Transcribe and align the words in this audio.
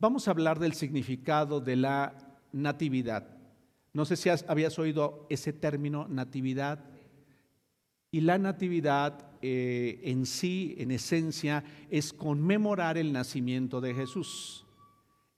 Vamos 0.00 0.26
a 0.26 0.30
hablar 0.30 0.58
del 0.58 0.72
significado 0.72 1.60
de 1.60 1.76
la 1.76 2.14
natividad. 2.52 3.36
No 3.92 4.06
sé 4.06 4.16
si 4.16 4.30
habías 4.30 4.78
oído 4.78 5.26
ese 5.28 5.52
término, 5.52 6.08
natividad. 6.08 6.82
Y 8.10 8.22
la 8.22 8.38
natividad 8.38 9.28
eh, 9.42 10.00
en 10.04 10.24
sí, 10.24 10.74
en 10.78 10.90
esencia, 10.90 11.62
es 11.90 12.14
conmemorar 12.14 12.96
el 12.96 13.12
nacimiento 13.12 13.82
de 13.82 13.92
Jesús. 13.92 14.64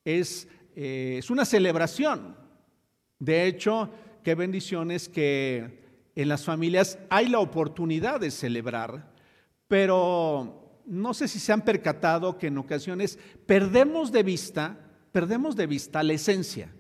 Es, 0.05 0.47
eh, 0.77 1.17
es 1.19 1.29
una 1.29 1.45
celebración. 1.45 2.37
De 3.19 3.47
hecho, 3.49 3.91
qué 4.23 4.37
bendiciones 4.37 5.09
que 5.09 5.83
en 6.15 6.29
las 6.29 6.45
familias 6.45 7.01
hay 7.11 7.27
la 7.27 7.41
oportunidad 7.41 8.21
de 8.21 8.31
celebrar, 8.31 9.13
pero 9.67 10.62
no 10.87 11.15
sé 11.15 11.29
si 11.29 11.39
se 11.39 11.53
han 11.53 11.63
percatado 11.63 12.39
que 12.39 12.49
en 12.49 12.59
ocasiones 12.59 13.19
perdemos 13.47 14.13
de 14.13 14.23
vista, 14.23 14.79
perdemos 15.13 15.57
de 15.57 15.67
vista 15.67 16.03
la 16.03 16.15
esencia 16.15 16.73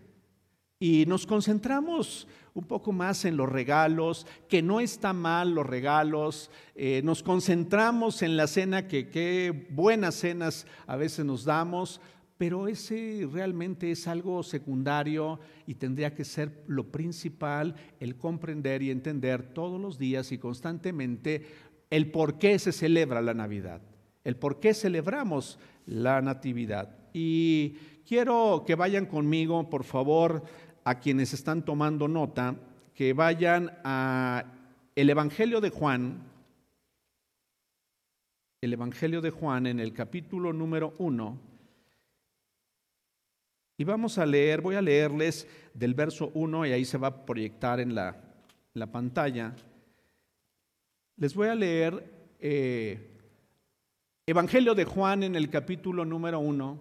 y 0.78 1.06
nos 1.06 1.26
concentramos 1.26 2.26
un 2.54 2.64
poco 2.64 2.92
más 2.92 3.24
en 3.24 3.36
los 3.36 3.48
regalos, 3.48 4.26
que 4.48 4.62
no 4.62 4.80
está 4.80 5.12
mal 5.12 5.54
los 5.54 5.66
regalos, 5.66 6.50
eh, 6.74 7.00
nos 7.04 7.22
concentramos 7.22 8.22
en 8.22 8.36
la 8.36 8.46
cena, 8.46 8.88
que 8.88 9.08
qué 9.08 9.68
buenas 9.70 10.16
cenas 10.16 10.66
a 10.86 10.96
veces 10.96 11.24
nos 11.24 11.44
damos, 11.44 12.00
pero 12.36 12.66
ese 12.66 13.26
realmente 13.30 13.92
es 13.92 14.08
algo 14.08 14.42
secundario 14.42 15.38
y 15.66 15.76
tendría 15.76 16.14
que 16.14 16.24
ser 16.24 16.64
lo 16.66 16.90
principal, 16.90 17.76
el 18.00 18.16
comprender 18.16 18.82
y 18.82 18.90
entender 18.90 19.54
todos 19.54 19.80
los 19.80 19.98
días 19.98 20.32
y 20.32 20.38
constantemente 20.38 21.46
el 21.90 22.10
por 22.10 22.38
qué 22.38 22.58
se 22.58 22.72
celebra 22.72 23.22
la 23.22 23.34
Navidad, 23.34 23.80
el 24.24 24.36
por 24.36 24.60
qué 24.60 24.74
celebramos 24.74 25.58
la 25.86 26.20
Natividad. 26.20 26.96
Y 27.12 27.70
quiero 28.06 28.64
que 28.66 28.74
vayan 28.74 29.06
conmigo, 29.06 29.68
por 29.68 29.84
favor, 29.84 30.44
a 30.84 30.98
quienes 30.98 31.32
están 31.32 31.64
tomando 31.64 32.08
nota 32.08 32.56
que 32.94 33.12
vayan 33.12 33.70
a 33.84 34.44
el 34.94 35.10
Evangelio 35.10 35.60
de 35.60 35.70
Juan, 35.70 36.22
el 38.60 38.72
Evangelio 38.72 39.20
de 39.20 39.30
Juan 39.30 39.66
en 39.66 39.80
el 39.80 39.92
capítulo 39.92 40.52
número 40.52 40.94
uno, 40.98 41.38
y 43.82 43.84
vamos 43.84 44.18
a 44.18 44.26
leer, 44.26 44.60
voy 44.60 44.76
a 44.76 44.80
leerles 44.82 45.48
del 45.74 45.94
verso 45.94 46.30
1 46.34 46.66
y 46.66 46.72
ahí 46.72 46.84
se 46.84 46.98
va 46.98 47.08
a 47.08 47.24
proyectar 47.26 47.80
en 47.80 47.96
la, 47.96 48.16
la 48.74 48.86
pantalla. 48.86 49.56
Les 51.16 51.34
voy 51.34 51.48
a 51.48 51.54
leer 51.56 52.04
eh, 52.38 53.11
Evangelio 54.24 54.76
de 54.76 54.84
Juan 54.84 55.24
en 55.24 55.34
el 55.34 55.50
capítulo 55.50 56.04
número 56.04 56.38
1 56.38 56.78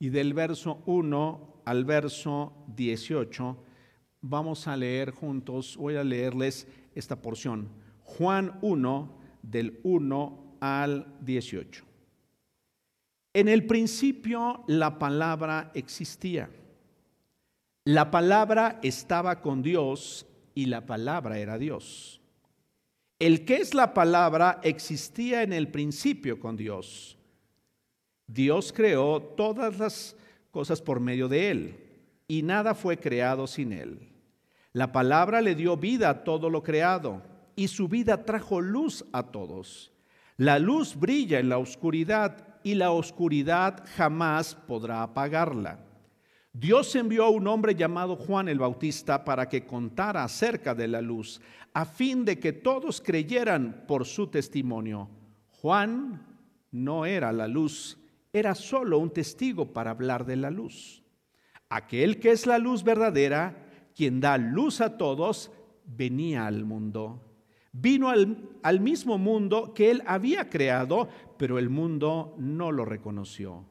y 0.00 0.08
del 0.08 0.34
verso 0.34 0.82
1 0.86 1.62
al 1.64 1.84
verso 1.84 2.52
18, 2.74 3.56
vamos 4.20 4.66
a 4.66 4.76
leer 4.76 5.12
juntos, 5.12 5.76
voy 5.76 5.94
a 5.94 6.02
leerles 6.02 6.66
esta 6.96 7.22
porción. 7.22 7.68
Juan 8.02 8.58
1, 8.62 9.16
del 9.42 9.78
1 9.84 10.56
al 10.58 11.06
18. 11.20 11.84
En 13.32 13.48
el 13.48 13.64
principio 13.64 14.64
la 14.66 14.98
palabra 14.98 15.70
existía. 15.72 16.50
La 17.84 18.10
palabra 18.10 18.80
estaba 18.82 19.40
con 19.40 19.62
Dios 19.62 20.26
y 20.52 20.66
la 20.66 20.84
palabra 20.84 21.38
era 21.38 21.58
Dios. 21.58 22.20
El 23.18 23.44
que 23.44 23.56
es 23.56 23.74
la 23.74 23.94
palabra 23.94 24.60
existía 24.62 25.42
en 25.42 25.52
el 25.52 25.68
principio 25.68 26.40
con 26.40 26.56
Dios. 26.56 27.16
Dios 28.26 28.72
creó 28.72 29.22
todas 29.22 29.78
las 29.78 30.16
cosas 30.50 30.82
por 30.82 30.98
medio 30.98 31.28
de 31.28 31.50
él, 31.50 31.76
y 32.26 32.42
nada 32.42 32.74
fue 32.74 32.96
creado 32.96 33.46
sin 33.46 33.72
él. 33.72 34.08
La 34.72 34.90
palabra 34.90 35.40
le 35.40 35.54
dio 35.54 35.76
vida 35.76 36.10
a 36.10 36.24
todo 36.24 36.50
lo 36.50 36.62
creado, 36.62 37.22
y 37.54 37.68
su 37.68 37.86
vida 37.86 38.24
trajo 38.24 38.60
luz 38.60 39.04
a 39.12 39.30
todos. 39.30 39.92
La 40.36 40.58
luz 40.58 40.96
brilla 40.96 41.38
en 41.38 41.48
la 41.48 41.58
oscuridad, 41.58 42.58
y 42.64 42.74
la 42.74 42.90
oscuridad 42.90 43.84
jamás 43.94 44.54
podrá 44.54 45.02
apagarla. 45.02 45.83
Dios 46.56 46.94
envió 46.94 47.24
a 47.24 47.30
un 47.30 47.48
hombre 47.48 47.74
llamado 47.74 48.14
Juan 48.14 48.48
el 48.48 48.60
Bautista 48.60 49.24
para 49.24 49.48
que 49.48 49.66
contara 49.66 50.22
acerca 50.22 50.72
de 50.72 50.86
la 50.86 51.02
luz, 51.02 51.40
a 51.72 51.84
fin 51.84 52.24
de 52.24 52.38
que 52.38 52.52
todos 52.52 53.00
creyeran 53.00 53.82
por 53.88 54.06
su 54.06 54.28
testimonio. 54.28 55.10
Juan 55.50 56.24
no 56.70 57.06
era 57.06 57.32
la 57.32 57.48
luz, 57.48 57.98
era 58.32 58.54
solo 58.54 59.00
un 59.00 59.10
testigo 59.10 59.72
para 59.72 59.90
hablar 59.90 60.24
de 60.24 60.36
la 60.36 60.52
luz. 60.52 61.02
Aquel 61.70 62.20
que 62.20 62.30
es 62.30 62.46
la 62.46 62.58
luz 62.58 62.84
verdadera, 62.84 63.66
quien 63.92 64.20
da 64.20 64.38
luz 64.38 64.80
a 64.80 64.96
todos, 64.96 65.50
venía 65.84 66.46
al 66.46 66.64
mundo. 66.64 67.20
Vino 67.72 68.10
al, 68.10 68.80
mismo 68.80 69.18
mundo 69.18 69.74
que 69.74 69.90
él 69.90 70.04
había 70.06 70.48
creado, 70.48 71.08
pero 71.36 71.58
el 71.58 71.68
mundo 71.68 72.36
no 72.38 72.70
lo 72.70 72.84
reconoció. 72.84 73.66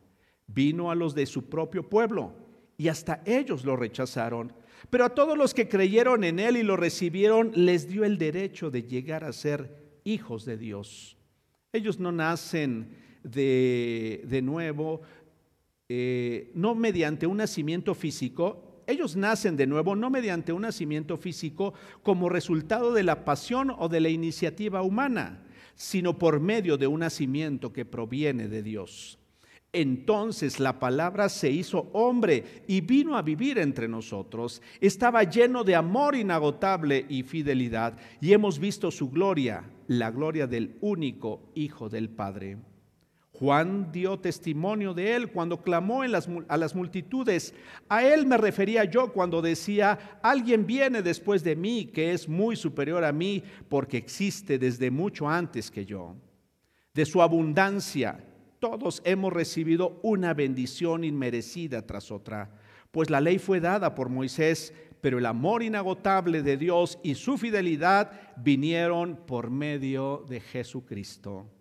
Vino 0.48 0.92
a 0.92 0.96
los 0.96 1.16
de 1.16 1.26
su 1.26 1.48
propio 1.48 1.90
pueblo 1.90 2.43
y 2.78 2.88
hasta 2.88 3.22
ellos 3.26 3.66
lo 3.66 3.76
rechazaron. 3.76 4.54
Pero 4.90 5.06
a 5.06 5.10
todos 5.10 5.38
los 5.38 5.54
que 5.54 5.68
creyeron 5.68 6.24
en 6.24 6.40
él 6.40 6.58
y 6.58 6.64
lo 6.64 6.76
recibieron, 6.76 7.52
les 7.56 7.88
dio 7.88 8.04
el 8.04 8.18
derecho 8.18 8.70
de 8.70 8.84
llegar 8.84 9.24
a 9.24 9.34
ser 9.34 10.00
hijos 10.04 10.46
de 10.46 10.58
Dios. 10.58 11.18
Ellos 11.72 12.00
no 12.00 12.12
nacen 12.12 12.98
de, 13.24 14.42
nuevo, 14.44 15.02
eh, 15.90 16.52
no 16.54 16.76
mediante 16.76 17.26
un 17.26 17.38
nacimiento 17.38 17.96
físico, 17.96 18.84
ellos 18.86 19.16
nacen 19.16 19.56
de 19.56 19.66
nuevo 19.66 19.96
no 19.96 20.10
mediante 20.10 20.52
un 20.52 20.64
nacimiento 20.64 21.18
físico 21.18 21.74
como 22.02 22.30
resultado 22.30 22.94
de 22.94 23.04
la 23.04 23.24
pasión 23.24 23.74
o 23.78 23.88
de 23.88 24.02
la 24.02 24.10
iniciativa 24.10 24.82
humana, 24.82 25.46
sino 25.76 26.18
por 26.18 26.40
medio 26.40 26.78
de 26.78 26.88
un 26.88 27.00
nacimiento 27.00 27.72
que 27.72 27.86
proviene 27.86 28.48
de 28.48 28.62
Dios. 28.62 29.18
Entonces 29.76 30.60
la 30.60 30.80
palabra 30.80 31.28
se 31.30 31.50
hizo 31.50 31.90
hombre 31.94 32.64
y 32.68 32.82
vino 32.82 33.18
a 33.18 33.24
vivir 33.24 33.58
entre 33.58 33.88
nosotros. 33.88 34.62
Estaba 34.80 35.24
lleno 35.24 35.64
de 35.64 35.76
amor 35.76 36.16
inagotable 36.16 37.08
y 37.10 37.24
fidelidad 37.24 37.98
y 38.22 38.34
hemos 38.34 38.60
visto 38.60 38.92
su 38.92 39.10
gloria, 39.10 39.64
la 39.88 40.12
gloria 40.12 40.46
del 40.46 40.78
único 40.82 41.42
Hijo 41.56 41.90
del 41.90 42.10
Padre. 42.10 42.58
Juan 43.32 43.92
dio 43.92 44.20
testimonio 44.20 44.94
de 44.94 45.16
él 45.16 45.32
cuando 45.32 45.64
clamó 45.64 46.04
a 46.04 46.58
las 46.58 46.76
multitudes. 46.76 47.56
A 47.90 48.04
él 48.04 48.28
me 48.28 48.38
refería 48.38 48.84
yo 48.84 49.12
cuando 49.12 49.42
decía, 49.42 50.20
alguien 50.22 50.68
viene 50.68 51.02
después 51.02 51.44
de 51.44 51.56
mí 51.56 51.86
que 51.86 52.12
es 52.12 52.30
muy 52.30 52.56
superior 52.56 53.04
a 53.04 53.12
mí 53.12 53.44
porque 53.70 53.98
existe 53.98 54.60
desde 54.60 54.92
mucho 54.92 55.28
antes 55.28 55.72
que 55.72 55.84
yo. 55.84 56.16
De 56.94 57.08
su 57.08 57.24
abundancia, 57.24 58.24
todos 58.64 59.02
hemos 59.04 59.34
recibido 59.34 60.00
una 60.04 60.34
bendición 60.34 61.04
inmerecida 61.04 61.86
tras 61.86 62.12
otra, 62.12 62.50
pues 62.92 63.10
la 63.10 63.20
ley 63.20 63.38
fue 63.38 63.60
dada 63.60 63.94
por 63.94 64.08
Moisés, 64.08 64.74
pero 65.02 65.18
el 65.18 65.26
amor 65.26 65.64
inagotable 65.64 66.44
de 66.44 66.56
Dios 66.56 66.98
y 67.04 67.16
su 67.16 67.38
fidelidad 67.38 68.34
vinieron 68.38 69.18
por 69.26 69.50
medio 69.50 70.26
de 70.30 70.40
Jesucristo. 70.40 71.52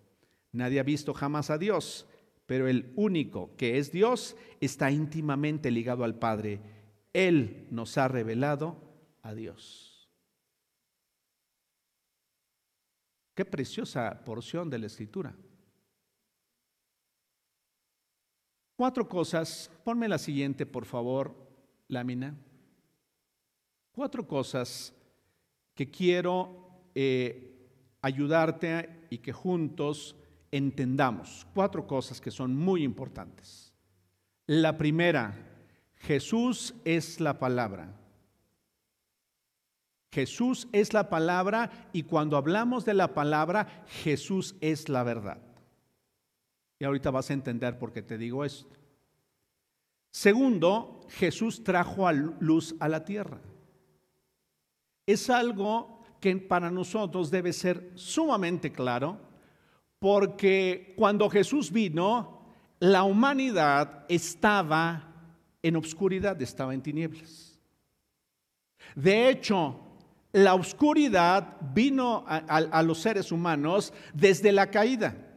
Nadie 0.53 0.79
ha 0.79 0.85
visto 0.85 1.13
jamás 1.13 1.51
a 1.51 1.59
Dios, 1.59 2.07
pero 2.47 2.69
el 2.69 2.93
único 2.95 3.57
que 3.57 3.79
es 3.79 3.91
Dios 3.91 4.37
está 4.61 4.93
íntimamente 4.93 5.73
ligado 5.73 6.05
al 6.05 6.21
Padre. 6.21 6.61
Él 7.13 7.67
nos 7.73 7.99
ha 7.99 8.07
revelado 8.07 8.77
a 9.23 9.35
Dios. 9.35 10.09
Qué 13.35 13.45
preciosa 13.45 14.23
porción 14.25 14.71
de 14.71 14.79
la 14.79 14.87
escritura. 14.87 15.35
Cuatro 18.83 19.09
cosas, 19.09 19.71
ponme 19.85 20.09
la 20.09 20.19
siguiente, 20.19 20.67
por 20.67 20.87
favor, 20.87 21.37
lámina. 21.87 22.35
Cuatro 23.93 24.27
cosas 24.27 24.93
que 25.73 25.89
quiero 25.89 26.89
eh, 26.93 27.69
ayudarte 28.01 29.07
y 29.09 29.19
que 29.19 29.33
juntos 29.33 30.17
entendamos 30.51 31.47
cuatro 31.55 31.87
cosas 31.87 32.21
que 32.21 32.33
son 32.33 32.57
muy 32.57 32.83
importantes. 32.83 33.73
La 34.47 34.77
primera, 34.77 35.33
Jesús 35.95 36.75
es 36.85 37.21
la 37.21 37.39
palabra. 37.39 37.95
Jesús 40.11 40.67
es 40.73 40.93
la 40.93 41.09
palabra 41.09 41.89
y 41.93 42.03
cuando 42.03 42.37
hablamos 42.37 42.85
de 42.85 42.95
la 42.95 43.15
palabra, 43.15 43.85
Jesús 44.03 44.57
es 44.61 44.89
la 44.89 45.05
verdad. 45.05 45.52
Y 46.83 46.85
ahorita 46.85 47.13
vas 47.13 47.31
a 47.31 47.35
entender 47.35 47.79
por 47.79 47.93
qué 47.93 48.03
te 48.03 48.19
digo 48.19 48.45
esto. 48.45 48.77
Segundo, 50.11 51.07
Jesús 51.11 51.63
trajo 51.63 52.09
a 52.09 52.13
luz 52.13 52.75
a 52.81 52.89
la 52.89 53.05
tierra. 53.05 53.39
Es 55.07 55.31
algo 55.31 56.01
que 56.19 56.35
para 56.39 56.73
nosotros 56.73 57.31
debe 57.31 57.53
ser 57.53 57.93
sumamente 57.95 58.73
claro 58.73 59.17
porque 60.01 60.93
cuando 60.97 61.31
Jesús 61.31 61.71
vino, 61.71 62.49
la 62.81 63.05
humanidad 63.05 64.05
estaba 64.09 65.05
en 65.63 65.77
obscuridad, 65.77 66.43
estaba 66.43 66.75
en 66.75 66.83
tinieblas. 66.83 67.61
De 68.97 69.29
hecho, 69.29 69.79
la 70.33 70.55
oscuridad 70.55 71.59
vino 71.61 72.25
a, 72.27 72.83
los 72.83 72.99
seres 72.99 73.31
humanos 73.31 73.93
desde 74.13 74.51
la 74.51 74.69
caída. 74.69 75.29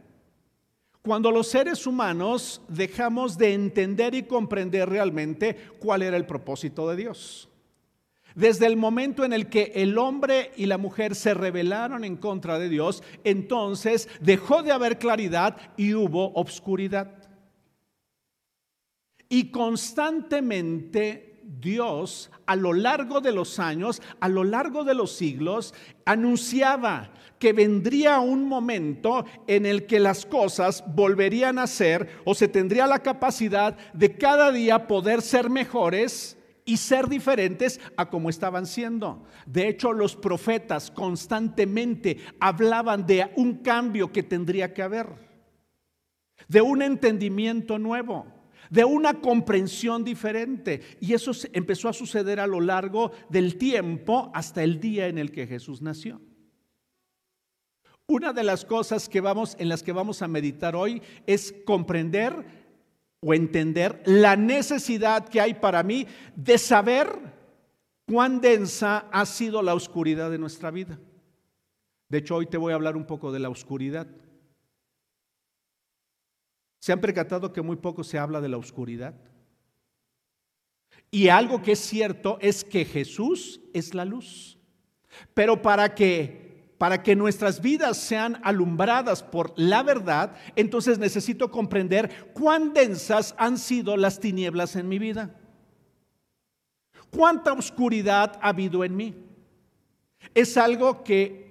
Cuando 1.06 1.30
los 1.30 1.46
seres 1.46 1.86
humanos 1.86 2.60
dejamos 2.66 3.38
de 3.38 3.54
entender 3.54 4.12
y 4.16 4.24
comprender 4.24 4.88
realmente 4.88 5.54
cuál 5.78 6.02
era 6.02 6.16
el 6.16 6.26
propósito 6.26 6.88
de 6.88 6.96
Dios. 6.96 7.48
Desde 8.34 8.66
el 8.66 8.76
momento 8.76 9.24
en 9.24 9.32
el 9.32 9.48
que 9.48 9.70
el 9.76 9.98
hombre 9.98 10.50
y 10.56 10.66
la 10.66 10.78
mujer 10.78 11.14
se 11.14 11.32
rebelaron 11.32 12.02
en 12.02 12.16
contra 12.16 12.58
de 12.58 12.68
Dios, 12.68 13.04
entonces 13.22 14.08
dejó 14.20 14.64
de 14.64 14.72
haber 14.72 14.98
claridad 14.98 15.56
y 15.76 15.94
hubo 15.94 16.32
obscuridad. 16.32 17.12
Y 19.28 19.52
constantemente 19.52 21.40
Dios 21.44 22.32
a 22.46 22.56
lo 22.56 22.72
largo 22.72 23.20
de 23.20 23.30
los 23.30 23.60
años, 23.60 24.02
a 24.18 24.28
lo 24.28 24.42
largo 24.42 24.82
de 24.82 24.94
los 24.94 25.12
siglos, 25.12 25.72
anunciaba 26.04 27.12
que 27.38 27.52
vendría 27.52 28.20
un 28.20 28.48
momento 28.48 29.24
en 29.46 29.66
el 29.66 29.86
que 29.86 30.00
las 30.00 30.26
cosas 30.26 30.84
volverían 30.94 31.58
a 31.58 31.66
ser 31.66 32.08
o 32.24 32.34
se 32.34 32.48
tendría 32.48 32.86
la 32.86 33.00
capacidad 33.00 33.76
de 33.92 34.16
cada 34.16 34.50
día 34.52 34.86
poder 34.86 35.22
ser 35.22 35.50
mejores 35.50 36.38
y 36.64 36.78
ser 36.78 37.08
diferentes 37.08 37.80
a 37.96 38.10
como 38.10 38.28
estaban 38.28 38.66
siendo. 38.66 39.24
De 39.46 39.68
hecho, 39.68 39.92
los 39.92 40.16
profetas 40.16 40.90
constantemente 40.90 42.18
hablaban 42.40 43.06
de 43.06 43.30
un 43.36 43.58
cambio 43.58 44.10
que 44.12 44.22
tendría 44.22 44.74
que 44.74 44.82
haber, 44.82 45.06
de 46.48 46.60
un 46.60 46.82
entendimiento 46.82 47.78
nuevo 47.78 48.26
de 48.70 48.84
una 48.84 49.20
comprensión 49.20 50.02
diferente. 50.02 50.80
Y 51.00 51.14
eso 51.14 51.30
empezó 51.52 51.88
a 51.88 51.92
suceder 51.92 52.40
a 52.40 52.48
lo 52.48 52.60
largo 52.60 53.12
del 53.28 53.58
tiempo 53.58 54.30
hasta 54.34 54.64
el 54.64 54.80
día 54.80 55.06
en 55.06 55.18
el 55.18 55.30
que 55.30 55.46
Jesús 55.46 55.82
nació. 55.82 56.20
Una 58.08 58.32
de 58.32 58.44
las 58.44 58.64
cosas 58.64 59.10
en 59.58 59.68
las 59.68 59.82
que 59.82 59.92
vamos 59.92 60.22
a 60.22 60.28
meditar 60.28 60.76
hoy 60.76 61.02
es 61.26 61.52
comprender 61.64 62.66
o 63.20 63.34
entender 63.34 64.02
la 64.06 64.36
necesidad 64.36 65.28
que 65.28 65.40
hay 65.40 65.54
para 65.54 65.82
mí 65.82 66.06
de 66.36 66.56
saber 66.58 67.08
cuán 68.06 68.40
densa 68.40 69.08
ha 69.10 69.26
sido 69.26 69.60
la 69.60 69.74
oscuridad 69.74 70.30
de 70.30 70.38
nuestra 70.38 70.70
vida. 70.70 71.00
De 72.08 72.18
hecho, 72.18 72.36
hoy 72.36 72.46
te 72.46 72.56
voy 72.56 72.72
a 72.72 72.76
hablar 72.76 72.96
un 72.96 73.06
poco 73.06 73.32
de 73.32 73.40
la 73.40 73.48
oscuridad. 73.48 74.06
¿Se 76.78 76.92
han 76.92 77.00
percatado 77.00 77.52
que 77.52 77.62
muy 77.62 77.76
poco 77.76 78.04
se 78.04 78.18
habla 78.18 78.40
de 78.40 78.48
la 78.48 78.58
oscuridad? 78.58 79.14
Y 81.10 81.28
algo 81.28 81.60
que 81.60 81.72
es 81.72 81.80
cierto 81.80 82.38
es 82.40 82.62
que 82.62 82.84
Jesús 82.84 83.60
es 83.72 83.94
la 83.94 84.04
luz. 84.04 84.56
Pero 85.34 85.60
para 85.60 85.92
que 85.92 86.45
para 86.78 87.02
que 87.02 87.16
nuestras 87.16 87.60
vidas 87.60 87.96
sean 87.96 88.40
alumbradas 88.42 89.22
por 89.22 89.52
la 89.56 89.82
verdad, 89.82 90.36
entonces 90.56 90.98
necesito 90.98 91.50
comprender 91.50 92.30
cuán 92.34 92.72
densas 92.74 93.34
han 93.38 93.58
sido 93.58 93.96
las 93.96 94.20
tinieblas 94.20 94.76
en 94.76 94.88
mi 94.88 94.98
vida. 94.98 95.34
¿Cuánta 97.10 97.52
oscuridad 97.52 98.38
ha 98.42 98.48
habido 98.48 98.84
en 98.84 98.96
mí? 98.96 99.14
Es 100.34 100.56
algo 100.56 101.02
que 101.02 101.46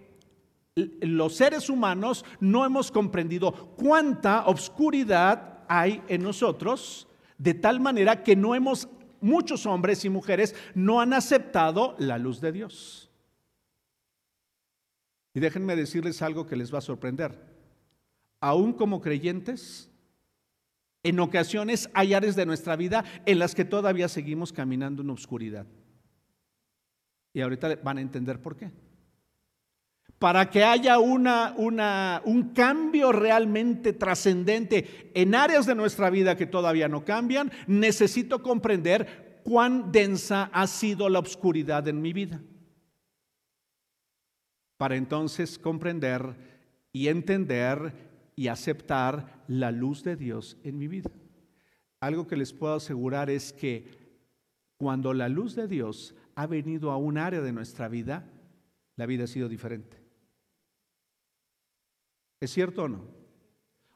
los 0.76 1.36
seres 1.36 1.70
humanos 1.70 2.26
no 2.40 2.66
hemos 2.66 2.92
comprendido 2.92 3.52
cuánta 3.78 4.46
obscuridad 4.46 5.60
hay 5.68 6.04
en 6.08 6.22
nosotros, 6.22 7.08
de 7.38 7.54
tal 7.54 7.80
manera 7.80 8.24
que 8.24 8.36
no 8.36 8.54
hemos, 8.54 8.88
muchos 9.22 9.66
hombres 9.66 10.06
y 10.06 10.10
mujeres 10.10 10.54
no 10.76 11.00
han 11.02 11.14
aceptado 11.14 11.96
la 11.98 12.18
luz 12.18 12.42
de 12.42 12.52
Dios. 12.52 13.05
Y 15.36 15.40
déjenme 15.40 15.76
decirles 15.76 16.24
algo 16.24 16.48
que 16.48 16.56
les 16.56 16.74
va 16.74 16.80
a 16.80 16.82
sorprender. 16.82 17.40
Aún 18.40 18.74
como 18.74 19.02
creyentes, 19.02 19.92
en 21.04 21.20
ocasiones 21.20 21.90
hay 21.94 22.16
áreas 22.16 22.36
de 22.36 22.48
nuestra 22.48 22.76
vida 22.76 23.06
en 23.28 23.38
las 23.38 23.54
que 23.54 23.66
todavía 23.66 24.08
seguimos 24.08 24.52
caminando 24.52 25.04
en 25.04 25.12
obscuridad. 25.12 25.68
Y 27.34 27.42
ahorita 27.42 27.76
van 27.84 28.00
a 28.00 28.02
entender 28.02 28.42
por 28.42 28.56
qué 28.56 28.72
para 30.20 30.50
que 30.50 30.64
haya 30.64 30.98
una, 30.98 31.54
un 32.26 32.54
cambio 32.54 33.12
realmente 33.12 33.94
trascendente 33.94 35.12
en 35.14 35.36
áreas 35.36 35.66
de 35.66 35.76
nuestra 35.76 36.10
vida 36.10 36.38
que 36.38 36.46
todavía 36.46 36.88
no 36.88 37.04
cambian, 37.04 37.52
necesito 37.68 38.42
comprender 38.42 39.42
cuán 39.44 39.92
densa 39.92 40.50
ha 40.54 40.68
sido 40.68 41.10
la 41.10 41.20
oscuridad 41.20 41.88
en 41.88 42.02
mi 42.02 42.14
vida. 42.14 42.42
Para 44.78 44.96
entonces 44.96 45.58
comprender 45.58 46.36
y 46.92 47.08
entender 47.08 47.94
y 48.36 48.48
aceptar 48.48 49.44
la 49.48 49.72
luz 49.72 50.04
de 50.04 50.16
Dios 50.16 50.58
en 50.64 50.78
mi 50.78 50.88
vida. 50.88 51.12
Algo 52.00 52.28
que 52.28 52.38
les 52.38 52.54
puedo 52.54 52.76
asegurar 52.76 53.30
es 53.30 53.54
que 53.54 53.90
cuando 54.78 55.14
la 55.14 55.30
luz 55.30 55.56
de 55.56 55.68
Dios 55.68 56.16
ha 56.36 56.48
venido 56.48 56.92
a 56.92 56.98
un 56.98 57.18
área 57.18 57.42
de 57.42 57.54
nuestra 57.54 57.88
vida, 57.88 58.30
la 58.98 59.06
vida 59.06 59.24
ha 59.24 59.28
sido 59.28 59.48
diferente. 59.48 59.98
¿Es 62.42 62.52
cierto 62.52 62.84
o 62.84 62.90
no? 62.90 63.08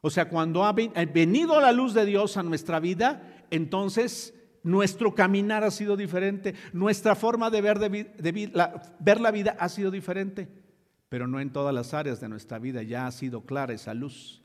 O 0.00 0.08
sea, 0.08 0.30
cuando 0.30 0.64
ha 0.64 0.72
venido 0.72 1.60
la 1.60 1.72
luz 1.72 1.92
de 1.92 2.06
Dios 2.06 2.38
a 2.38 2.42
nuestra 2.42 2.80
vida, 2.80 3.44
entonces 3.50 4.34
nuestro 4.62 5.14
caminar 5.14 5.62
ha 5.62 5.70
sido 5.70 5.96
diferente, 5.96 6.54
nuestra 6.72 7.14
forma 7.14 7.50
de 7.50 7.60
ver, 7.60 7.78
ver 8.98 9.20
la 9.20 9.30
vida 9.30 9.56
ha 9.58 9.68
sido 9.68 9.90
diferente, 9.90 10.48
pero 11.10 11.26
no 11.26 11.40
en 11.40 11.52
todas 11.52 11.74
las 11.74 11.92
áreas 11.92 12.20
de 12.20 12.28
nuestra 12.28 12.58
vida 12.58 12.82
ya 12.82 13.06
ha 13.06 13.12
sido 13.12 13.42
clara 13.42 13.74
esa 13.74 13.92
luz. 13.92 14.40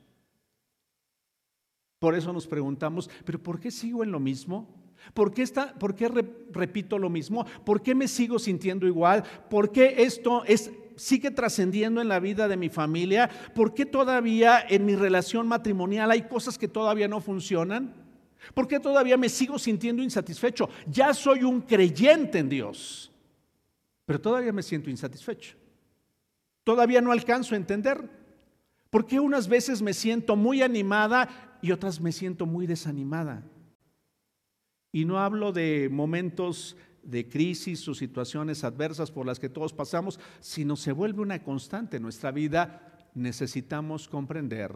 Por 2.00 2.14
eso 2.14 2.32
nos 2.32 2.46
preguntamos, 2.46 3.08
¿pero 3.24 3.42
por 3.42 3.58
qué 3.60 3.70
sigo 3.70 4.02
en 4.02 4.10
lo 4.10 4.20
mismo? 4.20 4.68
¿Por 5.14 5.32
qué, 5.32 5.42
está, 5.42 5.72
por 5.74 5.94
qué 5.94 6.08
repito 6.50 6.98
lo 6.98 7.08
mismo? 7.08 7.46
¿Por 7.64 7.80
qué 7.82 7.94
me 7.94 8.08
sigo 8.08 8.40
sintiendo 8.40 8.86
igual? 8.86 9.22
¿Por 9.48 9.70
qué 9.70 10.02
esto 10.02 10.44
es 10.44 10.70
sigue 10.96 11.30
trascendiendo 11.30 12.00
en 12.00 12.08
la 12.08 12.18
vida 12.18 12.48
de 12.48 12.56
mi 12.56 12.68
familia? 12.68 13.30
¿Por 13.54 13.72
qué 13.72 13.86
todavía 13.86 14.58
en 14.68 14.84
mi 14.84 14.96
relación 14.96 15.46
matrimonial 15.46 16.10
hay 16.10 16.22
cosas 16.22 16.58
que 16.58 16.66
todavía 16.66 17.06
no 17.06 17.20
funcionan? 17.20 17.94
¿Por 18.54 18.66
qué 18.66 18.80
todavía 18.80 19.16
me 19.16 19.28
sigo 19.28 19.56
sintiendo 19.56 20.02
insatisfecho? 20.02 20.68
Ya 20.90 21.14
soy 21.14 21.44
un 21.44 21.60
creyente 21.60 22.40
en 22.40 22.48
Dios, 22.48 23.12
pero 24.04 24.20
todavía 24.20 24.52
me 24.52 24.64
siento 24.64 24.90
insatisfecho. 24.90 25.56
Todavía 26.66 27.00
no 27.00 27.12
alcanzo 27.12 27.54
a 27.54 27.58
entender. 27.58 28.10
¿Por 28.90 29.06
qué 29.06 29.20
unas 29.20 29.46
veces 29.46 29.82
me 29.82 29.94
siento 29.94 30.34
muy 30.34 30.62
animada 30.62 31.60
y 31.62 31.70
otras 31.70 32.00
me 32.00 32.10
siento 32.10 32.44
muy 32.44 32.66
desanimada? 32.66 33.44
Y 34.90 35.04
no 35.04 35.20
hablo 35.20 35.52
de 35.52 35.88
momentos 35.88 36.76
de 37.04 37.28
crisis 37.28 37.86
o 37.86 37.94
situaciones 37.94 38.64
adversas 38.64 39.12
por 39.12 39.26
las 39.26 39.38
que 39.38 39.48
todos 39.48 39.72
pasamos, 39.72 40.18
sino 40.40 40.74
se 40.74 40.90
vuelve 40.90 41.22
una 41.22 41.40
constante 41.44 41.98
en 41.98 42.02
nuestra 42.02 42.32
vida, 42.32 43.08
necesitamos 43.14 44.08
comprender 44.08 44.74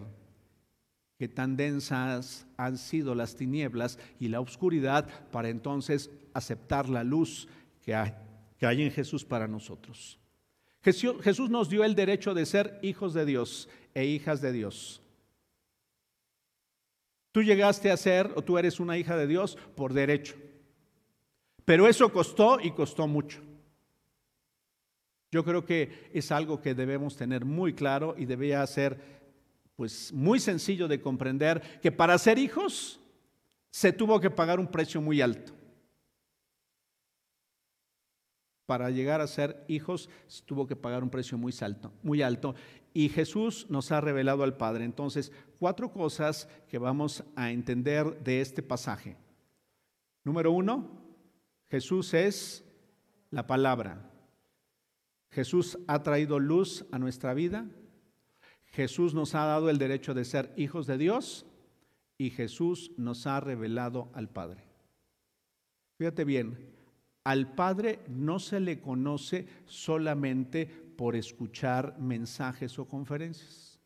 que 1.18 1.26
tan 1.26 1.56
densas 1.56 2.46
han 2.56 2.78
sido 2.78 3.16
las 3.16 3.34
tinieblas 3.34 3.98
y 4.20 4.28
la 4.28 4.38
oscuridad 4.38 5.08
para 5.32 5.48
entonces 5.48 6.08
aceptar 6.34 6.88
la 6.88 7.02
luz 7.02 7.48
que 7.82 7.96
hay, 7.96 8.14
que 8.58 8.66
hay 8.66 8.82
en 8.82 8.92
Jesús 8.92 9.24
para 9.24 9.48
nosotros. 9.48 10.19
Jesús 10.82 11.50
nos 11.50 11.68
dio 11.68 11.84
el 11.84 11.94
derecho 11.94 12.32
de 12.32 12.46
ser 12.46 12.78
hijos 12.82 13.12
de 13.12 13.26
Dios 13.26 13.68
e 13.94 14.06
hijas 14.06 14.40
de 14.40 14.52
Dios. 14.52 15.02
Tú 17.32 17.42
llegaste 17.42 17.90
a 17.90 17.96
ser 17.96 18.32
o 18.34 18.42
tú 18.42 18.58
eres 18.58 18.80
una 18.80 18.96
hija 18.98 19.16
de 19.16 19.26
Dios 19.26 19.56
por 19.76 19.92
derecho. 19.92 20.36
Pero 21.64 21.86
eso 21.86 22.12
costó 22.12 22.58
y 22.60 22.72
costó 22.72 23.06
mucho. 23.06 23.40
Yo 25.30 25.44
creo 25.44 25.64
que 25.64 26.10
es 26.12 26.32
algo 26.32 26.60
que 26.60 26.74
debemos 26.74 27.16
tener 27.16 27.44
muy 27.44 27.74
claro 27.74 28.16
y 28.18 28.24
debía 28.24 28.66
ser 28.66 29.20
pues 29.76 30.12
muy 30.12 30.40
sencillo 30.40 30.88
de 30.88 31.00
comprender 31.00 31.80
que 31.80 31.92
para 31.92 32.18
ser 32.18 32.38
hijos 32.38 33.00
se 33.70 33.92
tuvo 33.92 34.20
que 34.20 34.30
pagar 34.30 34.58
un 34.58 34.66
precio 34.66 35.00
muy 35.00 35.20
alto. 35.20 35.52
Para 38.70 38.88
llegar 38.88 39.20
a 39.20 39.26
ser 39.26 39.64
hijos 39.66 40.08
tuvo 40.46 40.68
que 40.68 40.76
pagar 40.76 41.02
un 41.02 41.10
precio 41.10 41.36
muy 41.36 41.52
alto, 41.60 41.92
muy 42.04 42.22
alto 42.22 42.54
y 42.94 43.08
Jesús 43.08 43.66
nos 43.68 43.90
ha 43.90 44.00
revelado 44.00 44.44
al 44.44 44.56
Padre. 44.56 44.84
Entonces, 44.84 45.32
cuatro 45.58 45.92
cosas 45.92 46.48
que 46.68 46.78
vamos 46.78 47.24
a 47.34 47.50
entender 47.50 48.22
de 48.22 48.40
este 48.40 48.62
pasaje. 48.62 49.16
Número 50.22 50.52
uno, 50.52 50.88
Jesús 51.68 52.14
es 52.14 52.64
la 53.32 53.44
palabra. 53.48 54.08
Jesús 55.32 55.76
ha 55.88 56.04
traído 56.04 56.38
luz 56.38 56.86
a 56.92 57.00
nuestra 57.00 57.34
vida. 57.34 57.66
Jesús 58.66 59.14
nos 59.14 59.34
ha 59.34 59.46
dado 59.46 59.68
el 59.68 59.78
derecho 59.78 60.14
de 60.14 60.24
ser 60.24 60.54
hijos 60.56 60.86
de 60.86 60.96
Dios. 60.96 61.44
y 62.18 62.30
Jesús 62.30 62.92
nos 62.98 63.26
ha 63.26 63.40
revelado 63.40 64.10
al 64.12 64.28
Padre. 64.28 64.62
Fíjate 65.96 66.24
bien, 66.24 66.70
al 67.24 67.54
Padre 67.54 68.00
no 68.08 68.38
se 68.38 68.60
le 68.60 68.80
conoce 68.80 69.46
solamente 69.66 70.66
por 70.66 71.16
escuchar 71.16 71.98
mensajes 71.98 72.78
o 72.78 72.86
conferencias, 72.86 73.78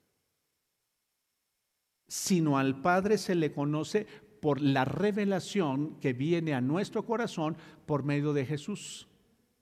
sino 2.07 2.59
al 2.59 2.81
Padre 2.81 3.19
se 3.19 3.35
le 3.35 3.53
conoce 3.53 4.07
por 4.41 4.61
la 4.61 4.85
revelación 4.85 5.99
que 6.01 6.13
viene 6.13 6.55
a 6.55 6.61
nuestro 6.61 7.05
corazón 7.05 7.57
por 7.87 8.03
medio 8.05 8.33
de 8.33 8.45
Jesús 8.45 9.09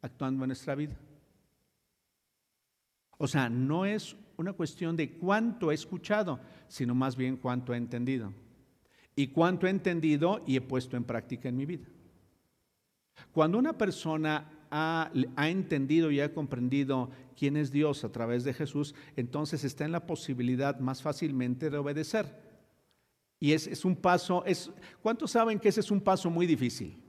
actuando 0.00 0.45
en 0.45 0.49
nuestra 0.49 0.75
vida. 0.75 0.99
O 3.19 3.29
sea, 3.29 3.49
no 3.49 3.87
es 3.87 4.17
una 4.37 4.52
cuestión 4.52 4.97
de 4.97 5.12
cuánto 5.12 5.71
he 5.71 5.75
escuchado, 5.75 6.41
sino 6.67 6.95
más 6.95 7.17
bien 7.17 7.37
cuánto 7.37 7.73
he 7.73 7.76
entendido. 7.76 8.33
Y 9.14 9.29
cuánto 9.29 9.67
he 9.67 9.71
entendido 9.71 10.43
y 10.47 10.57
he 10.57 10.61
puesto 10.61 10.97
en 10.97 11.05
práctica 11.05 11.49
en 11.49 11.57
mi 11.57 11.67
vida. 11.67 11.87
Cuando 13.33 13.59
una 13.59 13.76
persona 13.76 14.50
ha, 14.71 15.11
entendido 15.37 16.11
y 16.11 16.21
ha 16.21 16.33
comprendido 16.33 17.11
quién 17.37 17.57
es 17.57 17.71
Dios 17.71 18.04
a 18.04 18.12
través 18.12 18.45
de 18.45 18.54
Jesús, 18.54 18.95
entonces 19.16 19.64
está 19.64 19.85
en 19.85 19.92
la 19.92 20.07
posibilidad 20.07 20.78
más 20.81 21.02
fácilmente 21.02 21.71
de 21.71 21.78
obedecer. 21.78 22.40
Y 23.38 23.52
es, 23.52 23.66
es 23.66 23.85
un 23.85 23.97
paso, 23.97 24.45
es, 24.45 24.71
¿cuántos 25.02 25.33
saben 25.33 25.59
que 25.59 25.69
ese 25.69 25.81
es 25.81 25.90
un 25.90 26.00
paso 26.00 26.31
muy 26.31 26.47
difícil? 26.47 27.02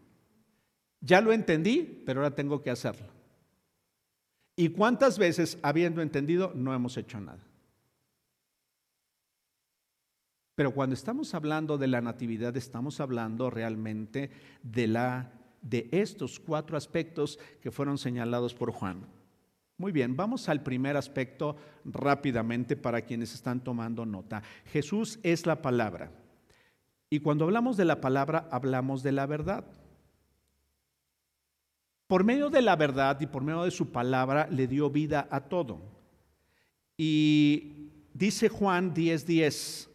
Ya 1.00 1.22
lo 1.22 1.32
entendí, 1.32 2.04
pero 2.06 2.22
ahora 2.22 2.36
tengo 2.36 2.62
que 2.62 2.70
hacerlo. 2.70 3.08
¿Y 4.56 4.70
cuántas 4.70 5.18
veces, 5.18 5.58
habiendo 5.62 6.02
entendido, 6.02 6.52
no 6.56 6.74
hemos 6.74 6.96
hecho 6.98 7.20
nada? 7.20 7.44
Pero 10.56 10.74
cuando 10.74 10.94
estamos 10.94 11.34
hablando 11.34 11.78
de 11.78 11.88
la 11.88 12.02
natividad, 12.02 12.56
estamos 12.56 13.00
hablando 13.00 13.50
realmente 13.50 14.30
de, 14.62 14.88
la, 14.88 15.32
de 15.64 15.90
estos 15.92 16.40
cuatro 16.40 16.78
aspectos 16.78 17.40
que 17.62 17.72
fueron 17.72 17.98
señalados 17.98 18.54
por 18.54 18.72
Juan. 18.72 19.08
Muy 19.78 19.92
bien, 19.92 20.16
vamos 20.16 20.48
al 20.50 20.62
primer 20.62 20.96
aspecto 20.96 21.56
rápidamente 21.84 22.76
para 22.76 23.02
quienes 23.02 23.34
están 23.34 23.64
tomando 23.64 24.06
nota. 24.06 24.44
Jesús 24.66 25.20
es 25.24 25.48
la 25.48 25.62
palabra. 25.62 26.12
Y 27.10 27.20
cuando 27.20 27.46
hablamos 27.46 27.76
de 27.78 27.86
la 27.86 28.00
palabra, 28.00 28.48
hablamos 28.52 29.02
de 29.02 29.12
la 29.12 29.26
verdad. 29.26 29.66
Por 32.08 32.24
medio 32.24 32.50
de 32.50 32.62
la 32.62 32.76
verdad 32.76 33.20
y 33.22 33.26
por 33.26 33.44
medio 33.44 33.64
de 33.64 33.72
su 33.72 33.92
palabra 33.92 34.48
le 34.52 34.68
dio 34.68 34.90
vida 34.90 35.28
a 35.32 35.42
todo. 35.42 35.82
Y 36.96 37.90
dice 38.14 38.50
Juan 38.50 38.94
10:10, 38.94 39.90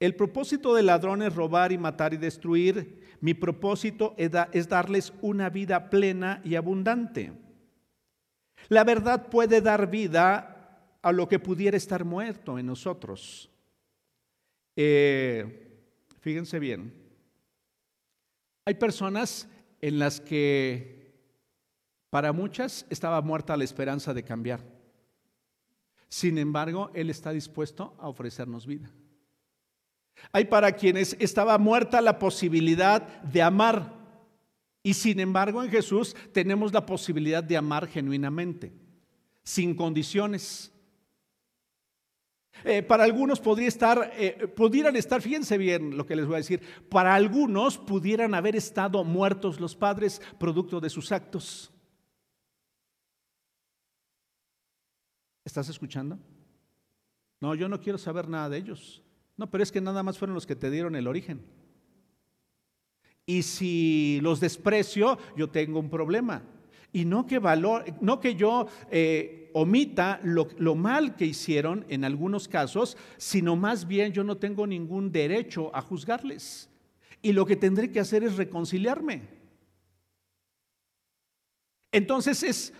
el 0.00 0.14
propósito 0.14 0.74
del 0.74 0.86
ladrón 0.86 1.22
es 1.22 1.34
robar 1.34 1.72
y 1.72 1.78
matar 1.78 2.12
y 2.12 2.18
destruir. 2.18 3.03
Mi 3.20 3.34
propósito 3.34 4.14
es, 4.16 4.68
darles 4.68 5.12
una 5.22 5.50
vida 5.50 5.90
plena 5.90 6.40
y 6.44 6.54
abundante. 6.54 7.32
La 8.68 8.84
verdad 8.84 9.28
puede 9.28 9.60
dar 9.60 9.90
vida 9.90 10.98
a 11.02 11.12
lo 11.12 11.28
que 11.28 11.38
pudiera 11.38 11.76
estar 11.76 12.04
muerto 12.04 12.58
en 12.58 12.66
nosotros. 12.66 13.50
Eh, 14.76 15.80
fíjense 16.20 16.58
bien, 16.58 16.92
hay 18.64 18.74
personas 18.74 19.48
en 19.80 19.98
las 19.98 20.20
que 20.20 21.12
para 22.10 22.32
muchas 22.32 22.86
estaba 22.90 23.20
muerta 23.20 23.56
la 23.56 23.64
esperanza 23.64 24.14
de 24.14 24.22
cambiar. 24.22 24.60
Sin 26.08 26.38
embargo, 26.38 26.90
Él 26.94 27.10
está 27.10 27.32
dispuesto 27.32 27.94
a 27.98 28.08
ofrecernos 28.08 28.66
vida. 28.66 28.90
Hay 30.32 30.46
para 30.46 30.72
quienes 30.72 31.16
estaba 31.18 31.56
muerta 31.58 32.00
la 32.00 32.18
posibilidad 32.18 33.02
de 33.22 33.42
amar. 33.42 33.92
Y 34.82 34.94
sin 34.94 35.20
embargo 35.20 35.62
en 35.62 35.70
Jesús 35.70 36.14
tenemos 36.32 36.72
la 36.72 36.84
posibilidad 36.84 37.42
de 37.42 37.56
amar 37.56 37.86
genuinamente, 37.86 38.72
sin 39.42 39.74
condiciones. 39.74 40.70
Eh, 42.62 42.82
para 42.82 43.04
algunos 43.04 43.40
podría 43.40 43.68
estar, 43.68 44.12
eh, 44.16 44.46
pudieran 44.54 44.94
estar, 44.96 45.20
fíjense 45.20 45.58
bien 45.58 45.96
lo 45.96 46.06
que 46.06 46.14
les 46.14 46.26
voy 46.26 46.34
a 46.34 46.38
decir, 46.38 46.60
para 46.88 47.14
algunos 47.14 47.78
pudieran 47.78 48.34
haber 48.34 48.56
estado 48.56 49.02
muertos 49.04 49.60
los 49.60 49.74
padres 49.74 50.22
producto 50.38 50.80
de 50.80 50.90
sus 50.90 51.10
actos. 51.10 51.72
¿Estás 55.44 55.68
escuchando? 55.68 56.18
No, 57.40 57.54
yo 57.54 57.68
no 57.68 57.80
quiero 57.80 57.98
saber 57.98 58.28
nada 58.28 58.48
de 58.48 58.58
ellos. 58.58 59.02
No, 59.36 59.50
pero 59.50 59.62
es 59.62 59.72
que 59.72 59.80
nada 59.80 60.02
más 60.02 60.18
fueron 60.18 60.34
los 60.34 60.46
que 60.46 60.56
te 60.56 60.70
dieron 60.70 60.94
el 60.96 61.06
origen. 61.06 61.42
Y 63.26 63.42
si 63.42 64.20
los 64.22 64.40
desprecio, 64.40 65.18
yo 65.36 65.48
tengo 65.48 65.80
un 65.80 65.90
problema. 65.90 66.42
Y 66.92 67.04
no 67.04 67.26
que, 67.26 67.38
valor, 67.38 67.84
no 68.00 68.20
que 68.20 68.36
yo 68.36 68.68
eh, 68.90 69.50
omita 69.54 70.20
lo, 70.22 70.48
lo 70.58 70.74
mal 70.74 71.16
que 71.16 71.26
hicieron 71.26 71.84
en 71.88 72.04
algunos 72.04 72.46
casos, 72.46 72.96
sino 73.16 73.56
más 73.56 73.88
bien 73.88 74.12
yo 74.12 74.22
no 74.22 74.36
tengo 74.36 74.66
ningún 74.66 75.10
derecho 75.10 75.74
a 75.74 75.80
juzgarles. 75.80 76.68
Y 77.22 77.32
lo 77.32 77.46
que 77.46 77.56
tendré 77.56 77.90
que 77.90 78.00
hacer 78.00 78.22
es 78.22 78.36
reconciliarme. 78.36 79.22
Entonces 81.90 82.42
es 82.42 82.72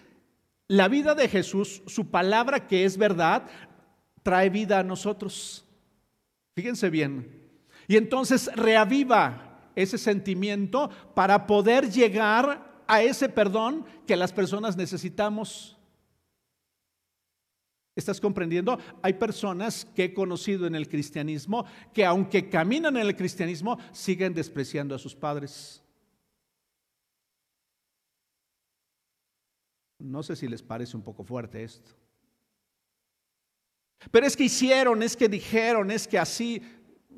la 0.69 0.89
vida 0.89 1.15
de 1.15 1.29
Jesús, 1.29 1.83
su 1.87 2.11
palabra 2.11 2.67
que 2.67 2.85
es 2.85 2.97
verdad, 2.97 3.49
trae 4.23 4.51
vida 4.51 4.79
a 4.79 4.85
nosotros. 4.85 5.65
Fíjense 6.55 6.91
bien. 6.91 7.43
Y 7.89 7.97
entonces 7.97 8.51
reaviva 8.55 9.71
ese 9.75 9.99
sentimiento 9.99 10.89
para 11.15 11.47
poder 11.47 11.91
llegar 11.91 12.83
a 12.87 13.03
ese 13.03 13.29
perdón 13.29 13.85
que 14.07 14.17
las 14.17 14.33
personas 14.33 14.77
necesitamos. 14.77 15.77
¿Estás 17.97 18.21
comprendiendo? 18.21 18.79
Hay 19.03 19.15
personas 19.15 19.85
que 19.85 20.05
he 20.05 20.15
conocido 20.15 20.67
en 20.67 20.75
el 20.75 20.89
cristianismo 20.89 21.65
que 21.93 22.05
aunque 22.05 22.49
caminan 22.49 22.97
en 22.97 23.07
el 23.07 23.17
cristianismo 23.17 23.79
siguen 23.93 24.35
despreciando 24.35 24.95
a 24.95 24.99
sus 24.99 25.15
padres. 25.15 25.81
No 29.99 30.23
sé 30.23 30.35
si 30.35 30.49
les 30.49 30.63
parece 30.63 30.97
un 30.97 31.03
poco 31.03 31.25
fuerte 31.25 31.63
esto. 31.63 31.93
Pero 34.11 34.27
es 34.27 34.37
que 34.37 34.45
hicieron, 34.45 35.03
es 35.03 35.17
que 35.17 35.29
dijeron, 35.29 35.91
es 35.91 36.07
que 36.07 36.19
así, 36.19 36.63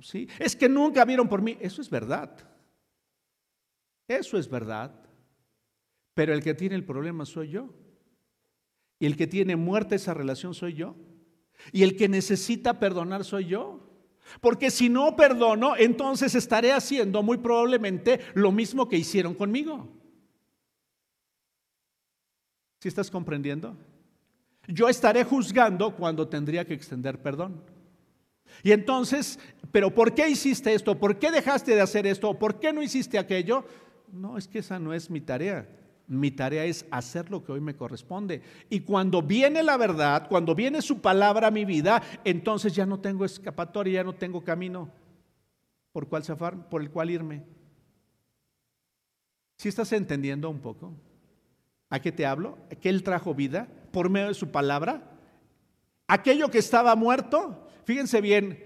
¿sí? 0.00 0.28
Es 0.38 0.54
que 0.54 0.68
nunca 0.68 1.04
vieron 1.04 1.28
por 1.28 1.42
mí. 1.42 1.56
Eso 1.60 1.80
es 1.80 1.90
verdad. 1.90 2.36
Eso 4.08 4.38
es 4.38 4.48
verdad. 4.48 4.94
Pero 6.14 6.32
el 6.32 6.42
que 6.42 6.54
tiene 6.54 6.74
el 6.74 6.84
problema 6.84 7.26
soy 7.26 7.50
yo. 7.50 7.74
Y 8.98 9.06
el 9.06 9.16
que 9.16 9.26
tiene 9.26 9.56
muerta 9.56 9.94
esa 9.94 10.14
relación 10.14 10.54
soy 10.54 10.74
yo. 10.74 10.96
Y 11.72 11.82
el 11.82 11.96
que 11.96 12.08
necesita 12.08 12.78
perdonar 12.78 13.24
soy 13.24 13.46
yo. 13.46 13.82
Porque 14.40 14.70
si 14.70 14.88
no 14.88 15.14
perdono, 15.16 15.76
entonces 15.76 16.34
estaré 16.34 16.72
haciendo 16.72 17.22
muy 17.22 17.38
probablemente 17.38 18.20
lo 18.34 18.50
mismo 18.50 18.88
que 18.88 18.96
hicieron 18.96 19.34
conmigo. 19.34 19.88
¿Sí 22.80 22.88
estás 22.88 23.10
comprendiendo? 23.10 23.76
Yo 24.68 24.88
estaré 24.88 25.24
juzgando 25.24 25.94
cuando 25.94 26.28
tendría 26.28 26.64
que 26.64 26.74
extender 26.74 27.20
perdón. 27.20 27.62
Y 28.62 28.72
entonces, 28.72 29.38
¿pero 29.70 29.94
por 29.94 30.14
qué 30.14 30.28
hiciste 30.28 30.74
esto? 30.74 30.98
¿Por 30.98 31.18
qué 31.18 31.30
dejaste 31.30 31.74
de 31.74 31.80
hacer 31.80 32.06
esto? 32.06 32.34
¿Por 32.38 32.58
qué 32.58 32.72
no 32.72 32.82
hiciste 32.82 33.18
aquello? 33.18 33.64
No, 34.12 34.38
es 34.38 34.48
que 34.48 34.60
esa 34.60 34.78
no 34.78 34.92
es 34.92 35.10
mi 35.10 35.20
tarea. 35.20 35.68
Mi 36.08 36.30
tarea 36.30 36.64
es 36.64 36.86
hacer 36.90 37.30
lo 37.30 37.42
que 37.42 37.52
hoy 37.52 37.60
me 37.60 37.76
corresponde. 37.76 38.42
Y 38.70 38.80
cuando 38.80 39.22
viene 39.22 39.62
la 39.62 39.76
verdad, 39.76 40.28
cuando 40.28 40.54
viene 40.54 40.80
su 40.80 41.00
palabra 41.00 41.48
a 41.48 41.50
mi 41.50 41.64
vida, 41.64 42.02
entonces 42.24 42.74
ya 42.74 42.86
no 42.86 43.00
tengo 43.00 43.24
escapatoria, 43.24 43.94
ya 43.94 44.04
no 44.04 44.14
tengo 44.14 44.42
camino 44.42 44.88
por, 45.92 46.08
cual 46.08 46.24
zafar, 46.24 46.68
por 46.68 46.80
el 46.80 46.90
cual 46.90 47.10
irme. 47.10 47.42
¿Sí 49.56 49.68
estás 49.68 49.92
entendiendo 49.92 50.48
un 50.48 50.60
poco? 50.60 50.92
¿A 51.88 52.00
qué 52.00 52.12
te 52.12 52.26
hablo? 52.26 52.58
¿Que 52.80 52.88
Él 52.88 53.02
trajo 53.02 53.34
vida? 53.34 53.68
Por 53.96 54.10
medio 54.10 54.28
de 54.28 54.34
su 54.34 54.50
palabra. 54.50 55.10
Aquello 56.06 56.50
que 56.50 56.58
estaba 56.58 56.94
muerto, 56.96 57.66
fíjense 57.86 58.20
bien, 58.20 58.62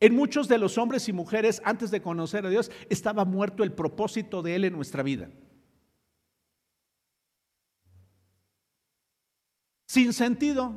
en 0.00 0.14
muchos 0.14 0.48
de 0.48 0.56
los 0.56 0.78
hombres 0.78 1.06
y 1.06 1.12
mujeres 1.12 1.60
antes 1.66 1.90
de 1.90 2.00
conocer 2.00 2.46
a 2.46 2.48
Dios 2.48 2.70
estaba 2.88 3.26
muerto 3.26 3.62
el 3.62 3.72
propósito 3.72 4.40
de 4.40 4.54
Él 4.54 4.64
en 4.64 4.72
nuestra 4.72 5.02
vida. 5.02 5.28
Sin 9.84 10.14
sentido. 10.14 10.74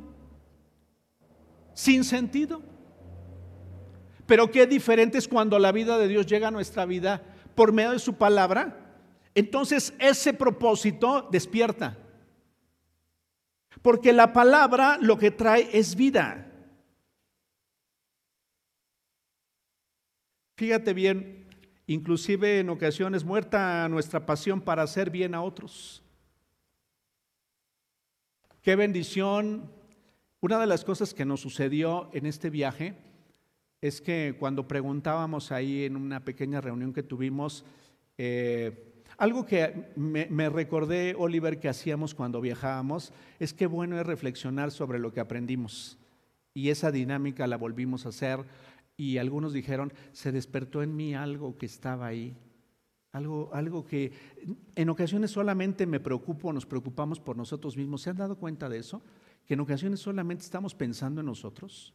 Sin 1.72 2.04
sentido. 2.04 2.60
Pero 4.26 4.50
qué 4.50 4.66
diferente 4.66 5.16
es 5.16 5.26
cuando 5.26 5.58
la 5.58 5.72
vida 5.72 5.96
de 5.96 6.08
Dios 6.08 6.26
llega 6.26 6.48
a 6.48 6.50
nuestra 6.50 6.84
vida 6.84 7.22
por 7.54 7.72
medio 7.72 7.92
de 7.92 7.98
su 8.00 8.16
palabra. 8.16 9.00
Entonces 9.34 9.94
ese 9.98 10.34
propósito 10.34 11.26
despierta. 11.32 12.03
Porque 13.82 14.12
la 14.12 14.32
palabra 14.32 14.98
lo 15.00 15.18
que 15.18 15.30
trae 15.30 15.68
es 15.72 15.96
vida. 15.96 16.50
Fíjate 20.56 20.94
bien, 20.94 21.46
inclusive 21.86 22.60
en 22.60 22.70
ocasiones 22.70 23.24
muerta 23.24 23.88
nuestra 23.88 24.24
pasión 24.24 24.60
para 24.60 24.82
hacer 24.82 25.10
bien 25.10 25.34
a 25.34 25.42
otros. 25.42 26.02
Qué 28.62 28.76
bendición. 28.76 29.70
Una 30.40 30.58
de 30.58 30.66
las 30.66 30.84
cosas 30.84 31.12
que 31.12 31.24
nos 31.24 31.40
sucedió 31.40 32.08
en 32.12 32.26
este 32.26 32.50
viaje 32.50 32.96
es 33.80 34.00
que 34.00 34.36
cuando 34.38 34.66
preguntábamos 34.68 35.52
ahí 35.52 35.84
en 35.84 35.96
una 35.96 36.24
pequeña 36.24 36.60
reunión 36.60 36.92
que 36.92 37.02
tuvimos, 37.02 37.64
eh, 38.16 38.93
algo 39.16 39.46
que 39.46 39.92
me, 39.96 40.48
recordé, 40.48 41.14
Oliver, 41.16 41.60
que 41.60 41.68
hacíamos 41.68 42.14
cuando 42.14 42.40
viajábamos, 42.40 43.12
es 43.38 43.54
que 43.54 43.66
bueno 43.66 43.98
es 43.98 44.06
reflexionar 44.06 44.70
sobre 44.70 44.98
lo 44.98 45.12
que 45.12 45.20
aprendimos. 45.20 45.98
Y 46.52 46.70
esa 46.70 46.90
dinámica 46.90 47.46
la 47.46 47.56
volvimos 47.56 48.06
a 48.06 48.10
hacer 48.10 48.44
y 48.96 49.18
algunos 49.18 49.52
dijeron, 49.52 49.92
se 50.12 50.32
despertó 50.32 50.82
en 50.82 50.94
mí 50.94 51.14
algo 51.14 51.56
que 51.58 51.66
estaba 51.66 52.06
ahí, 52.06 52.36
algo, 53.12 53.50
algo 53.52 53.84
que 53.84 54.12
en 54.74 54.88
ocasiones 54.88 55.30
solamente 55.30 55.86
me 55.86 56.00
preocupo, 56.00 56.52
nos 56.52 56.66
preocupamos 56.66 57.20
por 57.20 57.36
nosotros 57.36 57.76
mismos. 57.76 58.02
¿Se 58.02 58.10
han 58.10 58.16
dado 58.16 58.36
cuenta 58.36 58.68
de 58.68 58.78
eso? 58.78 59.02
Que 59.46 59.54
en 59.54 59.60
ocasiones 59.60 60.00
solamente 60.00 60.44
estamos 60.44 60.74
pensando 60.74 61.20
en 61.20 61.26
nosotros. 61.26 61.94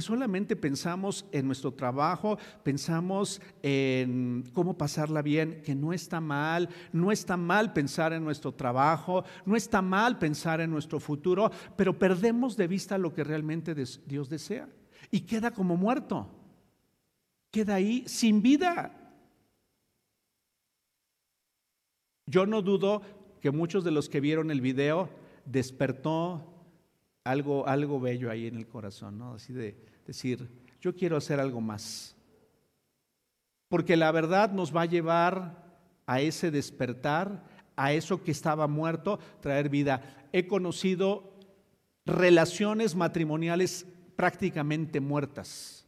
Solamente 0.00 0.56
pensamos 0.56 1.26
en 1.32 1.46
nuestro 1.46 1.72
trabajo, 1.72 2.38
pensamos 2.62 3.40
en 3.62 4.44
cómo 4.52 4.76
pasarla 4.76 5.22
bien, 5.22 5.62
que 5.62 5.74
no 5.74 5.92
está 5.92 6.20
mal, 6.20 6.68
no 6.92 7.12
está 7.12 7.36
mal 7.36 7.72
pensar 7.72 8.12
en 8.12 8.24
nuestro 8.24 8.52
trabajo, 8.52 9.24
no 9.44 9.56
está 9.56 9.82
mal 9.82 10.18
pensar 10.18 10.60
en 10.60 10.70
nuestro 10.70 11.00
futuro, 11.00 11.50
pero 11.76 11.98
perdemos 11.98 12.56
de 12.56 12.68
vista 12.68 12.98
lo 12.98 13.12
que 13.14 13.24
realmente 13.24 13.74
Dios 13.74 14.28
desea 14.28 14.68
y 15.10 15.20
queda 15.20 15.50
como 15.50 15.76
muerto. 15.76 16.28
Queda 17.50 17.76
ahí 17.76 18.04
sin 18.06 18.42
vida. 18.42 18.94
Yo 22.26 22.44
no 22.44 22.60
dudo 22.60 23.00
que 23.40 23.50
muchos 23.50 23.84
de 23.84 23.90
los 23.90 24.08
que 24.08 24.20
vieron 24.20 24.50
el 24.50 24.60
video 24.60 25.08
despertó 25.46 26.47
algo, 27.28 27.66
algo 27.66 28.00
bello 28.00 28.30
ahí 28.30 28.46
en 28.46 28.56
el 28.56 28.66
corazón, 28.66 29.18
¿no? 29.18 29.34
Así 29.34 29.52
de 29.52 29.76
decir, 30.06 30.48
yo 30.80 30.94
quiero 30.96 31.18
hacer 31.18 31.38
algo 31.40 31.60
más. 31.60 32.16
Porque 33.68 33.96
la 33.98 34.10
verdad 34.12 34.50
nos 34.50 34.74
va 34.74 34.82
a 34.82 34.86
llevar 34.86 35.66
a 36.06 36.22
ese 36.22 36.50
despertar, 36.50 37.44
a 37.76 37.92
eso 37.92 38.24
que 38.24 38.30
estaba 38.30 38.66
muerto, 38.66 39.18
traer 39.40 39.68
vida. 39.68 40.28
He 40.32 40.46
conocido 40.46 41.34
relaciones 42.06 42.94
matrimoniales 42.94 43.86
prácticamente 44.16 44.98
muertas. 44.98 45.86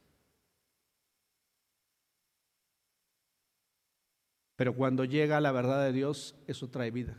Pero 4.56 4.74
cuando 4.74 5.06
llega 5.06 5.40
la 5.40 5.52
verdad 5.52 5.86
de 5.86 5.92
Dios, 5.92 6.34
eso 6.46 6.68
trae 6.68 6.90
vida. 6.90 7.16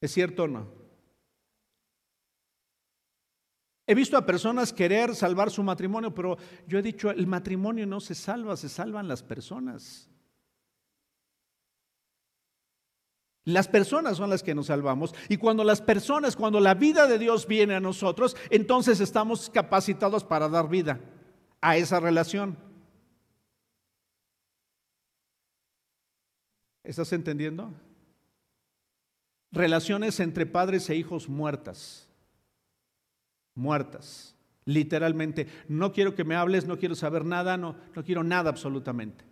¿Es 0.00 0.12
cierto 0.12 0.44
o 0.44 0.48
no? 0.48 0.81
He 3.92 3.94
visto 3.94 4.16
a 4.16 4.24
personas 4.24 4.72
querer 4.72 5.14
salvar 5.14 5.50
su 5.50 5.62
matrimonio, 5.62 6.14
pero 6.14 6.38
yo 6.66 6.78
he 6.78 6.82
dicho, 6.82 7.10
el 7.10 7.26
matrimonio 7.26 7.86
no 7.86 8.00
se 8.00 8.14
salva, 8.14 8.56
se 8.56 8.70
salvan 8.70 9.06
las 9.06 9.22
personas. 9.22 10.08
Las 13.44 13.68
personas 13.68 14.16
son 14.16 14.30
las 14.30 14.42
que 14.42 14.54
nos 14.54 14.68
salvamos 14.68 15.14
y 15.28 15.36
cuando 15.36 15.62
las 15.62 15.82
personas, 15.82 16.36
cuando 16.36 16.58
la 16.58 16.72
vida 16.72 17.06
de 17.06 17.18
Dios 17.18 17.46
viene 17.46 17.74
a 17.74 17.80
nosotros, 17.80 18.34
entonces 18.48 18.98
estamos 18.98 19.50
capacitados 19.50 20.24
para 20.24 20.48
dar 20.48 20.70
vida 20.70 20.98
a 21.60 21.76
esa 21.76 22.00
relación. 22.00 22.56
¿Estás 26.82 27.12
entendiendo? 27.12 27.74
Relaciones 29.50 30.18
entre 30.18 30.46
padres 30.46 30.88
e 30.88 30.96
hijos 30.96 31.28
muertas. 31.28 32.01
Muertas. 33.54 34.36
Literalmente. 34.64 35.46
No 35.68 35.92
quiero 35.92 36.14
que 36.14 36.24
me 36.24 36.36
hables, 36.36 36.66
no 36.66 36.78
quiero 36.78 36.94
saber 36.94 37.24
nada, 37.24 37.56
no, 37.56 37.76
no 37.94 38.04
quiero 38.04 38.22
nada 38.22 38.50
absolutamente. 38.50 39.24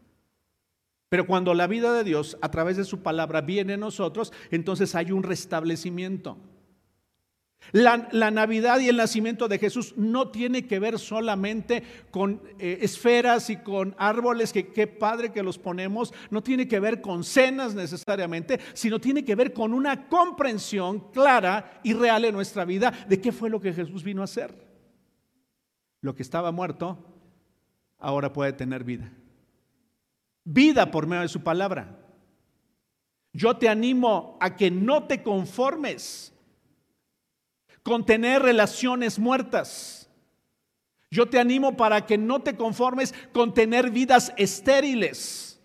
Pero 1.08 1.26
cuando 1.26 1.54
la 1.54 1.66
vida 1.66 1.92
de 1.92 2.04
Dios 2.04 2.38
a 2.40 2.50
través 2.50 2.76
de 2.76 2.84
su 2.84 3.02
palabra 3.02 3.40
viene 3.40 3.74
a 3.74 3.76
nosotros, 3.76 4.32
entonces 4.50 4.94
hay 4.94 5.10
un 5.10 5.24
restablecimiento. 5.24 6.38
La, 7.72 8.30
Navidad 8.30 8.80
y 8.80 8.88
el 8.88 8.96
nacimiento 8.96 9.46
de 9.46 9.58
Jesús 9.58 9.94
no 9.96 10.30
tiene 10.30 10.66
que 10.66 10.78
ver 10.78 10.98
solamente 10.98 11.82
con 12.10 12.42
eh, 12.58 12.78
esferas 12.82 13.50
y 13.50 13.58
con 13.58 13.94
árboles, 13.98 14.52
que 14.52 14.68
qué 14.68 14.86
padre 14.86 15.32
que 15.32 15.42
los 15.42 15.58
ponemos, 15.58 16.12
no 16.30 16.42
tiene 16.42 16.66
que 16.66 16.80
ver 16.80 17.00
con 17.00 17.22
cenas 17.22 17.74
necesariamente, 17.74 18.58
sino 18.72 18.98
tiene 18.98 19.24
que 19.24 19.34
ver 19.34 19.52
con 19.52 19.72
una 19.72 20.08
comprensión 20.08 21.10
clara 21.12 21.80
y 21.84 21.92
real 21.92 22.24
en 22.24 22.34
nuestra 22.34 22.64
vida 22.64 22.92
de 23.08 23.20
qué 23.20 23.30
fue 23.30 23.50
lo 23.50 23.60
que 23.60 23.72
Jesús 23.72 24.02
vino 24.02 24.22
a 24.22 24.24
hacer. 24.24 24.54
Lo 26.00 26.14
que 26.14 26.22
estaba 26.22 26.50
muerto 26.50 26.98
ahora 27.98 28.32
puede 28.32 28.52
tener 28.52 28.84
vida 28.84 29.12
vida 30.44 30.90
por 30.90 31.06
medio 31.06 31.22
de 31.22 31.28
su 31.28 31.42
palabra. 31.42 31.96
Yo 33.32 33.56
te 33.56 33.68
animo 33.68 34.36
a 34.40 34.56
que 34.56 34.70
no 34.70 35.04
te 35.04 35.22
conformes 35.22 36.32
con 37.82 38.04
tener 38.04 38.42
relaciones 38.42 39.18
muertas. 39.18 40.08
Yo 41.10 41.28
te 41.28 41.40
animo 41.40 41.76
para 41.76 42.06
que 42.06 42.16
no 42.16 42.42
te 42.42 42.56
conformes 42.56 43.14
con 43.32 43.52
tener 43.52 43.90
vidas 43.90 44.32
estériles. 44.36 45.60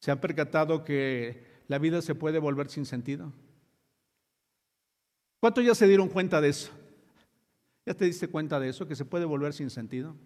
¿Se 0.00 0.10
han 0.10 0.20
percatado 0.20 0.82
que 0.82 1.62
la 1.68 1.78
vida 1.78 2.02
se 2.02 2.14
puede 2.14 2.38
volver 2.38 2.68
sin 2.68 2.86
sentido? 2.86 3.32
¿Cuántos 5.40 5.64
ya 5.64 5.74
se 5.74 5.86
dieron 5.86 6.08
cuenta 6.08 6.40
de 6.40 6.48
eso? 6.48 6.72
¿Ya 7.86 7.94
te 7.94 8.06
diste 8.06 8.28
cuenta 8.28 8.58
de 8.58 8.68
eso, 8.68 8.88
que 8.88 8.96
se 8.96 9.04
puede 9.04 9.24
volver 9.24 9.52
sin 9.52 9.70
sentido? 9.70 10.16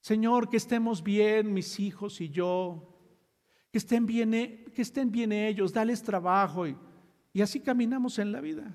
Señor, 0.00 0.48
que 0.48 0.56
estemos 0.56 1.02
bien 1.02 1.52
mis 1.52 1.80
hijos 1.80 2.20
y 2.20 2.28
yo, 2.28 2.95
que 3.76 3.78
estén 3.78 4.06
bien, 4.06 4.32
e, 4.32 4.64
que 4.74 4.80
estén 4.80 5.10
bien 5.10 5.32
ellos, 5.32 5.70
dales 5.70 6.02
trabajo 6.02 6.66
y, 6.66 6.74
y 7.34 7.42
así 7.42 7.60
caminamos 7.60 8.18
en 8.18 8.32
la 8.32 8.40
vida. 8.40 8.74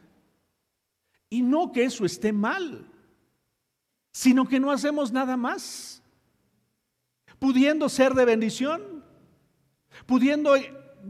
Y 1.27 1.41
no 1.41 1.71
que 1.71 1.85
eso 1.85 2.05
esté 2.05 2.31
mal, 2.31 2.85
sino 4.11 4.47
que 4.47 4.59
no 4.59 4.69
hacemos 4.69 5.11
nada 5.11 5.35
más, 5.35 6.03
pudiendo 7.39 7.89
ser 7.89 8.13
de 8.13 8.25
bendición, 8.25 9.03
pudiendo 10.05 10.53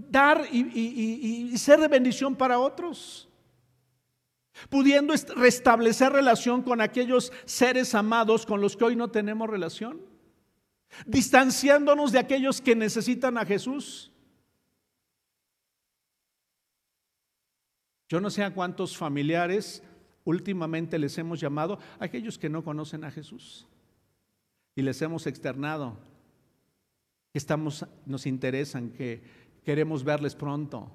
dar 0.09 0.47
y, 0.49 1.51
y, 1.51 1.57
ser 1.57 1.81
de 1.81 1.89
bendición 1.89 2.33
para 2.33 2.59
otros, 2.59 3.27
pudiendo 4.69 5.13
restablecer 5.35 6.13
relación 6.13 6.61
con 6.61 6.79
aquellos 6.79 7.33
seres 7.43 7.93
amados 7.93 8.45
con 8.45 8.61
los 8.61 8.77
que 8.77 8.85
hoy 8.85 8.95
no 8.95 9.11
tenemos 9.11 9.49
relación 9.49 10.10
distanciándonos 11.05 12.11
de 12.11 12.19
aquellos 12.19 12.61
que 12.61 12.75
necesitan 12.75 13.37
a 13.37 13.45
Jesús. 13.45 14.11
Yo 18.09 18.19
no 18.19 18.29
sé 18.29 18.43
a 18.43 18.53
cuántos 18.53 18.97
familiares 18.97 19.83
últimamente 20.25 20.99
les 20.99 21.17
hemos 21.17 21.39
llamado 21.39 21.79
a 21.99 22.05
aquellos 22.05 22.37
que 22.37 22.49
no 22.49 22.63
conocen 22.63 23.03
a 23.03 23.11
Jesús 23.11 23.65
y 24.75 24.81
les 24.81 25.01
hemos 25.01 25.27
externado 25.27 25.97
que 27.31 27.37
estamos, 27.37 27.85
nos 28.05 28.25
interesan, 28.25 28.89
que 28.89 29.21
queremos 29.63 30.03
verles 30.03 30.35
pronto. 30.35 30.91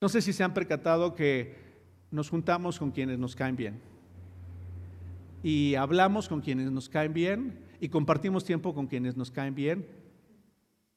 No 0.00 0.08
sé 0.08 0.20
si 0.20 0.32
se 0.32 0.42
han 0.42 0.52
percatado 0.52 1.14
que 1.14 1.56
nos 2.10 2.28
juntamos 2.28 2.78
con 2.78 2.90
quienes 2.90 3.18
nos 3.18 3.36
caen 3.36 3.56
bien 3.56 3.80
y 5.42 5.76
hablamos 5.76 6.28
con 6.28 6.40
quienes 6.40 6.70
nos 6.72 6.88
caen 6.88 7.12
bien 7.12 7.65
y 7.80 7.88
compartimos 7.88 8.44
tiempo 8.44 8.74
con 8.74 8.86
quienes 8.86 9.16
nos 9.16 9.30
caen 9.30 9.54
bien, 9.54 9.86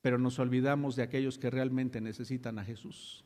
pero 0.01 0.17
nos 0.17 0.39
olvidamos 0.39 0.95
de 0.95 1.03
aquellos 1.03 1.37
que 1.37 1.49
realmente 1.49 2.01
necesitan 2.01 2.59
a 2.59 2.63
Jesús. 2.63 3.25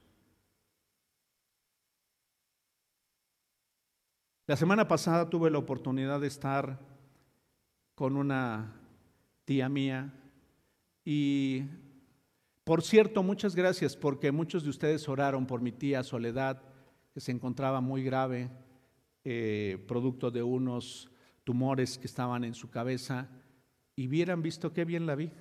La 4.45 4.57
semana 4.57 4.87
pasada 4.87 5.29
tuve 5.29 5.49
la 5.49 5.59
oportunidad 5.59 6.19
de 6.19 6.27
estar 6.27 6.79
con 7.95 8.17
una 8.17 8.75
tía 9.45 9.69
mía 9.69 10.13
y, 11.05 11.63
por 12.63 12.81
cierto, 12.81 13.23
muchas 13.23 13.55
gracias 13.55 13.95
porque 13.95 14.31
muchos 14.31 14.63
de 14.63 14.69
ustedes 14.69 15.07
oraron 15.07 15.45
por 15.45 15.61
mi 15.61 15.71
tía 15.71 16.03
Soledad, 16.03 16.61
que 17.13 17.21
se 17.21 17.31
encontraba 17.31 17.79
muy 17.79 18.03
grave, 18.03 18.49
eh, 19.23 19.83
producto 19.87 20.31
de 20.31 20.43
unos 20.43 21.09
tumores 21.43 21.97
que 21.97 22.07
estaban 22.07 22.43
en 22.43 22.53
su 22.53 22.69
cabeza 22.69 23.29
y 23.95 24.07
hubieran 24.07 24.41
visto 24.41 24.73
qué 24.73 24.85
bien 24.85 25.05
la 25.05 25.15
vi. 25.15 25.31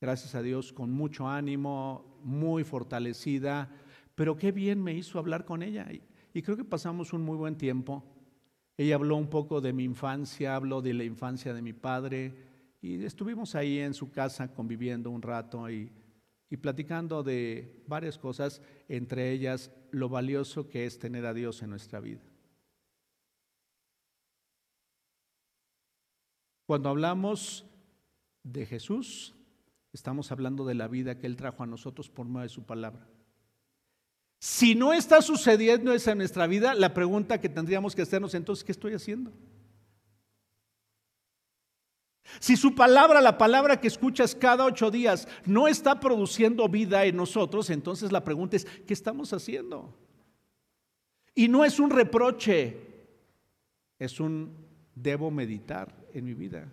Gracias 0.00 0.34
a 0.34 0.42
Dios, 0.42 0.72
con 0.72 0.90
mucho 0.90 1.28
ánimo, 1.28 2.18
muy 2.24 2.64
fortalecida, 2.64 3.70
pero 4.14 4.36
qué 4.36 4.50
bien 4.50 4.82
me 4.82 4.94
hizo 4.94 5.18
hablar 5.18 5.44
con 5.44 5.62
ella. 5.62 5.86
Y, 6.32 6.42
creo 6.42 6.56
que 6.56 6.64
pasamos 6.64 7.12
un 7.12 7.22
muy 7.22 7.36
buen 7.36 7.56
tiempo. 7.56 8.04
Ella 8.76 8.96
habló 8.96 9.16
un 9.16 9.28
poco 9.28 9.60
de 9.60 9.72
mi 9.72 9.84
infancia, 9.84 10.56
habló 10.56 10.82
de 10.82 10.94
la 10.94 11.04
infancia 11.04 11.54
de 11.54 11.62
mi 11.62 11.72
padre, 11.72 12.34
y 12.80 13.04
estuvimos 13.04 13.54
ahí 13.54 13.78
en 13.78 13.94
su 13.94 14.10
casa 14.10 14.52
conviviendo 14.52 15.10
un 15.10 15.22
rato 15.22 15.70
y, 15.70 15.92
y 16.50 16.56
platicando 16.56 17.22
de 17.22 17.84
varias 17.86 18.18
cosas, 18.18 18.60
entre 18.88 19.30
ellas 19.30 19.70
lo 19.92 20.08
valioso 20.08 20.68
que 20.68 20.84
es 20.84 20.98
tener 20.98 21.26
a 21.26 21.34
Dios 21.34 21.62
en 21.62 21.70
nuestra 21.70 22.00
vida. 22.00 22.31
Cuando 26.66 26.88
hablamos 26.88 27.66
de 28.42 28.66
Jesús, 28.66 29.34
estamos 29.92 30.32
hablando 30.32 30.64
de 30.64 30.74
la 30.74 30.88
vida 30.88 31.18
que 31.18 31.26
Él 31.26 31.36
trajo 31.36 31.62
a 31.62 31.66
nosotros 31.66 32.08
por 32.08 32.26
medio 32.26 32.42
de 32.42 32.48
su 32.48 32.64
palabra. 32.64 33.06
Si 34.38 34.74
no 34.74 34.92
está 34.92 35.22
sucediendo 35.22 35.92
eso 35.92 36.10
en 36.10 36.18
nuestra 36.18 36.46
vida, 36.46 36.74
la 36.74 36.94
pregunta 36.94 37.40
que 37.40 37.48
tendríamos 37.48 37.94
que 37.94 38.02
hacernos 38.02 38.34
entonces, 38.34 38.64
¿qué 38.64 38.72
estoy 38.72 38.94
haciendo? 38.94 39.32
Si 42.40 42.56
su 42.56 42.74
palabra, 42.74 43.20
la 43.20 43.38
palabra 43.38 43.80
que 43.80 43.88
escuchas 43.88 44.34
cada 44.34 44.64
ocho 44.64 44.90
días, 44.90 45.28
no 45.44 45.68
está 45.68 46.00
produciendo 46.00 46.68
vida 46.68 47.04
en 47.04 47.16
nosotros, 47.16 47.70
entonces 47.70 48.10
la 48.10 48.24
pregunta 48.24 48.56
es, 48.56 48.64
¿qué 48.64 48.94
estamos 48.94 49.32
haciendo? 49.32 49.94
Y 51.34 51.48
no 51.48 51.64
es 51.64 51.78
un 51.78 51.90
reproche, 51.90 52.76
es 53.98 54.18
un 54.18 54.61
debo 54.94 55.30
meditar 55.30 55.94
en 56.12 56.24
mi 56.24 56.34
vida. 56.34 56.68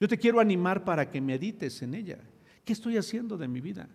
Yo 0.00 0.08
te 0.08 0.18
quiero 0.18 0.40
animar 0.40 0.84
para 0.84 1.10
que 1.10 1.20
medites 1.20 1.82
en 1.82 1.94
ella. 1.94 2.18
¿Qué 2.64 2.72
estoy 2.72 2.96
haciendo 2.96 3.36
de 3.36 3.48
mi 3.48 3.60
vida? 3.60 3.88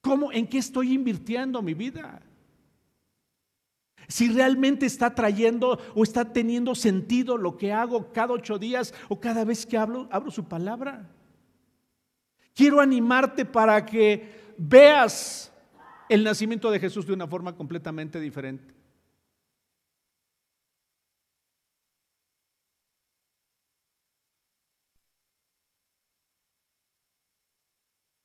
¿Cómo, 0.00 0.30
en 0.32 0.46
qué 0.46 0.58
estoy 0.58 0.92
invirtiendo 0.92 1.62
mi 1.62 1.74
vida? 1.74 2.20
Si 4.06 4.28
realmente 4.28 4.84
está 4.84 5.14
trayendo 5.14 5.78
o 5.94 6.02
está 6.02 6.32
teniendo 6.32 6.74
sentido 6.74 7.38
lo 7.38 7.56
que 7.56 7.72
hago 7.72 8.12
cada 8.12 8.34
ocho 8.34 8.58
días 8.58 8.92
o 9.08 9.18
cada 9.18 9.44
vez 9.44 9.64
que 9.64 9.78
hablo, 9.78 10.08
abro 10.10 10.30
su 10.30 10.44
palabra. 10.44 11.08
Quiero 12.54 12.80
animarte 12.80 13.44
para 13.44 13.84
que 13.84 14.54
veas 14.58 15.52
el 16.08 16.22
nacimiento 16.22 16.70
de 16.70 16.78
Jesús 16.78 17.06
de 17.06 17.14
una 17.14 17.26
forma 17.26 17.56
completamente 17.56 18.20
diferente. 18.20 18.73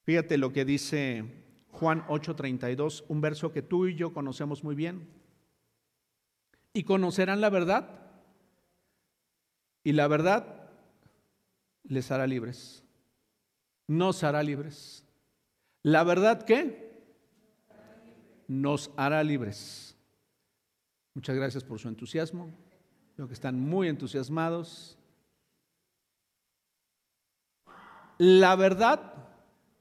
Fíjate 0.10 0.40
lo 0.40 0.52
que 0.52 0.66
dice 0.66 1.24
Juan 1.70 2.04
8:32, 2.08 3.06
un 3.10 3.22
verso 3.22 3.52
que 3.52 3.62
tú 3.62 3.86
y 3.86 3.94
yo 3.94 4.12
conocemos 4.12 4.64
muy 4.64 4.74
bien. 4.74 5.08
Y 6.74 6.84
conocerán 6.84 7.42
la 7.42 7.52
verdad, 7.52 8.10
y 9.84 9.92
la 9.92 10.08
verdad 10.08 10.72
les 11.84 12.10
hará 12.10 12.26
libres. 12.26 12.84
Nos 13.86 14.24
hará 14.24 14.42
libres. 14.42 15.06
¿La 15.84 16.04
verdad 16.04 16.42
qué? 16.42 17.04
Nos 18.48 18.90
hará 18.98 19.24
libres. 19.24 19.96
Muchas 21.14 21.36
gracias 21.36 21.64
por 21.64 21.78
su 21.78 21.88
entusiasmo. 21.88 22.52
Creo 23.16 23.28
que 23.28 23.36
están 23.36 23.60
muy 23.60 23.88
entusiasmados. 23.88 24.98
La 28.18 28.56
verdad 28.56 29.20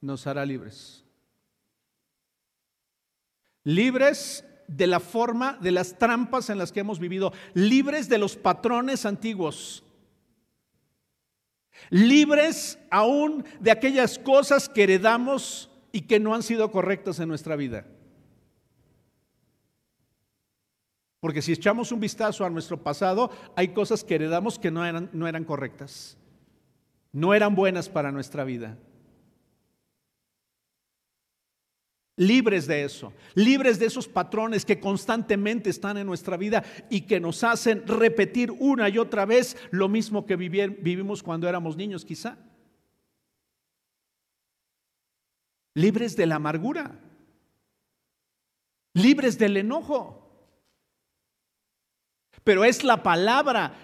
nos 0.00 0.26
hará 0.26 0.44
libres 0.44 1.04
libres 3.68 4.46
de 4.66 4.86
la 4.86 4.98
forma, 4.98 5.58
de 5.60 5.72
las 5.72 5.98
trampas 5.98 6.48
en 6.48 6.56
las 6.56 6.72
que 6.72 6.80
hemos 6.80 6.98
vivido, 6.98 7.34
libres 7.52 8.08
de 8.08 8.16
los 8.16 8.34
patrones 8.34 9.04
antiguos, 9.04 9.84
libres 11.90 12.78
aún 12.90 13.44
de 13.60 13.70
aquellas 13.70 14.18
cosas 14.18 14.70
que 14.70 14.84
heredamos 14.84 15.70
y 15.92 16.02
que 16.02 16.18
no 16.18 16.34
han 16.34 16.42
sido 16.42 16.70
correctas 16.70 17.20
en 17.20 17.28
nuestra 17.28 17.56
vida. 17.56 17.84
Porque 21.20 21.42
si 21.42 21.52
echamos 21.52 21.92
un 21.92 22.00
vistazo 22.00 22.46
a 22.46 22.50
nuestro 22.50 22.82
pasado, 22.82 23.30
hay 23.54 23.68
cosas 23.68 24.02
que 24.02 24.14
heredamos 24.14 24.58
que 24.58 24.70
no 24.70 24.86
eran, 24.86 25.10
no 25.12 25.28
eran 25.28 25.44
correctas, 25.44 26.16
no 27.12 27.34
eran 27.34 27.54
buenas 27.54 27.90
para 27.90 28.12
nuestra 28.12 28.44
vida. 28.44 28.78
Libres 32.18 32.66
de 32.66 32.84
eso, 32.84 33.14
libres 33.34 33.78
de 33.78 33.86
esos 33.86 34.08
patrones 34.08 34.64
que 34.64 34.80
constantemente 34.80 35.70
están 35.70 35.96
en 35.96 36.06
nuestra 36.06 36.36
vida 36.36 36.64
y 36.90 37.02
que 37.02 37.20
nos 37.20 37.42
hacen 37.44 37.86
repetir 37.86 38.50
una 38.50 38.88
y 38.88 38.98
otra 38.98 39.24
vez 39.24 39.56
lo 39.70 39.88
mismo 39.88 40.26
que 40.26 40.36
vivimos 40.36 41.22
cuando 41.22 41.48
éramos 41.48 41.76
niños 41.76 42.04
quizá. 42.04 42.36
Libres 45.74 46.16
de 46.16 46.26
la 46.26 46.34
amargura, 46.34 46.98
libres 48.94 49.38
del 49.38 49.56
enojo. 49.56 50.24
Pero 52.42 52.64
es 52.64 52.82
la 52.82 53.02
palabra, 53.04 53.74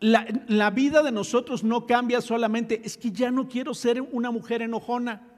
la, 0.00 0.26
la 0.48 0.70
vida 0.70 1.02
de 1.02 1.12
nosotros 1.12 1.62
no 1.62 1.86
cambia 1.86 2.20
solamente, 2.20 2.82
es 2.84 2.96
que 2.96 3.12
ya 3.12 3.30
no 3.30 3.48
quiero 3.48 3.72
ser 3.72 4.00
una 4.00 4.32
mujer 4.32 4.62
enojona. 4.62 5.33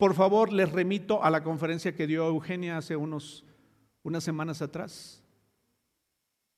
Por 0.00 0.14
favor, 0.14 0.50
les 0.50 0.72
remito 0.72 1.22
a 1.22 1.28
la 1.28 1.42
conferencia 1.42 1.94
que 1.94 2.06
dio 2.06 2.26
Eugenia 2.26 2.78
hace 2.78 2.96
unos, 2.96 3.44
unas 4.02 4.24
semanas 4.24 4.62
atrás. 4.62 5.22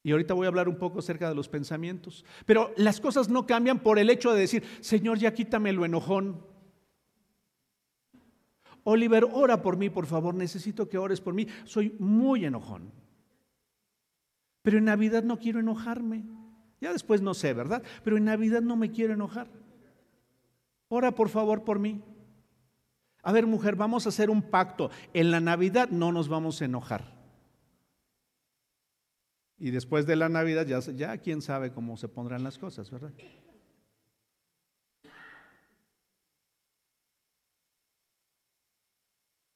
Y 0.05 0.13
ahorita 0.13 0.33
voy 0.33 0.45
a 0.45 0.49
hablar 0.49 0.69
un 0.69 0.79
poco 0.79 1.01
acerca 1.01 1.29
de 1.29 1.35
los 1.35 1.49
pensamientos. 1.49 2.25
Pero 2.47 2.73
las 2.77 3.01
cosas 3.01 3.29
no 3.29 3.45
cambian 3.45 3.81
por 3.81 3.99
el 3.99 4.11
hecho 4.11 4.33
de 4.33 4.43
decir, 4.43 4.63
Señor, 4.79 5.19
ya 5.19 5.35
quítame 5.35 5.73
lo 5.73 5.85
enojón. 5.85 6.47
Oliver, 8.85 9.27
ora 9.33 9.61
por 9.61 9.77
mí, 9.77 9.91
por 9.91 10.07
favor, 10.07 10.37
necesito 10.37 10.89
que 10.89 10.99
ores 10.99 11.21
por 11.21 11.35
mí. 11.35 11.49
Soy 11.65 11.97
muy 11.99 12.45
enojón. 12.45 12.93
Pero 14.63 14.79
en 14.79 14.85
Navidad 14.85 15.25
no 15.25 15.41
quiero 15.41 15.59
enojarme. 15.59 16.23
Ya 16.81 16.93
después 16.93 17.21
no 17.21 17.35
sé, 17.35 17.55
¿verdad? 17.55 17.83
Pero 18.05 18.19
en 18.19 18.25
Navidad 18.25 18.63
no 18.63 18.77
me 18.77 18.93
quiero 18.93 19.15
enojar. 19.15 19.49
Ora 20.87 21.11
por 21.11 21.29
favor 21.29 21.65
por 21.65 21.81
mí. 21.81 22.05
A 23.23 23.33
ver, 23.33 23.47
mujer, 23.47 23.77
vamos 23.77 24.07
a 24.07 24.09
hacer 24.09 24.31
un 24.31 24.43
pacto. 24.43 24.91
En 25.15 25.31
la 25.31 25.41
Navidad 25.41 25.89
no 25.91 26.11
nos 26.11 26.29
vamos 26.29 26.61
a 26.61 26.65
enojar. 26.65 27.05
Y 29.59 29.71
después 29.71 30.07
de 30.07 30.17
la 30.17 30.29
Navidad 30.29 30.67
ya, 30.67 30.81
ya 30.81 31.17
quién 31.19 31.41
sabe 31.41 31.73
cómo 31.73 31.97
se 31.97 32.09
pondrán 32.09 32.43
las 32.43 32.59
cosas, 32.59 32.91
¿verdad? 32.91 33.13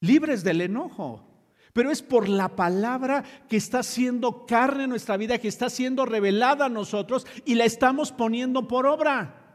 Libres 0.00 0.44
del 0.44 0.60
enojo. 0.60 1.26
Pero 1.72 1.90
es 1.90 2.02
por 2.02 2.28
la 2.28 2.54
palabra 2.54 3.24
que 3.48 3.56
está 3.56 3.82
siendo 3.82 4.46
carne 4.46 4.84
en 4.84 4.90
nuestra 4.90 5.16
vida, 5.16 5.38
que 5.38 5.48
está 5.48 5.68
siendo 5.68 6.06
revelada 6.06 6.66
a 6.66 6.70
nosotros 6.70 7.26
y 7.44 7.56
la 7.56 7.64
estamos 7.64 8.12
poniendo 8.12 8.68
por 8.68 8.86
obra. 8.86 9.45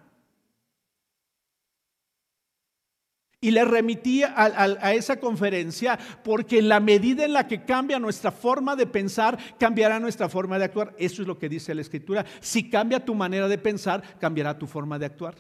Y 3.44 3.50
le 3.50 3.66
remití 3.66 4.22
a, 4.24 4.94
esa 4.94 5.20
conferencia 5.20 5.98
porque 6.24 6.62
la 6.62 6.80
medida 6.80 7.26
en 7.26 7.34
la 7.34 7.48
que 7.48 7.66
cambia 7.66 7.98
nuestra 7.98 8.32
forma 8.32 8.76
de 8.76 8.86
pensar, 8.86 9.36
cambiará 9.58 10.00
nuestra 10.00 10.30
forma 10.30 10.60
de 10.60 10.66
actuar. 10.66 10.94
Eso 11.00 11.24
es 11.24 11.28
lo 11.28 11.40
que 11.40 11.50
dice 11.50 11.74
la 11.74 11.82
escritura. 11.82 12.24
Si 12.40 12.70
cambia 12.70 13.04
tu 13.04 13.16
manera 13.16 13.48
de 13.48 13.58
pensar, 13.58 14.20
cambiará 14.20 14.60
tu 14.60 14.68
forma 14.68 15.00
de 15.00 15.08
actuar. 15.08 15.36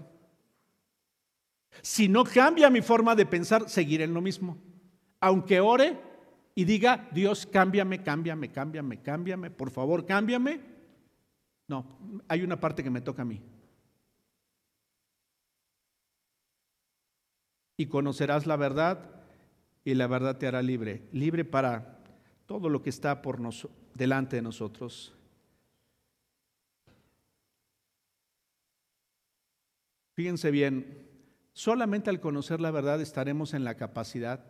Si 1.84 2.10
no 2.10 2.24
cambia 2.24 2.72
mi 2.72 2.82
forma 2.82 3.16
de 3.16 3.28
pensar, 3.28 3.70
seguiré 3.70 4.06
en 4.06 4.16
lo 4.16 4.22
mismo. 4.22 4.58
Aunque 5.20 5.60
ore 5.60 6.00
y 6.56 6.66
diga, 6.66 7.08
Dios, 7.12 7.46
cámbiame, 7.46 8.02
cámbiame, 8.02 8.52
cámbiame, 8.52 9.00
cámbiame, 9.02 9.52
por 9.52 9.70
favor, 9.70 10.08
cámbiame. 10.08 10.60
No, 11.68 11.86
hay 12.28 12.42
una 12.42 12.60
parte 12.60 12.84
que 12.84 12.90
me 12.90 13.02
toca 13.02 13.22
a 13.22 13.26
mí. 13.26 13.40
Y 17.82 17.88
conocerás 17.88 18.46
la 18.46 18.58
verdad 18.58 19.10
y 19.84 19.96
la 19.96 20.06
verdad 20.06 20.38
te 20.38 20.46
hará 20.46 20.62
libre, 20.62 21.02
libre 21.12 21.44
para 21.44 21.98
todo 22.46 22.70
lo 22.70 22.84
que 22.84 22.92
está 22.92 23.24
por 23.24 23.40
delante 23.96 24.36
de 24.36 24.44
nosotros. 24.44 25.16
Fíjense 30.14 30.52
bien, 30.52 31.08
solamente 31.54 32.12
al 32.12 32.20
conocer 32.20 32.62
la 32.62 32.70
verdad 32.70 33.02
estaremos 33.02 33.56
en 33.56 33.64
la 33.64 33.74
capacidad 33.74 34.46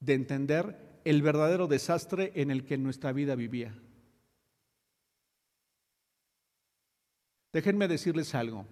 de 0.00 0.14
entender 0.14 0.98
el 1.04 1.22
verdadero 1.22 1.68
desastre 1.68 2.32
en 2.34 2.50
el 2.50 2.64
que 2.64 2.78
nuestra 2.78 3.12
vida 3.12 3.36
vivía. 3.36 3.78
Déjenme 7.52 7.86
decirles 7.86 8.34
algo. 8.34 8.66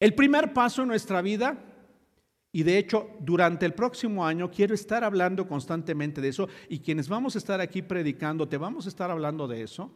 El 0.00 0.14
primer 0.14 0.54
paso 0.54 0.80
en 0.80 0.88
nuestra 0.88 1.20
vida 1.20 1.58
Y 2.54 2.62
de 2.62 2.78
hecho, 2.78 3.10
durante 3.18 3.66
el 3.66 3.74
próximo 3.74 4.24
año 4.24 4.48
quiero 4.48 4.76
estar 4.76 5.02
hablando 5.02 5.48
constantemente 5.48 6.20
de 6.20 6.28
eso 6.28 6.48
y 6.68 6.78
quienes 6.78 7.08
vamos 7.08 7.34
a 7.34 7.38
estar 7.38 7.60
aquí 7.60 7.82
predicando, 7.82 8.48
te 8.48 8.58
vamos 8.58 8.86
a 8.86 8.90
estar 8.90 9.10
hablando 9.10 9.48
de 9.48 9.62
eso. 9.62 9.90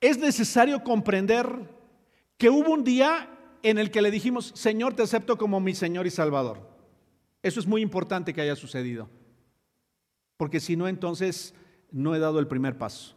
Es 0.00 0.18
necesario 0.18 0.82
comprender 0.82 1.46
que 2.38 2.48
hubo 2.48 2.72
un 2.72 2.82
día 2.82 3.28
en 3.62 3.76
el 3.76 3.90
que 3.90 4.00
le 4.00 4.10
dijimos, 4.10 4.52
Señor, 4.54 4.94
te 4.94 5.02
acepto 5.02 5.36
como 5.36 5.60
mi 5.60 5.74
Señor 5.74 6.06
y 6.06 6.10
Salvador. 6.10 6.66
Eso 7.42 7.60
es 7.60 7.66
muy 7.66 7.82
importante 7.82 8.32
que 8.32 8.40
haya 8.40 8.56
sucedido. 8.56 9.10
Porque 10.38 10.60
si 10.60 10.76
no, 10.76 10.88
entonces 10.88 11.52
no 11.90 12.14
he 12.14 12.18
dado 12.18 12.38
el 12.38 12.46
primer 12.46 12.78
paso. 12.78 13.14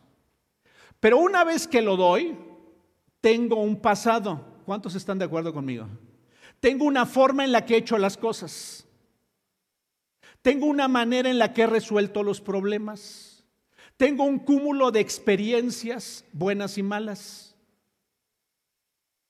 Pero 0.99 1.17
una 1.17 1.45
vez 1.45 1.65
que 1.65 1.81
lo 1.81 1.95
doy, 1.95 2.37
tengo 3.21 3.61
un 3.61 3.79
pasado. 3.79 4.45
¿Cuántos 4.65 4.95
están 4.95 5.17
de 5.17 5.23
acuerdo 5.23 5.53
conmigo? 5.53 5.87
Tengo 6.63 6.85
una 6.85 7.05
forma 7.05 7.43
en 7.43 7.51
la 7.51 7.65
que 7.65 7.73
he 7.73 7.79
hecho 7.79 7.97
las 7.97 8.15
cosas. 8.15 8.87
Tengo 10.41 10.65
una 10.65 10.87
manera 10.87 11.29
en 11.29 11.37
la 11.37 11.51
que 11.51 11.63
he 11.63 11.67
resuelto 11.67 12.23
los 12.23 12.39
problemas. 12.39 13.43
Tengo 13.97 14.23
un 14.23 14.39
cúmulo 14.39 14.89
de 14.89 15.01
experiencias 15.01 16.23
buenas 16.31 16.77
y 16.77 16.83
malas. 16.83 17.53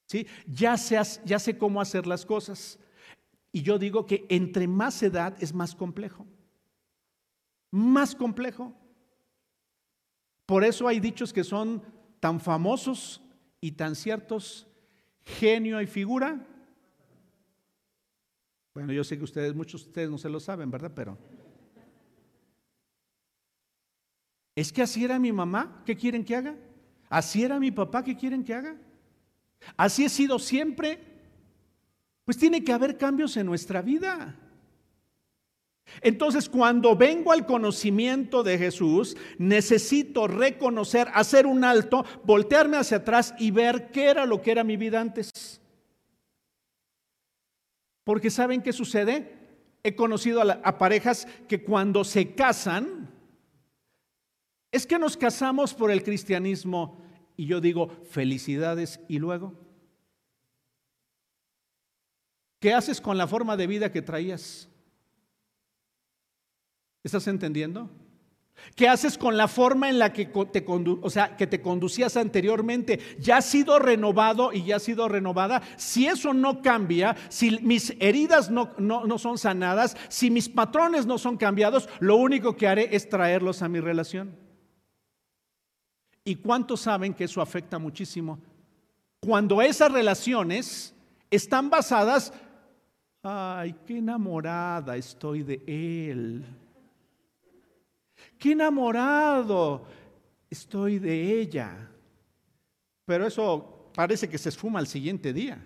¿Sí? 0.05 0.27
Ya, 0.45 0.75
ya 0.75 1.39
sé 1.39 1.57
cómo 1.57 1.81
hacer 1.81 2.05
las 2.05 2.23
cosas. 2.23 2.77
Y 3.51 3.63
yo 3.63 3.79
digo 3.79 4.05
que 4.05 4.27
entre 4.29 4.67
más 4.67 5.01
edad 5.01 5.35
es 5.41 5.55
más 5.55 5.73
complejo. 5.73 6.27
Más 7.71 8.13
complejo. 8.13 8.75
Por 10.45 10.63
eso 10.63 10.87
hay 10.87 10.99
dichos 10.99 11.33
que 11.33 11.43
son 11.43 11.81
tan 12.19 12.39
famosos 12.39 13.23
y 13.59 13.71
tan 13.71 13.95
ciertos. 13.95 14.67
Genio 15.25 15.81
y 15.81 15.87
figura 15.87 16.47
bueno, 18.73 18.91
yo 18.91 19.03
sé 19.03 19.17
que 19.17 19.23
ustedes, 19.23 19.53
muchos 19.53 19.83
de 19.83 19.87
ustedes 19.89 20.09
no 20.09 20.17
se 20.17 20.29
lo 20.29 20.39
saben, 20.39 20.71
¿verdad? 20.71 20.91
Pero 20.95 21.17
es 24.55 24.71
que 24.71 24.81
así 24.81 25.03
era 25.03 25.19
mi 25.19 25.31
mamá, 25.31 25.83
¿qué 25.85 25.95
quieren 25.95 26.23
que 26.23 26.35
haga? 26.35 26.55
Así 27.09 27.43
era 27.43 27.59
mi 27.59 27.71
papá, 27.71 28.03
¿qué 28.03 28.15
quieren 28.15 28.43
que 28.43 28.53
haga? 28.53 28.75
Así 29.77 30.05
he 30.05 30.09
sido 30.09 30.39
siempre. 30.39 30.99
Pues 32.25 32.37
tiene 32.37 32.63
que 32.63 32.71
haber 32.71 32.97
cambios 32.97 33.35
en 33.37 33.45
nuestra 33.45 33.81
vida. 33.81 34.39
Entonces, 36.01 36.49
cuando 36.49 36.95
vengo 36.95 37.31
al 37.31 37.45
conocimiento 37.45 38.41
de 38.43 38.57
Jesús, 38.57 39.17
necesito 39.37 40.27
reconocer, 40.27 41.07
hacer 41.13 41.45
un 41.45 41.63
alto, 41.63 42.05
voltearme 42.23 42.77
hacia 42.77 42.97
atrás 42.97 43.35
y 43.37 43.51
ver 43.51 43.91
qué 43.91 44.05
era 44.05 44.25
lo 44.25 44.41
que 44.41 44.51
era 44.51 44.63
mi 44.63 44.77
vida 44.77 45.01
antes. 45.01 45.61
Porque 48.03 48.29
¿saben 48.29 48.61
qué 48.61 48.73
sucede? 48.73 49.37
He 49.83 49.95
conocido 49.95 50.41
a, 50.41 50.77
parejas 50.77 51.27
que 51.47 51.63
cuando 51.63 52.03
se 52.03 52.35
casan, 52.35 53.09
es 54.71 54.87
que 54.87 54.97
nos 54.97 55.17
casamos 55.17 55.73
por 55.73 55.91
el 55.91 56.03
cristianismo 56.03 57.01
y 57.35 57.45
yo 57.45 57.61
digo, 57.61 57.89
felicidades 58.09 58.99
y 59.07 59.19
luego. 59.19 59.53
¿Qué 62.59 62.73
haces 62.73 63.01
con 63.01 63.17
la 63.17 63.27
forma 63.27 63.57
de 63.57 63.67
vida 63.67 63.91
que 63.91 64.01
traías? 64.01 64.69
¿Estás 67.03 67.27
entendiendo? 67.27 67.89
¿Qué 68.75 68.87
haces 68.87 69.17
con 69.17 69.37
la 69.37 69.47
forma 69.47 69.89
en 69.89 69.99
la 69.99 70.11
que 70.11 70.25
te, 70.25 70.65
o 70.67 71.09
sea, 71.09 71.37
que 71.37 71.47
te 71.47 71.61
conducías 71.61 72.17
anteriormente? 72.17 72.99
Ya 73.19 73.37
ha 73.37 73.41
sido 73.41 73.77
renovado 73.77 74.51
y 74.51 74.63
ya 74.63 74.77
ha 74.77 74.79
sido 74.79 75.07
renovada. 75.07 75.61
Si 75.77 76.07
eso 76.07 76.33
no 76.33 76.61
cambia, 76.61 77.15
si 77.29 77.59
mis 77.59 77.95
heridas 77.99 78.49
no, 78.49 78.73
no 78.77 79.17
son 79.19 79.37
sanadas, 79.37 79.95
si 80.09 80.31
mis 80.31 80.49
patrones 80.49 81.05
no 81.05 81.17
son 81.17 81.37
cambiados, 81.37 81.87
lo 81.99 82.15
único 82.15 82.55
que 82.55 82.67
haré 82.67 82.95
es 82.95 83.09
traerlos 83.09 83.61
a 83.61 83.69
mi 83.69 83.79
relación. 83.79 84.35
¿Y 86.25 86.35
cuántos 86.35 86.81
saben 86.81 87.13
que 87.13 87.25
eso 87.25 87.41
afecta 87.41 87.77
muchísimo? 87.77 88.39
Cuando 89.19 89.61
esas 89.61 89.91
relaciones 89.91 90.95
están 91.29 91.69
basadas, 91.69 92.33
ay, 93.21 93.75
qué 93.85 93.97
enamorada 93.97 94.95
estoy 94.95 95.43
de 95.43 95.63
él 95.67 96.45
qué 98.43 98.51
enamorado 98.51 99.85
estoy 100.49 100.99
de 100.99 101.39
ella. 101.39 101.89
Pero 103.05 103.25
eso 103.25 103.89
parece 103.95 104.27
que 104.27 104.37
se 104.37 104.49
esfuma 104.49 104.79
al 104.79 104.87
siguiente 104.87 105.31
día. 105.31 105.65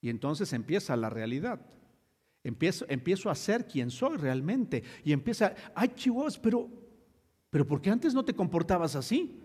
Y 0.00 0.08
entonces 0.08 0.50
empieza 0.54 0.96
la 0.96 1.10
realidad. 1.10 1.60
Empiezo, 2.42 3.28
a 3.28 3.34
ser 3.34 3.66
quien 3.66 3.90
soy 3.90 4.16
realmente. 4.16 4.82
Y 5.04 5.12
empieza, 5.12 5.54
ay 5.74 5.88
chivos, 5.94 6.38
pero, 6.38 6.70
pero 7.50 7.66
¿por 7.66 7.82
qué 7.82 7.90
antes 7.90 8.14
no 8.14 8.24
te 8.24 8.32
comportabas 8.32 8.96
así? 8.96 9.38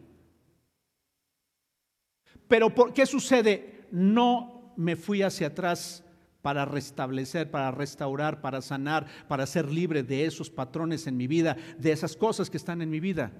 Pero 2.48 2.74
¿por 2.74 2.94
qué 2.94 3.06
sucede? 3.06 3.86
No 3.92 4.74
me 4.78 4.96
fui 4.96 5.24
hacia 5.24 5.48
atrás 5.48 6.05
para 6.46 6.64
restablecer, 6.64 7.50
para 7.50 7.72
restaurar, 7.72 8.40
para 8.40 8.62
sanar, 8.62 9.08
para 9.28 9.48
ser 9.48 9.72
libre 9.72 10.04
de 10.04 10.26
esos 10.26 10.52
patrones 10.52 11.08
en 11.08 11.18
mi 11.18 11.26
vida, 11.26 11.58
de 11.80 11.92
esas 11.92 12.16
cosas 12.16 12.52
que 12.52 12.58
están 12.58 12.84
en 12.84 12.92
mi 12.92 13.00
vida. 13.00 13.32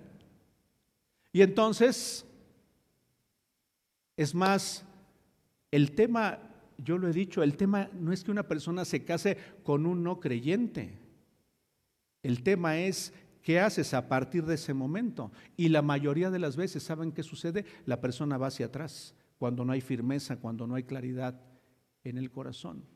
Y 1.32 1.44
entonces, 1.44 2.26
es 4.18 4.34
más, 4.34 4.84
el 5.70 5.92
tema, 5.92 6.40
yo 6.80 6.98
lo 6.98 7.08
he 7.08 7.14
dicho, 7.14 7.44
el 7.44 7.58
tema 7.58 7.92
no 7.94 8.12
es 8.12 8.24
que 8.24 8.32
una 8.32 8.48
persona 8.48 8.84
se 8.86 9.06
case 9.06 9.38
con 9.62 9.86
un 9.86 10.02
no 10.02 10.20
creyente. 10.20 10.98
El 12.24 12.42
tema 12.42 12.80
es 12.80 13.14
¿Qué 13.44 13.60
haces 13.60 13.94
a 13.94 14.10
partir 14.10 14.48
de 14.48 14.56
ese 14.56 14.74
momento? 14.74 15.32
Y 15.56 15.70
la 15.70 15.84
mayoría 15.84 16.32
de 16.32 16.40
las 16.40 16.56
veces, 16.56 16.82
¿saben 16.82 17.12
qué 17.12 17.22
sucede? 17.22 17.66
La 17.86 18.02
persona 18.02 18.40
va 18.40 18.48
hacia 18.48 18.66
atrás, 18.66 19.14
cuando 19.38 19.64
no 19.64 19.74
hay 19.74 19.82
firmeza, 19.82 20.38
cuando 20.38 20.66
no 20.66 20.74
hay 20.74 20.86
claridad 20.86 21.40
en 22.04 22.18
el 22.18 22.32
corazón 22.32 22.95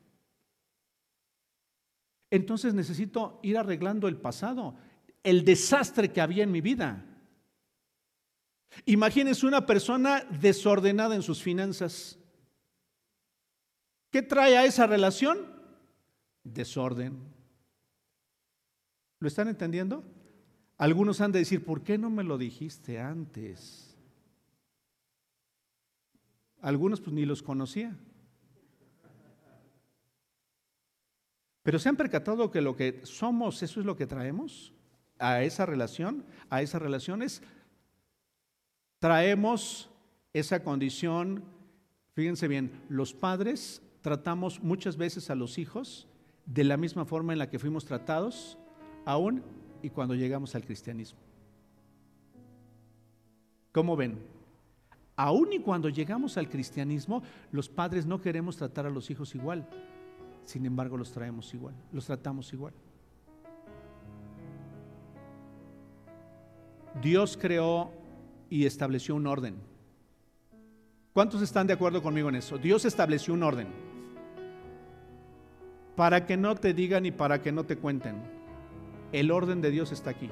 entonces 2.30 2.74
necesito 2.74 3.40
ir 3.42 3.58
arreglando 3.58 4.08
el 4.08 4.16
pasado, 4.16 4.76
el 5.22 5.44
desastre 5.44 6.12
que 6.12 6.20
había 6.20 6.44
en 6.44 6.52
mi 6.52 6.60
vida. 6.60 7.04
Imagínense 8.84 9.46
una 9.46 9.66
persona 9.66 10.24
desordenada 10.40 11.16
en 11.16 11.22
sus 11.22 11.42
finanzas. 11.42 12.18
¿Qué 14.10 14.22
trae 14.22 14.56
a 14.56 14.64
esa 14.64 14.86
relación? 14.86 15.38
Desorden. 16.44 17.18
¿Lo 19.18 19.28
están 19.28 19.48
entendiendo? 19.48 20.04
Algunos 20.78 21.20
han 21.20 21.32
de 21.32 21.40
decir, 21.40 21.64
¿por 21.64 21.82
qué 21.82 21.98
no 21.98 22.10
me 22.10 22.24
lo 22.24 22.38
dijiste 22.38 22.98
antes? 22.98 23.96
Algunos 26.62 27.00
pues 27.00 27.12
ni 27.12 27.26
los 27.26 27.42
conocía. 27.42 27.96
Pero 31.70 31.78
se 31.78 31.88
han 31.88 31.94
percatado 31.94 32.50
que 32.50 32.60
lo 32.60 32.74
que 32.74 32.98
somos, 33.04 33.62
eso 33.62 33.78
es 33.78 33.86
lo 33.86 33.94
que 33.94 34.08
traemos 34.08 34.72
a 35.20 35.44
esa 35.44 35.66
relación, 35.66 36.24
a 36.48 36.62
esas 36.62 36.82
relaciones. 36.82 37.44
Traemos 38.98 39.88
esa 40.32 40.64
condición, 40.64 41.44
fíjense 42.14 42.48
bien, 42.48 42.72
los 42.88 43.14
padres 43.14 43.82
tratamos 44.00 44.60
muchas 44.64 44.96
veces 44.96 45.30
a 45.30 45.36
los 45.36 45.58
hijos 45.58 46.08
de 46.44 46.64
la 46.64 46.76
misma 46.76 47.04
forma 47.04 47.34
en 47.34 47.38
la 47.38 47.48
que 47.48 47.60
fuimos 47.60 47.84
tratados, 47.84 48.58
aún 49.04 49.44
y 49.80 49.90
cuando 49.90 50.16
llegamos 50.16 50.56
al 50.56 50.64
cristianismo. 50.64 51.20
¿Cómo 53.70 53.94
ven? 53.94 54.18
Aún 55.14 55.52
y 55.52 55.60
cuando 55.60 55.88
llegamos 55.88 56.36
al 56.36 56.48
cristianismo, 56.48 57.22
los 57.52 57.68
padres 57.68 58.06
no 58.06 58.20
queremos 58.20 58.56
tratar 58.56 58.86
a 58.86 58.90
los 58.90 59.08
hijos 59.08 59.36
igual 59.36 59.68
sin 60.50 60.66
embargo 60.66 60.96
los 60.96 61.12
traemos 61.12 61.54
igual, 61.54 61.74
los 61.92 62.06
tratamos 62.06 62.52
igual. 62.52 62.72
Dios 67.00 67.38
creó 67.40 67.92
y 68.48 68.66
estableció 68.66 69.14
un 69.14 69.28
orden. 69.28 69.54
¿Cuántos 71.12 71.40
están 71.40 71.68
de 71.68 71.72
acuerdo 71.72 72.02
conmigo 72.02 72.28
en 72.28 72.34
eso? 72.34 72.58
Dios 72.58 72.84
estableció 72.84 73.32
un 73.32 73.44
orden. 73.44 73.68
Para 75.94 76.26
que 76.26 76.36
no 76.36 76.56
te 76.56 76.74
digan 76.74 77.06
y 77.06 77.12
para 77.12 77.40
que 77.40 77.52
no 77.52 77.64
te 77.64 77.76
cuenten. 77.76 78.16
El 79.12 79.30
orden 79.30 79.60
de 79.60 79.70
Dios 79.70 79.92
está 79.92 80.10
aquí. 80.10 80.30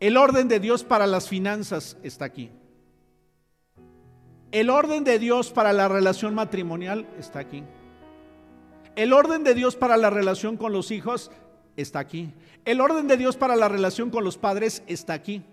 El 0.00 0.18
orden 0.18 0.48
de 0.48 0.60
Dios 0.60 0.84
para 0.84 1.06
las 1.06 1.30
finanzas 1.30 1.96
está 2.02 2.26
aquí. 2.26 2.50
El 4.52 4.68
orden 4.68 5.04
de 5.04 5.18
Dios 5.18 5.50
para 5.50 5.72
la 5.72 5.88
relación 5.88 6.34
matrimonial 6.34 7.06
está 7.18 7.38
aquí. 7.38 7.62
El 8.96 9.12
orden 9.12 9.44
de 9.44 9.54
Dios 9.54 9.76
para 9.76 9.96
la 9.96 10.10
relación 10.10 10.56
con 10.56 10.72
los 10.72 10.90
hijos 10.90 11.30
está 11.76 12.00
aquí. 12.00 12.32
El 12.64 12.80
orden 12.80 13.06
de 13.06 13.16
Dios 13.16 13.36
para 13.36 13.54
la 13.54 13.68
relación 13.68 14.10
con 14.10 14.24
los 14.24 14.36
padres 14.36 14.82
está 14.88 15.14
aquí. 15.14 15.44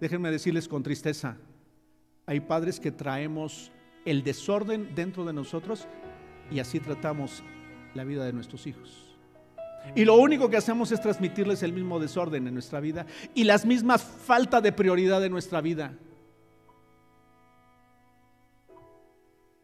Déjenme 0.00 0.30
decirles 0.30 0.68
con 0.68 0.82
tristeza, 0.82 1.36
Hay 2.26 2.40
padres 2.40 2.80
que 2.80 2.90
traemos 2.90 3.70
el 4.04 4.24
desorden 4.24 4.94
dentro 4.94 5.24
de 5.24 5.32
nosotros 5.32 5.86
y 6.50 6.58
así 6.58 6.80
tratamos 6.80 7.42
la 7.94 8.04
vida 8.04 8.24
de 8.24 8.32
nuestros 8.32 8.66
hijos. 8.66 9.05
Y 9.94 10.04
lo 10.04 10.16
único 10.16 10.50
que 10.50 10.56
hacemos 10.56 10.92
es 10.92 11.00
transmitirles 11.00 11.62
el 11.62 11.72
mismo 11.72 11.98
desorden 11.98 12.46
en 12.46 12.54
nuestra 12.54 12.80
vida 12.80 13.06
y 13.34 13.44
las 13.44 13.64
mismas 13.64 14.02
falta 14.02 14.60
de 14.60 14.72
prioridad 14.72 15.24
en 15.24 15.32
nuestra 15.32 15.60
vida. 15.60 15.94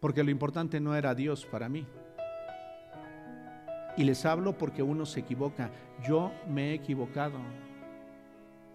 Porque 0.00 0.24
lo 0.24 0.30
importante 0.30 0.80
no 0.80 0.94
era 0.94 1.14
Dios 1.14 1.46
para 1.46 1.68
mí. 1.68 1.87
Y 3.96 4.04
les 4.04 4.24
hablo 4.24 4.56
porque 4.56 4.82
uno 4.82 5.06
se 5.06 5.20
equivoca. 5.20 5.70
Yo 6.02 6.32
me 6.48 6.70
he 6.70 6.74
equivocado. 6.74 7.38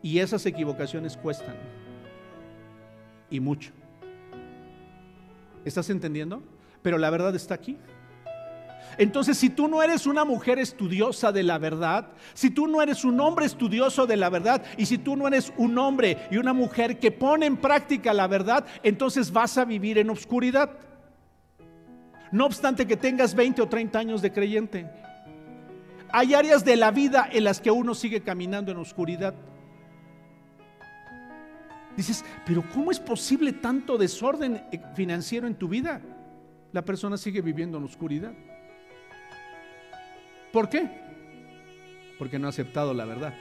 Y 0.02 0.20
esas 0.20 0.46
equivocaciones 0.46 1.18
cuestan. 1.18 1.56
Y 3.30 3.40
mucho. 3.40 3.72
¿Estás 5.66 5.90
entendiendo? 5.90 6.42
Pero 6.82 6.98
la 6.98 7.10
verdad 7.10 7.36
está 7.36 7.56
aquí. 7.56 7.78
Entonces, 8.98 9.38
si 9.38 9.50
tú 9.50 9.68
no 9.68 9.84
eres 9.84 10.08
una 10.08 10.26
mujer 10.26 10.60
estudiosa 10.60 11.32
de 11.32 11.44
la 11.44 11.58
verdad, 11.58 12.08
si 12.34 12.50
tú 12.50 12.68
no 12.68 12.82
eres 12.82 13.04
un 13.06 13.20
hombre 13.20 13.46
estudioso 13.46 14.08
de 14.08 14.18
la 14.18 14.30
verdad, 14.30 14.64
y 14.78 14.86
si 14.86 14.98
tú 14.98 15.16
no 15.16 15.28
eres 15.28 15.54
un 15.58 15.78
hombre 15.78 16.28
y 16.32 16.38
una 16.38 16.54
mujer 16.54 17.00
que 17.00 17.12
pone 17.12 17.46
en 17.46 17.58
práctica 17.58 18.14
la 18.14 18.28
verdad, 18.28 18.66
entonces 18.84 19.32
vas 19.32 19.58
a 19.58 19.66
vivir 19.66 19.98
en 19.98 20.10
obscuridad. 20.10 20.72
No 22.32 22.46
obstante 22.46 22.88
que 22.88 22.98
tengas 22.98 23.36
20 23.36 23.62
o 23.62 23.68
30 23.68 24.00
años 24.00 24.22
de 24.22 24.34
creyente. 24.34 24.90
Hay 26.10 26.34
áreas 26.34 26.64
de 26.64 26.76
la 26.76 26.92
vida 26.92 27.30
en 27.32 27.44
las 27.44 27.62
que 27.62 27.72
uno 27.72 27.94
sigue 27.94 28.22
caminando 28.22 28.72
en 28.72 28.78
oscuridad. 28.78 29.34
Dices, 31.96 32.24
pero 32.46 32.64
¿cómo 32.74 32.92
es 32.92 33.00
posible 33.00 33.54
tanto 33.54 33.98
desorden 33.98 34.64
financiero 34.96 35.48
en 35.48 35.56
tu 35.56 35.68
vida? 35.68 36.02
La 36.72 36.84
persona 36.84 37.18
sigue 37.18 37.42
viviendo 37.42 37.78
en 37.78 37.86
oscuridad. 37.86 38.34
¿Por 40.52 40.70
qué? 40.70 40.90
Porque 42.18 42.40
no 42.40 42.48
ha 42.48 42.50
aceptado 42.50 42.94
la 42.94 43.06
verdad. 43.06 43.34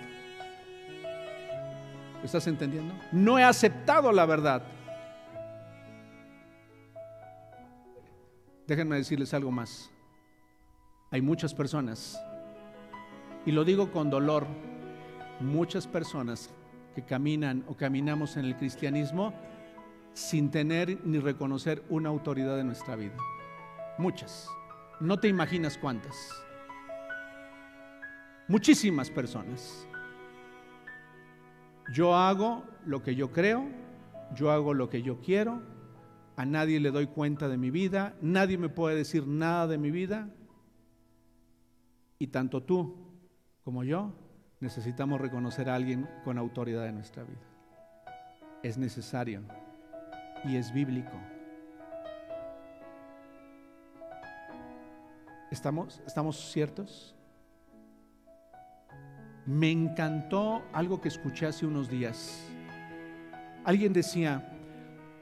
¿Estás 2.22 2.46
entendiendo? 2.46 2.94
No 3.12 3.38
he 3.38 3.44
aceptado 3.44 4.12
la 4.12 4.26
verdad. 4.26 4.62
Déjenme 8.66 8.96
decirles 8.96 9.32
algo 9.32 9.50
más. 9.50 9.90
Hay 11.12 11.22
muchas 11.22 11.54
personas, 11.54 12.20
y 13.46 13.52
lo 13.52 13.64
digo 13.64 13.92
con 13.92 14.10
dolor, 14.10 14.44
muchas 15.40 15.86
personas 15.86 16.50
que 16.94 17.04
caminan 17.04 17.64
o 17.68 17.76
caminamos 17.76 18.36
en 18.36 18.44
el 18.44 18.56
cristianismo 18.56 19.32
sin 20.14 20.50
tener 20.50 20.98
ni 21.04 21.18
reconocer 21.18 21.84
una 21.90 22.08
autoridad 22.08 22.58
en 22.58 22.66
nuestra 22.66 22.96
vida. 22.96 23.16
Muchas. 23.98 24.48
No 24.98 25.20
te 25.20 25.28
imaginas 25.28 25.78
cuántas. 25.78 26.16
Muchísimas 28.48 29.10
personas. 29.10 29.88
Yo 31.92 32.14
hago 32.14 32.64
lo 32.84 33.02
que 33.02 33.16
yo 33.16 33.32
creo, 33.32 33.66
yo 34.34 34.52
hago 34.52 34.72
lo 34.72 34.88
que 34.88 35.02
yo 35.02 35.20
quiero, 35.20 35.62
a 36.36 36.44
nadie 36.44 36.78
le 36.78 36.92
doy 36.92 37.08
cuenta 37.08 37.48
de 37.48 37.56
mi 37.56 37.70
vida, 37.70 38.14
nadie 38.20 38.56
me 38.56 38.68
puede 38.68 38.94
decir 38.94 39.26
nada 39.26 39.66
de 39.66 39.78
mi 39.78 39.90
vida. 39.90 40.30
Y 42.20 42.28
tanto 42.28 42.62
tú 42.62 42.96
como 43.64 43.82
yo 43.82 44.14
necesitamos 44.60 45.20
reconocer 45.20 45.68
a 45.68 45.74
alguien 45.74 46.08
con 46.24 46.38
autoridad 46.38 46.86
en 46.86 46.94
nuestra 46.94 47.24
vida. 47.24 47.42
Es 48.62 48.78
necesario 48.78 49.42
y 50.44 50.56
es 50.56 50.72
bíblico. 50.72 51.20
¿Estamos, 55.50 56.00
¿Estamos 56.06 56.52
ciertos? 56.52 57.15
Me 59.46 59.70
encantó 59.70 60.62
algo 60.72 61.00
que 61.00 61.08
escuché 61.08 61.46
hace 61.46 61.66
unos 61.66 61.88
días. 61.88 62.44
Alguien 63.64 63.92
decía, 63.92 64.52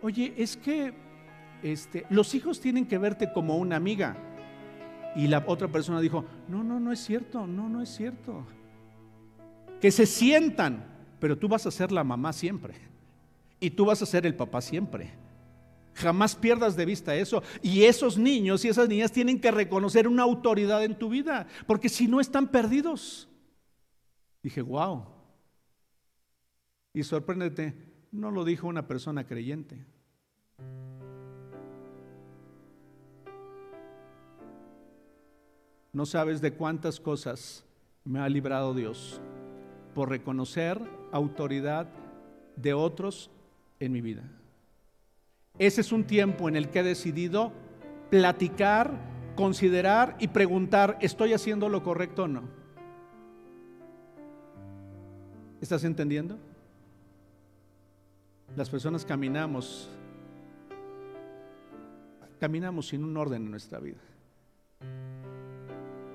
oye, 0.01 0.35
es 0.37 0.57
que 0.57 0.95
este, 1.63 2.07
los 2.11 2.35
hijos 2.35 2.61
tienen 2.61 2.87
que 2.87 2.99
verte 2.99 3.33
como 3.33 3.57
una 3.57 3.77
amiga. 3.77 4.17
Y 5.17 5.29
la 5.29 5.45
otra 5.47 5.69
persona 5.69 6.01
dijo, 6.01 6.25
no, 6.49 6.65
no, 6.65 6.81
no 6.81 6.91
es 6.93 7.01
cierto, 7.01 7.47
no, 7.47 7.69
no 7.69 7.81
es 7.81 7.89
cierto. 7.89 8.47
Que 9.81 9.91
se 9.91 10.07
sientan, 10.07 10.85
pero 11.21 11.39
tú 11.39 11.49
vas 11.49 11.67
a 11.67 11.71
ser 11.71 11.93
la 11.93 12.05
mamá 12.05 12.33
siempre. 12.33 12.75
Y 13.61 13.71
tú 13.71 13.87
vas 13.87 14.03
a 14.03 14.07
ser 14.07 14.27
el 14.27 14.35
papá 14.35 14.61
siempre. 14.61 15.13
Jamás 15.95 16.35
pierdas 16.35 16.77
de 16.77 16.85
vista 16.85 17.15
eso. 17.15 17.43
Y 17.63 17.85
esos 17.85 18.19
niños 18.19 18.65
y 18.65 18.69
esas 18.69 18.89
niñas 18.89 19.13
tienen 19.13 19.41
que 19.41 19.51
reconocer 19.51 20.09
una 20.09 20.25
autoridad 20.25 20.83
en 20.83 20.99
tu 20.99 21.09
vida, 21.09 21.47
porque 21.67 21.89
si 21.89 22.09
no 22.09 22.21
están 22.21 22.49
perdidos. 22.49 23.29
Dije, 24.45 24.61
wow. 24.61 25.07
Y 26.93 27.03
sorpréndete, 27.03 27.75
no 28.13 28.31
lo 28.31 28.45
dijo 28.45 28.67
una 28.67 28.87
persona 28.87 29.27
creyente. 29.27 29.87
No 35.95 36.05
sabes 36.05 36.43
de 36.43 36.53
cuántas 36.53 37.01
cosas 37.01 37.65
me 38.05 38.21
ha 38.21 38.29
librado 38.29 38.75
Dios 38.75 39.19
por 39.95 40.11
reconocer 40.11 40.79
autoridad 41.11 41.89
de 42.57 42.75
otros 42.75 43.31
en 43.81 43.93
mi 43.93 44.03
vida. 44.03 44.25
Ese 45.59 45.81
es 45.81 45.91
un 45.91 46.05
tiempo 46.05 46.51
en 46.51 46.57
el 46.57 46.69
que 46.69 46.81
he 46.81 46.83
decidido 46.83 47.51
platicar, 48.11 48.93
considerar 49.37 50.17
y 50.19 50.29
preguntar, 50.29 50.99
¿estoy 51.01 51.33
haciendo 51.33 51.71
lo 51.71 51.83
correcto 51.83 52.25
o 52.25 52.29
no? 52.29 52.64
¿Estás 55.65 55.83
entendiendo? 55.85 56.37
Las 58.55 58.69
personas 58.69 59.03
caminamos, 59.03 59.89
caminamos 62.39 62.89
sin 62.89 63.03
un 63.03 63.17
orden 63.17 63.45
en 63.45 63.51
nuestra 63.51 63.81
vida. 63.81 64.03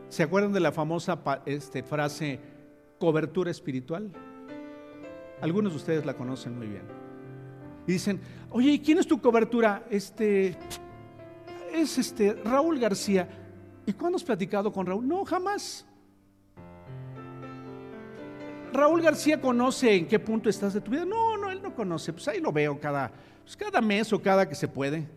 ¿Se 0.09 0.21
acuerdan 0.21 0.53
de 0.53 0.59
la 0.59 0.71
famosa 0.71 1.23
este, 1.47 1.81
frase 1.81 2.39
cobertura 2.99 3.49
espiritual? 3.49 4.12
Algunos 5.41 5.71
de 5.71 5.77
ustedes 5.77 6.05
la 6.05 6.13
conocen 6.13 6.55
muy 6.55 6.67
bien. 6.67 6.83
Y 7.88 7.93
dicen, 7.93 8.21
oye, 8.51 8.73
¿y 8.73 8.79
quién 8.81 8.99
es 8.99 9.07
tu 9.07 9.19
cobertura? 9.19 9.83
Este 9.89 10.55
es 11.73 11.97
este 11.97 12.33
Raúl 12.33 12.77
García. 12.77 13.27
¿Y 13.88 13.93
cuándo 13.93 14.17
has 14.17 14.23
platicado 14.23 14.71
con 14.71 14.85
Raúl? 14.85 15.07
No, 15.07 15.25
jamás. 15.25 15.88
Raúl 18.73 19.01
García 19.01 19.39
conoce 19.39 19.95
en 19.95 20.08
qué 20.08 20.19
punto 20.19 20.49
estás 20.49 20.73
de 20.73 20.82
tu 20.82 20.91
vida. 20.91 21.05
No, 21.05 21.38
no, 21.38 21.51
él 21.51 21.62
no 21.62 21.73
conoce. 21.73 22.13
Pues 22.13 22.27
ahí 22.27 22.39
lo 22.39 22.51
veo 22.51 22.79
cada, 22.79 23.12
pues 23.43 23.55
cada 23.58 23.82
mes 23.82 24.12
o 24.13 24.21
cada 24.21 24.47
que 24.47 24.55
se 24.55 24.67
puede. 24.67 25.08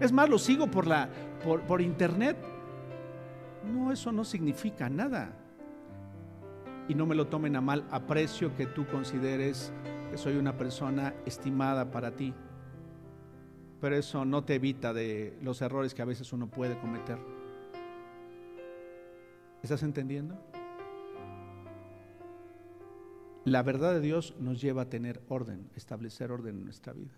Es 0.00 0.12
más, 0.12 0.28
lo 0.28 0.38
sigo 0.38 0.66
por, 0.66 0.86
la, 0.86 1.08
por, 1.44 1.62
por 1.62 1.80
internet. 1.80 2.36
No, 3.72 3.92
eso 3.92 4.12
no 4.12 4.24
significa 4.24 4.88
nada. 4.88 5.32
Y 6.88 6.94
no 6.94 7.06
me 7.06 7.14
lo 7.14 7.28
tomen 7.28 7.56
a 7.56 7.60
mal. 7.60 7.84
Aprecio 7.90 8.54
que 8.56 8.66
tú 8.66 8.86
consideres 8.86 9.72
que 10.10 10.18
soy 10.18 10.36
una 10.36 10.56
persona 10.56 11.14
estimada 11.24 11.90
para 11.90 12.10
ti. 12.10 12.34
Pero 13.80 13.96
eso 13.96 14.24
no 14.24 14.44
te 14.44 14.54
evita 14.56 14.92
de 14.92 15.38
los 15.42 15.60
errores 15.62 15.94
que 15.94 16.02
a 16.02 16.06
veces 16.06 16.32
uno 16.32 16.46
puede 16.48 16.78
cometer. 16.78 17.18
¿Estás 19.62 19.82
entendiendo? 19.82 20.38
La 23.44 23.62
verdad 23.62 23.92
de 23.92 24.00
Dios 24.00 24.34
nos 24.38 24.60
lleva 24.60 24.82
a 24.82 24.88
tener 24.88 25.20
orden, 25.28 25.68
establecer 25.76 26.32
orden 26.32 26.56
en 26.56 26.64
nuestra 26.64 26.94
vida. 26.94 27.12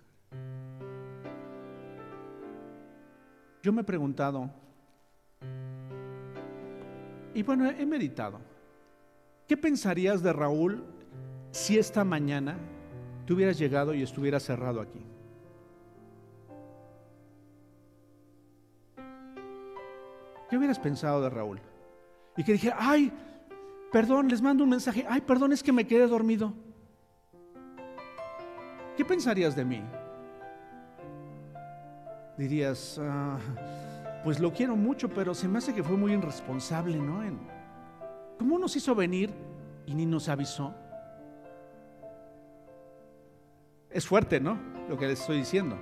Yo 3.63 3.73
me 3.73 3.83
he 3.83 3.85
preguntado, 3.85 4.51
y 7.33 7.43
bueno, 7.43 7.71
he 7.71 7.87
meditado, 7.87 8.41
¿qué 9.47 9.57
pensarías 9.57 10.23
de 10.23 10.33
Raúl 10.33 10.85
si 11.53 11.79
esta 11.79 12.03
mañana 12.03 12.57
tú 13.25 13.35
hubieras 13.35 13.59
llegado 13.59 13.95
y 13.95 14.03
estuvieras 14.03 14.43
cerrado 14.43 14.81
aquí? 14.81 15.05
¿Qué 20.51 20.57
hubieras 20.57 20.79
pensado 20.79 21.23
de 21.23 21.31
Raúl? 21.31 21.61
Y 22.37 22.45
que 22.45 22.53
dijera, 22.53 22.77
ay, 22.79 23.13
Perdón, 23.93 24.29
les 24.29 24.43
mando 24.43 24.65
un 24.65 24.71
mensaje. 24.71 25.07
Ay, 25.09 25.21
perdón, 25.21 25.53
es 25.53 25.63
que 25.63 25.73
me 25.73 25.87
quedé 25.87 26.07
dormido. 26.07 26.53
¿Qué 28.97 29.05
pensarías 29.05 29.55
de 29.55 29.65
mí? 29.65 29.83
Dirías, 32.37 32.99
ah, 33.01 33.39
pues 34.25 34.41
lo 34.41 34.53
quiero 34.53 34.77
mucho, 34.77 35.09
pero 35.09 35.35
se 35.35 35.49
me 35.49 35.59
hace 35.59 35.75
que 35.75 35.83
fue 35.83 35.97
muy 35.97 36.13
irresponsable, 36.13 36.97
¿no? 36.97 37.23
¿Cómo 38.39 38.59
nos 38.59 38.77
hizo 38.77 38.95
venir 38.95 39.33
y 39.87 39.95
ni 39.95 40.05
nos 40.05 40.29
avisó? 40.29 40.75
Es 43.91 44.07
fuerte, 44.07 44.41
¿no? 44.41 44.59
Lo 44.89 44.99
que 44.99 45.07
les 45.07 45.21
estoy 45.21 45.39
diciendo. 45.39 45.79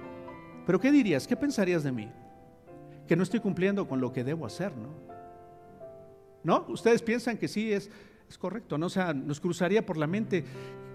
Pero 0.67 0.79
¿qué 0.79 0.93
dirías? 0.93 1.27
¿Qué 1.27 1.37
pensarías 1.37 1.83
de 1.83 1.93
mí? 1.93 2.13
Que 3.09 3.17
no 3.17 3.23
estoy 3.23 3.41
cumpliendo 3.41 3.89
con 3.89 4.01
lo 4.01 4.13
que 4.13 4.25
debo 4.25 4.47
hacer, 4.47 4.77
¿no? 4.77 5.14
¿No? 6.45 6.67
Ustedes 6.69 7.03
piensan 7.03 7.39
que 7.39 7.49
sí 7.49 7.73
es, 7.73 7.91
es 8.29 8.39
correcto, 8.39 8.79
¿no? 8.79 8.87
O 8.87 8.91
sea, 8.91 9.13
nos 9.13 9.41
cruzaría 9.41 9.85
por 9.85 9.97
la 9.97 10.07
mente, 10.07 10.45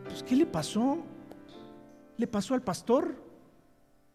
pues, 0.06 0.24
¿qué 0.24 0.36
le 0.36 0.45
pasó? 0.45 1.04
¿Le 2.18 2.28
pasó 2.28 2.54
al 2.54 2.62
pastor? 2.62 3.16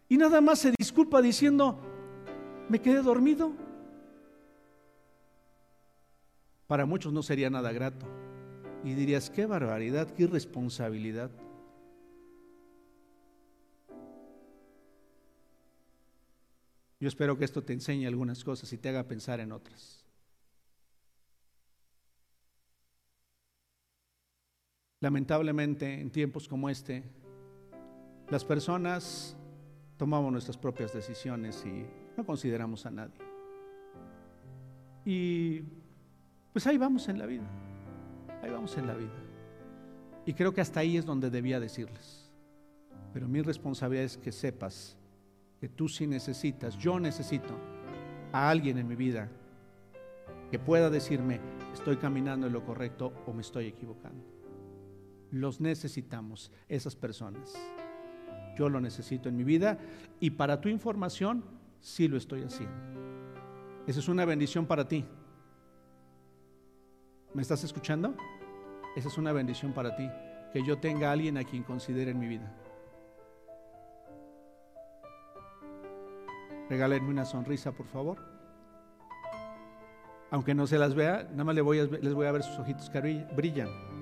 Y 0.09 0.17
nada 0.17 0.41
más 0.41 0.61
se 0.61 0.73
disculpa 0.79 1.21
diciendo, 1.21 1.79
me 2.69 2.81
quedé 2.81 3.03
dormido. 3.03 3.53
Para 6.67 6.87
muchos 6.87 7.13
no 7.13 7.23
sería 7.23 7.51
nada 7.51 7.73
grato. 7.73 8.07
Y 8.85 8.95
dirías, 8.95 9.31
qué 9.31 9.47
barbaridad, 9.47 10.11
qué 10.11 10.25
irresponsabilidad. 10.25 11.31
Yo 17.01 17.09
espero 17.09 17.37
que 17.37 17.45
esto 17.45 17.63
te 17.63 17.73
enseñe 17.73 18.07
algunas 18.07 18.45
cosas 18.45 18.73
y 18.73 18.79
te 18.79 18.89
haga 18.89 19.05
pensar 19.05 19.41
en 19.41 19.53
otras. 19.53 20.04
Lamentablemente, 25.05 26.01
en 26.01 26.09
tiempos 26.09 26.49
como 26.49 26.71
este, 26.71 27.05
las 28.31 28.43
personas 28.43 29.37
tomamos 29.99 30.33
nuestras 30.33 30.57
propias 30.57 30.95
decisiones 30.95 31.63
y 31.67 31.85
no 32.17 32.25
consideramos 32.25 32.87
a 32.87 32.91
nadie. 32.91 33.19
Y 35.05 35.61
pues 36.55 36.67
ahí 36.67 36.79
vamos 36.79 37.07
en 37.11 37.19
la 37.19 37.27
vida, 37.27 37.45
ahí 38.43 38.51
vamos 38.51 38.79
en 38.79 38.87
la 38.87 38.95
vida. 38.95 39.13
Y 40.25 40.33
creo 40.33 40.55
que 40.55 40.63
hasta 40.63 40.81
ahí 40.81 40.97
es 40.97 41.05
donde 41.05 41.29
debía 41.29 41.61
decirles. 41.61 42.33
Pero 43.13 43.29
mi 43.29 43.43
responsabilidad 43.43 44.07
es 44.07 44.17
que 44.17 44.33
sepas 44.33 44.97
que 45.61 45.69
tú 45.69 45.87
sí 45.87 46.07
necesitas, 46.07 46.79
yo 46.79 46.99
necesito 46.99 47.55
a 48.33 48.49
alguien 48.49 48.79
en 48.79 48.89
mi 48.89 48.97
vida 48.97 49.29
que 50.51 50.59
pueda 50.59 50.89
decirme, 50.89 51.41
estoy 51.75 51.99
caminando 51.99 52.47
en 52.47 52.55
lo 52.55 52.65
correcto 52.65 53.13
o 53.27 53.35
me 53.35 53.43
estoy 53.43 53.67
equivocando. 53.67 54.34
Los 55.35 55.61
necesitamos, 55.61 56.53
esas 56.69 56.95
personas. 56.95 57.53
Yo 58.57 58.69
lo 58.69 58.81
necesito 58.81 59.29
en 59.29 59.37
mi 59.37 59.43
vida 59.43 59.81
y 60.21 60.31
para 60.31 60.61
tu 60.61 60.69
información, 60.69 61.45
sí 61.81 62.07
lo 62.07 62.17
estoy 62.17 62.43
haciendo. 62.45 62.77
Esa 63.85 63.99
es 63.99 64.07
una 64.07 64.25
bendición 64.25 64.65
para 64.65 64.87
ti. 64.87 65.05
¿Me 67.35 67.43
estás 67.43 67.65
escuchando? 67.65 68.15
Esa 68.95 69.09
es 69.09 69.19
una 69.19 69.33
bendición 69.33 69.73
para 69.73 69.97
ti, 69.97 70.09
que 70.53 70.65
yo 70.65 70.79
tenga 70.79 71.09
a 71.09 71.13
alguien 71.13 71.37
a 71.37 71.43
quien 71.43 71.65
considere 71.65 72.13
en 72.13 72.21
mi 72.21 72.29
vida. 72.29 72.55
Regálenme 76.71 77.09
una 77.09 77.25
sonrisa, 77.25 77.73
por 77.73 77.89
favor. 77.89 78.19
Aunque 80.31 80.55
no 80.55 80.69
se 80.69 80.79
las 80.79 80.95
vea, 80.95 81.25
nada 81.33 81.43
más 81.43 81.57
les 81.57 81.65
voy 81.65 81.81
a, 81.81 81.87
les 81.87 82.15
voy 82.15 82.29
a 82.29 82.31
ver 82.33 82.45
sus 82.45 82.57
ojitos 82.57 82.89
que 82.89 83.27
brillan. 83.35 83.94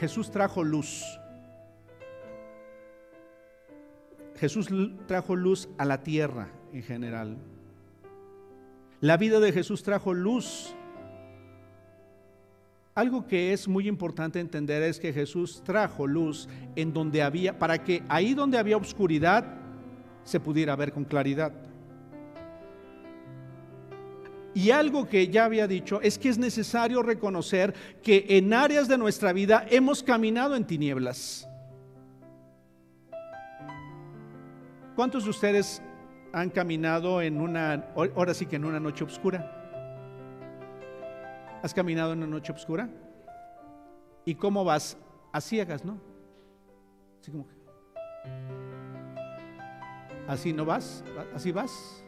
Jesús 0.00 0.30
trajo 0.30 0.64
luz. 0.64 1.04
Jesús 4.36 4.68
trajo 5.06 5.36
luz 5.36 5.68
a 5.78 5.84
la 5.84 6.02
tierra 6.02 6.48
en 6.72 6.82
general. 6.82 7.36
La 9.00 9.16
vida 9.16 9.38
de 9.40 9.52
Jesús 9.52 9.82
trajo 9.82 10.12
luz. 10.14 10.74
Algo 12.94 13.26
que 13.26 13.52
es 13.52 13.66
muy 13.68 13.88
importante 13.88 14.40
entender 14.40 14.82
es 14.82 15.00
que 15.00 15.12
Jesús 15.12 15.62
trajo 15.64 16.06
luz 16.06 16.48
en 16.76 16.92
donde 16.92 17.22
había, 17.22 17.58
para 17.58 17.82
que 17.82 18.02
ahí 18.08 18.34
donde 18.34 18.58
había 18.58 18.76
oscuridad, 18.76 19.44
se 20.24 20.40
pudiera 20.40 20.74
ver 20.76 20.92
con 20.92 21.04
claridad. 21.04 21.52
Y 24.54 24.70
algo 24.70 25.08
que 25.08 25.28
ya 25.28 25.44
había 25.44 25.66
dicho 25.66 26.00
es 26.00 26.16
que 26.16 26.28
es 26.28 26.38
necesario 26.38 27.02
reconocer 27.02 27.74
que 28.02 28.24
en 28.28 28.54
áreas 28.54 28.86
de 28.86 28.96
nuestra 28.96 29.32
vida 29.32 29.66
hemos 29.68 30.02
caminado 30.02 30.54
en 30.54 30.64
tinieblas. 30.64 31.48
¿Cuántos 34.94 35.24
de 35.24 35.30
ustedes 35.30 35.82
han 36.32 36.50
caminado 36.50 37.20
en 37.20 37.40
una, 37.40 37.92
ahora 37.96 38.32
sí 38.32 38.46
que 38.46 38.56
en 38.56 38.64
una 38.64 38.78
noche 38.78 39.02
oscura? 39.02 39.60
¿Has 41.64 41.74
caminado 41.74 42.12
en 42.12 42.18
una 42.18 42.28
noche 42.28 42.52
oscura? 42.52 42.88
¿Y 44.24 44.36
cómo 44.36 44.64
vas? 44.64 44.96
A 45.32 45.40
ciegas, 45.40 45.84
¿no? 45.84 45.98
Así 47.20 47.32
como 47.32 47.48
que... 47.48 47.54
Así 50.28 50.52
no 50.52 50.64
vas, 50.64 51.02
así 51.34 51.50
vas. 51.50 52.03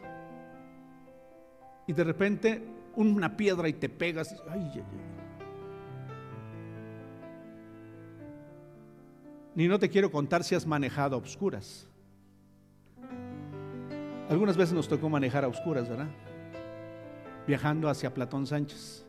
Y 1.87 1.93
de 1.93 2.03
repente 2.03 2.63
una 2.95 3.37
piedra 3.37 3.69
y 3.69 3.73
te 3.73 3.89
pegas. 3.89 4.35
Ni 9.55 9.67
no 9.67 9.79
te 9.79 9.89
quiero 9.89 10.11
contar 10.11 10.43
si 10.43 10.55
has 10.55 10.67
manejado 10.67 11.15
a 11.15 11.19
oscuras. 11.19 11.87
Algunas 14.29 14.57
veces 14.57 14.73
nos 14.73 14.87
tocó 14.87 15.09
manejar 15.09 15.45
a 15.45 15.47
oscuras, 15.47 15.87
¿verdad? 15.87 16.09
Viajando 17.47 17.87
hacia 17.87 18.13
Platón 18.13 18.45
Sánchez. 18.45 19.05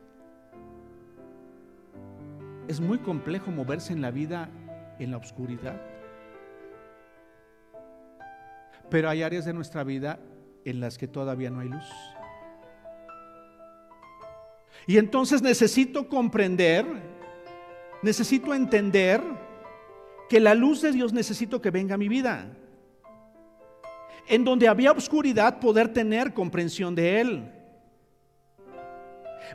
Es 2.67 2.79
muy 2.79 2.99
complejo 2.99 3.51
moverse 3.51 3.91
en 3.91 4.01
la 4.01 4.11
vida 4.11 4.49
en 4.99 5.11
la 5.11 5.17
oscuridad. 5.17 5.81
Pero 8.89 9.09
hay 9.09 9.23
áreas 9.23 9.45
de 9.45 9.53
nuestra 9.53 9.83
vida 9.83 10.19
en 10.65 10.79
las 10.79 10.97
que 10.97 11.07
todavía 11.07 11.49
no 11.49 11.59
hay 11.59 11.69
luz. 11.69 11.85
Y 14.89 14.97
entonces 14.97 15.43
necesito 15.43 16.09
comprender, 16.09 16.83
necesito 18.01 18.55
entender 18.55 19.21
que 20.27 20.39
la 20.39 20.55
luz 20.55 20.81
de 20.81 20.91
Dios 20.91 21.13
necesito 21.13 21.61
que 21.61 21.69
venga 21.69 21.93
a 21.93 21.97
mi 21.99 22.09
vida. 22.09 22.47
En 24.27 24.43
donde 24.43 24.67
había 24.67 24.91
oscuridad, 24.91 25.59
poder 25.59 25.93
tener 25.93 26.33
comprensión 26.33 26.95
de 26.95 27.21
Él 27.21 27.51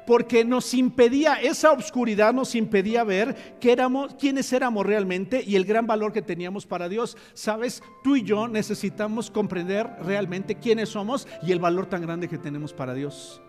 porque 0.06 0.44
nos 0.44 0.72
impedía, 0.72 1.34
esa 1.34 1.72
oscuridad 1.72 2.32
nos 2.32 2.54
impedía 2.54 3.02
ver 3.02 3.58
que 3.58 3.72
éramos, 3.72 4.14
quiénes 4.14 4.52
éramos 4.52 4.86
realmente 4.86 5.42
y 5.44 5.56
el 5.56 5.64
gran 5.64 5.86
valor 5.86 6.12
que 6.12 6.22
teníamos 6.22 6.64
para 6.64 6.88
Dios. 6.88 7.16
Sabes, 7.32 7.82
tú 8.04 8.14
y 8.14 8.22
yo 8.22 8.46
necesitamos 8.46 9.32
comprender 9.32 9.88
realmente 10.00 10.54
quiénes 10.54 10.90
somos 10.90 11.26
y 11.42 11.50
el 11.50 11.58
valor 11.58 11.86
tan 11.86 12.02
grande 12.02 12.28
que 12.28 12.38
tenemos 12.38 12.72
para 12.72 12.94
Dios. 12.94 13.40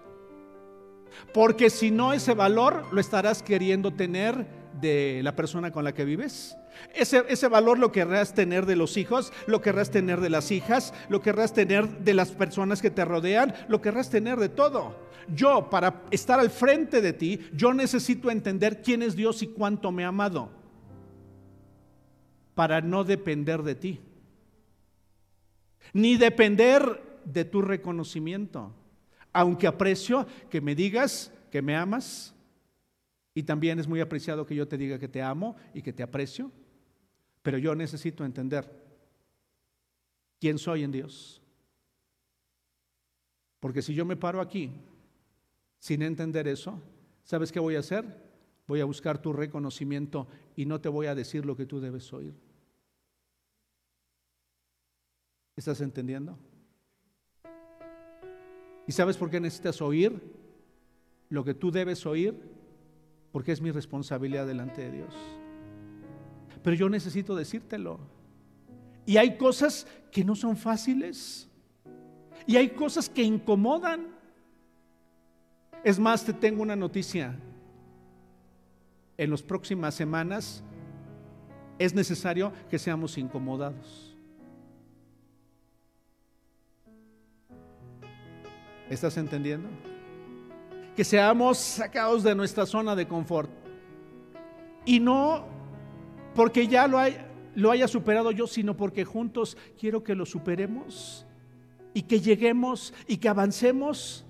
Porque 1.33 1.69
si 1.69 1.91
no, 1.91 2.13
ese 2.13 2.33
valor 2.33 2.85
lo 2.91 3.01
estarás 3.01 3.43
queriendo 3.43 3.91
tener 3.91 4.45
de 4.79 5.21
la 5.23 5.35
persona 5.35 5.71
con 5.71 5.83
la 5.83 5.93
que 5.93 6.05
vives. 6.05 6.57
Ese, 6.93 7.23
ese, 7.29 7.47
valor 7.47 7.79
lo 7.79 7.91
querrás 7.91 8.33
tener 8.33 8.65
de 8.65 8.75
los 8.75 8.97
hijos, 8.97 9.31
lo 9.47 9.61
querrás 9.61 9.91
tener 9.91 10.19
de 10.19 10.29
las 10.29 10.51
hijas, 10.51 10.93
lo 11.07 11.21
querrás 11.21 11.53
tener 11.53 11.87
de 11.99 12.13
las 12.13 12.31
personas 12.31 12.81
que 12.81 12.91
te 12.91 13.05
rodean, 13.05 13.53
lo 13.69 13.81
querrás 13.81 14.09
tener 14.09 14.37
de 14.39 14.49
todo. 14.49 14.95
Yo, 15.33 15.69
para 15.69 16.03
estar 16.11 16.39
al 16.39 16.49
frente 16.49 17.01
de 17.01 17.13
ti, 17.13 17.39
yo 17.53 17.73
necesito 17.73 18.29
entender 18.29 18.81
quién 18.81 19.01
es 19.01 19.15
Dios 19.15 19.41
y 19.41 19.47
cuánto 19.47 19.91
me 19.91 20.05
ha 20.05 20.09
amado, 20.09 20.51
para 22.53 22.81
no 22.81 23.03
depender 23.03 23.63
de 23.63 23.75
ti, 23.75 23.99
ni 25.93 26.17
depender 26.17 27.01
de 27.25 27.45
tu 27.45 27.61
reconocimiento, 27.61 28.73
aunque 29.35 29.67
aprecio 29.67 30.25
que 30.49 30.61
me 30.61 30.75
digas 30.75 31.29
que 31.51 31.61
me 31.61 31.75
amas, 31.75 32.33
y 33.33 33.43
también 33.43 33.79
es 33.79 33.87
muy 33.87 33.99
apreciado 33.99 34.45
que 34.45 34.55
yo 34.55 34.65
te 34.65 34.77
diga 34.77 34.97
que 34.97 35.09
te 35.09 35.21
amo 35.21 35.57
y 35.73 35.81
que 35.81 35.91
te 35.91 36.03
aprecio, 36.03 36.53
pero 37.41 37.57
yo 37.57 37.75
necesito 37.75 38.23
entender 38.23 38.71
quién 40.39 40.57
soy 40.57 40.83
en 40.83 40.91
Dios. 40.93 41.41
Porque 43.59 43.81
si 43.81 43.93
yo 43.93 44.05
me 44.05 44.15
paro 44.15 44.39
aquí 44.39 44.71
sin 45.79 46.01
entender 46.01 46.47
eso, 46.47 46.81
¿sabes 47.25 47.51
qué 47.51 47.59
voy 47.59 47.75
a 47.75 47.79
hacer? 47.79 48.05
Voy 48.67 48.79
a 48.79 48.85
buscar 48.85 49.21
tu 49.21 49.33
reconocimiento 49.33 50.29
y 50.55 50.65
no 50.65 50.79
te 50.79 50.87
voy 50.87 51.07
a 51.07 51.15
decir 51.15 51.45
lo 51.45 51.57
que 51.57 51.65
tú 51.65 51.81
debes 51.81 52.13
oír. 52.13 52.33
¿Estás 55.57 55.81
entendiendo? 55.81 56.39
¿Y 58.87 58.91
sabes 58.91 59.17
por 59.17 59.29
qué 59.29 59.39
necesitas 59.39 59.81
oír 59.81 60.21
lo 61.29 61.43
que 61.43 61.53
tú 61.53 61.71
debes 61.71 62.05
oír? 62.05 62.39
Porque 63.31 63.51
es 63.51 63.61
mi 63.61 63.71
responsabilidad 63.71 64.45
delante 64.45 64.81
de 64.81 64.91
Dios. 64.91 65.13
Pero 66.63 66.75
yo 66.75 66.89
necesito 66.89 67.35
decírtelo. 67.35 67.99
Y 69.05 69.17
hay 69.17 69.37
cosas 69.37 69.87
que 70.11 70.23
no 70.23 70.35
son 70.35 70.57
fáciles. 70.57 71.47
Y 72.47 72.55
hay 72.55 72.69
cosas 72.69 73.09
que 73.09 73.23
incomodan. 73.23 74.07
Es 75.83 75.99
más, 75.99 76.23
te 76.25 76.33
tengo 76.33 76.61
una 76.63 76.75
noticia. 76.75 77.35
En 79.17 79.31
las 79.31 79.41
próximas 79.41 79.95
semanas 79.95 80.63
es 81.77 81.93
necesario 81.93 82.51
que 82.69 82.79
seamos 82.79 83.17
incomodados. 83.17 84.14
¿Estás 88.89 89.17
entendiendo? 89.17 89.67
Que 90.95 91.03
seamos 91.03 91.57
sacados 91.57 92.23
de 92.23 92.35
nuestra 92.35 92.65
zona 92.65 92.95
de 92.95 93.07
confort. 93.07 93.49
Y 94.85 94.99
no 94.99 95.45
porque 96.35 96.67
ya 96.67 96.87
lo, 96.87 96.99
haya 97.71 97.87
superado 97.87 98.29
yo, 98.31 98.45
sino 98.45 98.75
porque 98.75 99.05
juntos 99.05 99.57
quiero 99.79 100.03
que 100.03 100.13
lo 100.13 100.25
superemos 100.25 101.25
y 101.93 102.03
que 102.03 102.19
lleguemos 102.19 102.93
y 103.07 103.17
que 103.17 103.29
avancemos. 103.29 104.25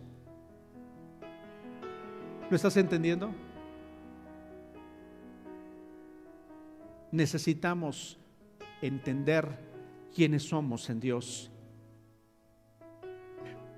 ¿Lo 2.49 2.55
estás 2.55 2.77
entendiendo? 2.77 3.33
Necesitamos 7.11 8.19
entender 8.81 9.59
quiénes 10.13 10.43
somos 10.43 10.89
en 10.91 10.99
Dios. 10.99 11.51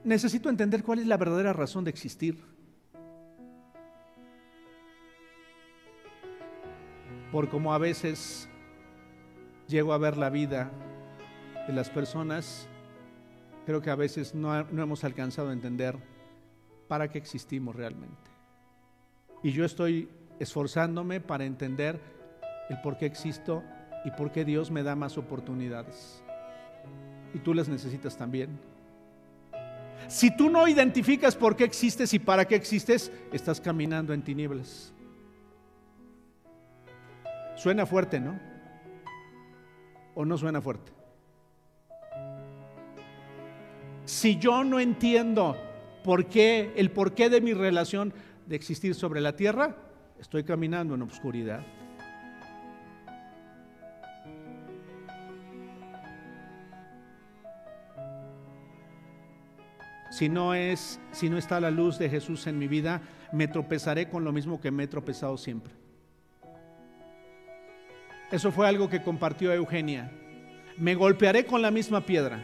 Necesito 0.07 0.47
entender 0.49 0.85
cuál 0.85 0.99
es 0.99 1.05
la 1.05 1.17
verdadera 1.17 1.51
razón 1.51 1.83
de 1.83 1.89
existir. 1.89 2.41
Por 7.29 7.49
como 7.49 7.73
a 7.73 7.77
veces 7.77 8.47
llego 9.67 9.91
a 9.91 9.97
ver 9.97 10.15
la 10.15 10.29
vida 10.29 10.71
de 11.67 11.73
las 11.73 11.89
personas, 11.89 12.69
creo 13.65 13.81
que 13.81 13.89
a 13.89 13.95
veces 13.95 14.33
no, 14.33 14.63
no 14.71 14.81
hemos 14.81 15.03
alcanzado 15.03 15.49
a 15.49 15.53
entender 15.53 15.97
para 16.87 17.09
qué 17.09 17.17
existimos 17.17 17.75
realmente. 17.75 18.31
Y 19.43 19.51
yo 19.51 19.65
estoy 19.65 20.07
esforzándome 20.39 21.19
para 21.19 21.43
entender 21.43 21.99
el 22.69 22.79
por 22.79 22.97
qué 22.97 23.07
existo 23.07 23.61
y 24.05 24.11
por 24.11 24.31
qué 24.31 24.45
Dios 24.45 24.71
me 24.71 24.83
da 24.83 24.95
más 24.95 25.17
oportunidades. 25.17 26.23
Y 27.33 27.39
tú 27.39 27.53
las 27.53 27.67
necesitas 27.67 28.15
también. 28.15 28.76
Si 30.07 30.35
tú 30.35 30.49
no 30.49 30.67
identificas 30.67 31.35
por 31.35 31.55
qué 31.55 31.65
existes 31.65 32.13
y 32.13 32.19
para 32.19 32.45
qué 32.45 32.55
existes, 32.55 33.11
estás 33.33 33.59
caminando 33.59 34.13
en 34.13 34.21
tinieblas. 34.21 34.93
Suena 37.55 37.85
fuerte, 37.85 38.19
¿no? 38.19 38.39
¿O 40.15 40.23
no 40.23 40.37
suena 40.37 40.61
fuerte? 40.61 40.91
Si 44.05 44.37
yo 44.37 44.63
no 44.63 44.79
entiendo 44.79 45.57
por 46.03 46.27
qué, 46.27 46.71
el 46.77 46.91
porqué 46.91 47.29
de 47.29 47.41
mi 47.41 47.53
relación 47.53 48.13
de 48.45 48.55
existir 48.55 48.95
sobre 48.95 49.19
la 49.19 49.35
tierra, 49.35 49.75
estoy 50.19 50.43
caminando 50.43 50.95
en 50.95 51.01
obscuridad. 51.01 51.65
Si 60.17 60.29
no 60.29 60.55
es, 60.55 60.99
si 61.11 61.29
no 61.29 61.37
está 61.37 61.59
la 61.59 61.69
luz 61.69 61.99
de 61.99 62.09
Jesús 62.09 62.47
en 62.47 62.57
mi 62.57 62.67
vida, 62.67 63.03
me 63.31 63.47
tropezaré 63.47 64.09
con 64.09 64.23
lo 64.23 64.31
mismo 64.31 64.59
que 64.59 64.71
me 64.71 64.85
he 64.85 64.87
tropezado 64.87 65.37
siempre. 65.37 65.71
Eso 68.31 68.51
fue 68.51 68.67
algo 68.67 68.89
que 68.89 69.03
compartió 69.03 69.53
Eugenia. 69.53 70.11
Me 70.75 70.95
golpearé 70.95 71.45
con 71.45 71.61
la 71.61 71.69
misma 71.69 72.01
piedra. 72.01 72.43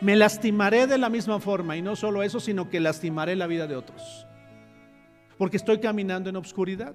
Me 0.00 0.16
lastimaré 0.16 0.86
de 0.86 0.96
la 0.96 1.10
misma 1.10 1.40
forma 1.40 1.76
y 1.76 1.82
no 1.82 1.94
solo 1.94 2.22
eso, 2.22 2.40
sino 2.40 2.70
que 2.70 2.80
lastimaré 2.80 3.36
la 3.36 3.46
vida 3.46 3.66
de 3.66 3.76
otros. 3.76 4.26
Porque 5.36 5.58
estoy 5.58 5.78
caminando 5.78 6.30
en 6.30 6.36
obscuridad. 6.36 6.94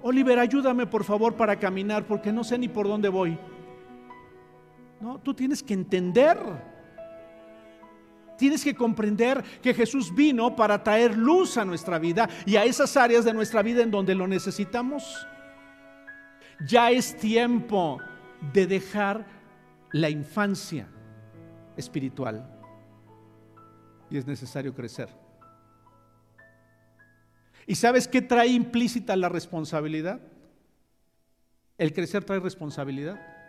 Oliver, 0.00 0.38
ayúdame 0.38 0.86
por 0.86 1.02
favor 1.02 1.34
para 1.34 1.58
caminar 1.58 2.06
porque 2.06 2.30
no 2.30 2.44
sé 2.44 2.56
ni 2.56 2.68
por 2.68 2.86
dónde 2.86 3.08
voy. 3.08 3.36
No, 5.02 5.18
tú 5.18 5.34
tienes 5.34 5.64
que 5.64 5.74
entender. 5.74 6.38
Tienes 8.38 8.62
que 8.62 8.72
comprender 8.72 9.42
que 9.60 9.74
Jesús 9.74 10.14
vino 10.14 10.54
para 10.54 10.80
traer 10.84 11.18
luz 11.18 11.58
a 11.58 11.64
nuestra 11.64 11.98
vida 11.98 12.28
y 12.46 12.54
a 12.54 12.64
esas 12.64 12.96
áreas 12.96 13.24
de 13.24 13.34
nuestra 13.34 13.62
vida 13.62 13.82
en 13.82 13.90
donde 13.90 14.14
lo 14.14 14.28
necesitamos. 14.28 15.26
Ya 16.68 16.92
es 16.92 17.16
tiempo 17.16 17.98
de 18.52 18.68
dejar 18.68 19.26
la 19.90 20.08
infancia 20.08 20.86
espiritual 21.76 22.48
y 24.08 24.18
es 24.18 24.26
necesario 24.26 24.72
crecer. 24.72 25.08
¿Y 27.66 27.74
sabes 27.74 28.06
qué 28.06 28.22
trae 28.22 28.48
implícita 28.48 29.16
la 29.16 29.28
responsabilidad? 29.28 30.20
El 31.76 31.92
crecer 31.92 32.22
trae 32.24 32.38
responsabilidad. 32.38 33.41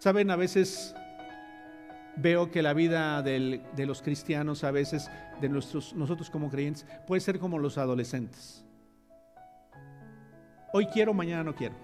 Saben, 0.00 0.30
a 0.30 0.36
veces 0.36 0.94
veo 2.16 2.50
que 2.50 2.62
la 2.62 2.72
vida 2.72 3.20
de 3.20 3.86
los 3.86 4.00
cristianos, 4.00 4.64
a 4.64 4.70
veces 4.70 5.10
de 5.42 5.50
nuestros, 5.50 5.92
nosotros 5.92 6.30
como 6.30 6.48
creyentes, 6.48 6.86
puede 7.06 7.20
ser 7.20 7.38
como 7.38 7.58
los 7.58 7.76
adolescentes. 7.76 8.64
Hoy 10.72 10.86
quiero, 10.86 11.12
mañana 11.12 11.44
no 11.44 11.54
quiero. 11.54 11.74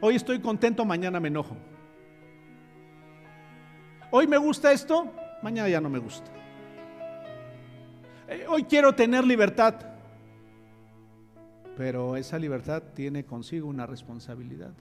Hoy 0.00 0.16
estoy 0.16 0.40
contento, 0.40 0.82
mañana 0.86 1.20
me 1.20 1.28
enojo. 1.28 1.58
Hoy 4.10 4.26
me 4.26 4.38
gusta 4.38 4.72
esto, 4.72 5.12
mañana 5.42 5.68
ya 5.68 5.82
no 5.82 5.90
me 5.90 5.98
gusta. 5.98 6.30
Eh, 8.28 8.46
hoy 8.48 8.64
quiero 8.64 8.94
tener 8.94 9.26
libertad, 9.26 9.74
pero 11.76 12.16
esa 12.16 12.38
libertad 12.38 12.82
tiene 12.94 13.26
consigo 13.26 13.68
una 13.68 13.84
responsabilidad. 13.84 14.72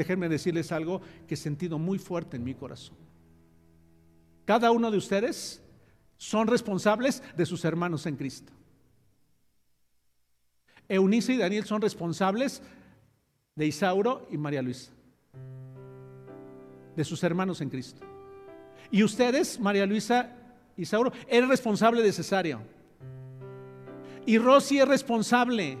Déjenme 0.00 0.30
decirles 0.30 0.72
algo 0.72 1.02
que 1.28 1.34
he 1.34 1.36
sentido 1.36 1.78
muy 1.78 1.98
fuerte 1.98 2.38
en 2.38 2.42
mi 2.42 2.54
corazón. 2.54 2.96
Cada 4.46 4.70
uno 4.70 4.90
de 4.90 4.96
ustedes 4.96 5.60
son 6.16 6.46
responsables 6.46 7.22
de 7.36 7.44
sus 7.44 7.66
hermanos 7.66 8.06
en 8.06 8.16
Cristo. 8.16 8.50
Eunice 10.88 11.34
y 11.34 11.36
Daniel 11.36 11.66
son 11.66 11.82
responsables 11.82 12.62
de 13.54 13.66
Isauro 13.66 14.26
y 14.30 14.38
María 14.38 14.62
Luisa, 14.62 14.90
de 16.96 17.04
sus 17.04 17.22
hermanos 17.22 17.60
en 17.60 17.68
Cristo. 17.68 18.00
Y 18.90 19.02
ustedes, 19.02 19.60
María 19.60 19.84
Luisa, 19.84 20.34
Isauro, 20.78 21.12
eres 21.28 21.46
responsable 21.46 22.02
de 22.02 22.10
Cesario. 22.10 22.62
Y 24.24 24.38
Rosy 24.38 24.78
es 24.78 24.88
responsable. 24.88 25.76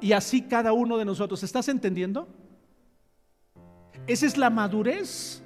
Y 0.00 0.12
así 0.12 0.42
cada 0.42 0.72
uno 0.72 0.96
de 0.96 1.04
nosotros. 1.04 1.42
¿Estás 1.42 1.68
entendiendo? 1.68 2.28
Esa 4.06 4.26
es 4.26 4.36
la 4.36 4.50
madurez. 4.50 5.42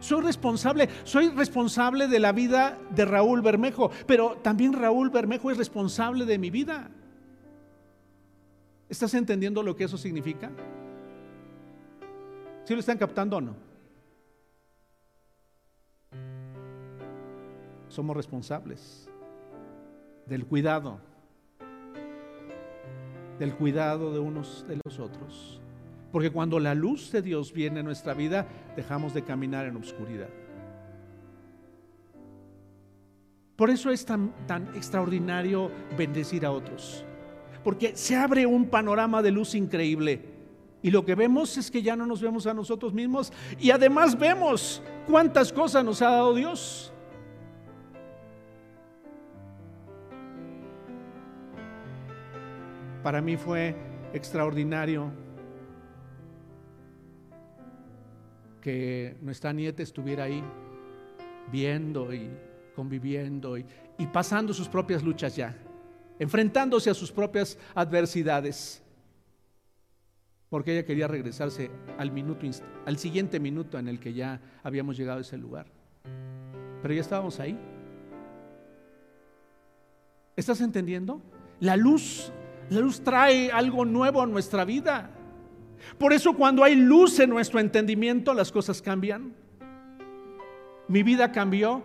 Soy 0.00 0.22
responsable, 0.22 0.88
soy 1.04 1.30
responsable 1.30 2.06
de 2.06 2.20
la 2.20 2.32
vida 2.32 2.78
de 2.90 3.04
Raúl 3.04 3.40
Bermejo, 3.42 3.90
pero 4.06 4.36
también 4.42 4.72
Raúl 4.72 5.10
Bermejo 5.10 5.50
es 5.50 5.56
responsable 5.56 6.24
de 6.24 6.38
mi 6.38 6.50
vida. 6.50 6.90
¿Estás 8.88 9.14
entendiendo 9.14 9.62
lo 9.62 9.74
que 9.74 9.84
eso 9.84 9.96
significa? 9.96 10.50
¿Sí 12.64 12.74
lo 12.74 12.80
están 12.80 12.98
captando 12.98 13.38
o 13.38 13.40
no? 13.40 13.56
Somos 17.88 18.16
responsables 18.16 19.08
del 20.26 20.46
cuidado, 20.46 21.00
del 23.38 23.54
cuidado 23.56 24.12
de 24.12 24.18
unos 24.18 24.66
de 24.68 24.80
los 24.84 24.98
otros. 24.98 25.60
Porque 26.12 26.30
cuando 26.30 26.58
la 26.58 26.74
luz 26.74 27.12
de 27.12 27.22
Dios 27.22 27.52
viene 27.52 27.80
a 27.80 27.82
nuestra 27.82 28.14
vida, 28.14 28.46
dejamos 28.76 29.12
de 29.12 29.22
caminar 29.22 29.66
en 29.66 29.76
obscuridad. 29.76 30.28
Por 33.56 33.70
eso 33.70 33.90
es 33.90 34.04
tan, 34.04 34.32
tan 34.46 34.68
extraordinario 34.76 35.70
bendecir 35.96 36.44
a 36.44 36.52
otros. 36.52 37.04
Porque 37.64 37.96
se 37.96 38.14
abre 38.14 38.46
un 38.46 38.66
panorama 38.66 39.22
de 39.22 39.30
luz 39.30 39.54
increíble. 39.54 40.36
Y 40.82 40.90
lo 40.90 41.04
que 41.04 41.14
vemos 41.14 41.56
es 41.56 41.70
que 41.70 41.82
ya 41.82 41.96
no 41.96 42.06
nos 42.06 42.20
vemos 42.20 42.46
a 42.46 42.54
nosotros 42.54 42.92
mismos. 42.92 43.32
Y 43.58 43.70
además 43.70 44.16
vemos 44.18 44.82
cuántas 45.06 45.52
cosas 45.52 45.84
nos 45.84 46.02
ha 46.02 46.10
dado 46.10 46.34
Dios. 46.34 46.92
Para 53.02 53.20
mí 53.20 53.36
fue 53.36 53.74
extraordinario 54.12 55.10
que 58.66 59.16
nuestra 59.22 59.52
nieta 59.52 59.84
estuviera 59.84 60.24
ahí 60.24 60.42
viendo 61.52 62.12
y 62.12 62.28
conviviendo 62.74 63.56
y, 63.56 63.64
pasando 64.12 64.52
sus 64.52 64.68
propias 64.68 65.04
luchas 65.04 65.36
ya, 65.36 65.56
enfrentándose 66.18 66.90
a 66.90 66.94
sus 66.94 67.12
propias 67.12 67.56
adversidades, 67.76 68.82
porque 70.48 70.72
ella 70.72 70.84
quería 70.84 71.06
regresarse 71.06 71.70
al 71.96 72.10
minuto, 72.10 72.44
al 72.84 72.98
siguiente 72.98 73.38
minuto 73.38 73.78
en 73.78 73.86
el 73.86 74.00
que 74.00 74.12
ya 74.12 74.40
habíamos 74.64 74.96
llegado 74.96 75.18
a 75.18 75.22
ese 75.22 75.38
lugar. 75.38 75.66
Pero 76.82 76.92
ya 76.92 77.02
estábamos 77.02 77.38
ahí. 77.38 77.56
¿Estás 80.34 80.60
entendiendo? 80.60 81.22
La 81.60 81.76
luz 81.76 82.32
La 82.68 82.80
luz 82.80 83.00
trae 83.00 83.52
algo 83.52 83.84
nuevo 83.84 84.22
a 84.22 84.26
nuestra 84.26 84.64
vida. 84.64 85.15
Por 85.98 86.12
eso 86.12 86.34
cuando 86.34 86.64
hay 86.64 86.74
luz 86.74 87.18
en 87.20 87.30
nuestro 87.30 87.60
entendimiento, 87.60 88.34
las 88.34 88.52
cosas 88.52 88.82
cambian. 88.82 89.34
Mi 90.88 91.02
vida 91.02 91.32
cambió 91.32 91.82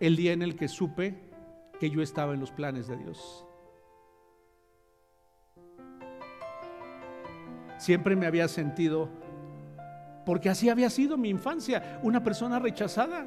el 0.00 0.16
día 0.16 0.32
en 0.32 0.42
el 0.42 0.56
que 0.56 0.68
supe 0.68 1.14
que 1.80 1.90
yo 1.90 2.02
estaba 2.02 2.34
en 2.34 2.40
los 2.40 2.50
planes 2.50 2.86
de 2.86 2.96
Dios. 2.96 3.44
Siempre 7.78 8.16
me 8.16 8.26
había 8.26 8.48
sentido, 8.48 9.08
porque 10.24 10.48
así 10.48 10.68
había 10.68 10.90
sido 10.90 11.16
mi 11.16 11.28
infancia, 11.28 12.00
una 12.02 12.22
persona 12.22 12.58
rechazada. 12.58 13.26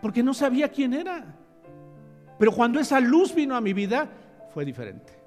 Porque 0.00 0.22
no 0.22 0.32
sabía 0.32 0.68
quién 0.68 0.94
era. 0.94 1.34
Pero 2.38 2.52
cuando 2.52 2.80
esa 2.80 3.00
luz 3.00 3.34
vino 3.34 3.54
a 3.54 3.60
mi 3.60 3.72
vida, 3.72 4.08
fue 4.54 4.64
diferente. 4.64 5.19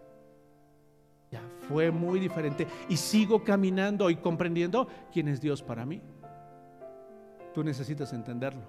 Ya 1.33 1.41
fue 1.67 1.89
muy 1.89 2.19
diferente. 2.19 2.67
Y 2.87 2.97
sigo 2.97 3.43
caminando 3.43 4.09
y 4.11 4.17
comprendiendo 4.17 4.87
quién 5.11 5.27
es 5.27 5.41
Dios 5.41 5.63
para 5.63 5.83
mí. 5.83 5.99
Tú 7.55 7.63
necesitas 7.63 8.13
entenderlo. 8.13 8.61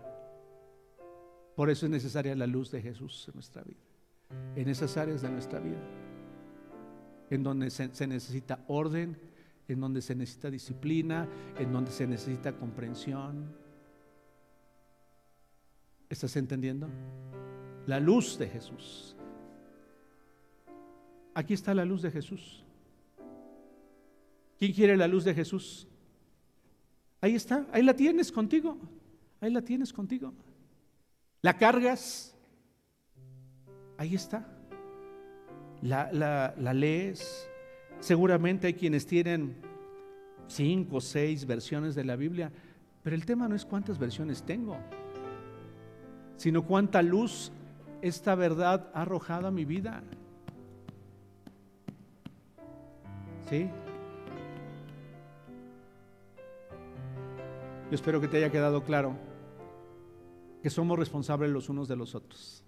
Por 1.54 1.68
eso 1.68 1.84
es 1.84 1.92
necesaria 1.92 2.34
la 2.34 2.46
luz 2.46 2.70
de 2.70 2.80
Jesús 2.80 3.26
en 3.28 3.34
nuestra 3.34 3.62
vida. 3.62 3.80
En 4.56 4.68
esas 4.68 4.96
áreas 4.96 5.20
de 5.20 5.28
nuestra 5.28 5.60
vida 5.60 5.78
en 7.30 7.42
donde 7.42 7.70
se, 7.70 8.06
necesita 8.06 8.64
orden, 8.68 9.18
en 9.68 9.80
donde 9.80 10.02
se 10.02 10.14
necesita 10.14 10.50
disciplina, 10.50 11.28
en 11.58 11.72
donde 11.72 11.90
se 11.90 12.06
necesita 12.06 12.52
comprensión. 12.52 13.54
¿Estás 16.08 16.36
entendiendo? 16.36 16.88
La 17.86 17.98
luz 17.98 18.38
de 18.38 18.48
Jesús. 18.48 19.16
Aquí 21.34 21.54
está 21.54 21.74
la 21.74 21.84
luz 21.84 22.02
de 22.02 22.10
Jesús. 22.10 22.64
¿Quién 24.58 24.72
quiere 24.72 24.96
la 24.96 25.08
luz 25.08 25.24
de 25.24 25.34
Jesús? 25.34 25.88
Ahí 27.20 27.34
está, 27.34 27.66
ahí 27.72 27.82
la 27.82 27.94
tienes 27.94 28.30
contigo. 28.30 28.78
Ahí 29.40 29.50
la 29.50 29.62
tienes 29.62 29.92
contigo. 29.92 30.32
La 31.42 31.56
cargas. 31.58 32.34
Ahí 33.98 34.14
está 34.14 34.54
la, 35.84 36.72
lees. 36.74 37.48
Seguramente 38.00 38.66
hay 38.66 38.74
quienes 38.74 39.06
tienen 39.06 39.56
cinco 40.46 40.96
o 40.96 41.00
seis 41.00 41.46
versiones 41.46 41.94
de 41.94 42.04
la 42.04 42.16
Biblia, 42.16 42.50
pero 43.02 43.14
el 43.16 43.24
tema 43.24 43.48
no 43.48 43.54
es 43.54 43.64
cuántas 43.64 43.98
versiones 43.98 44.42
tengo, 44.42 44.76
sino 46.36 46.64
cuánta 46.66 47.02
luz 47.02 47.52
esta 48.02 48.34
verdad 48.34 48.90
ha 48.94 49.02
arrojado 49.02 49.46
a 49.46 49.50
mi 49.50 49.64
vida. 49.64 50.02
¿Sí? 53.48 53.70
Yo 57.90 57.94
espero 57.94 58.20
que 58.20 58.28
te 58.28 58.38
haya 58.38 58.50
quedado 58.50 58.82
claro 58.82 59.16
que 60.62 60.70
somos 60.70 60.98
responsables 60.98 61.50
los 61.50 61.68
unos 61.68 61.88
de 61.88 61.96
los 61.96 62.14
otros. 62.14 62.64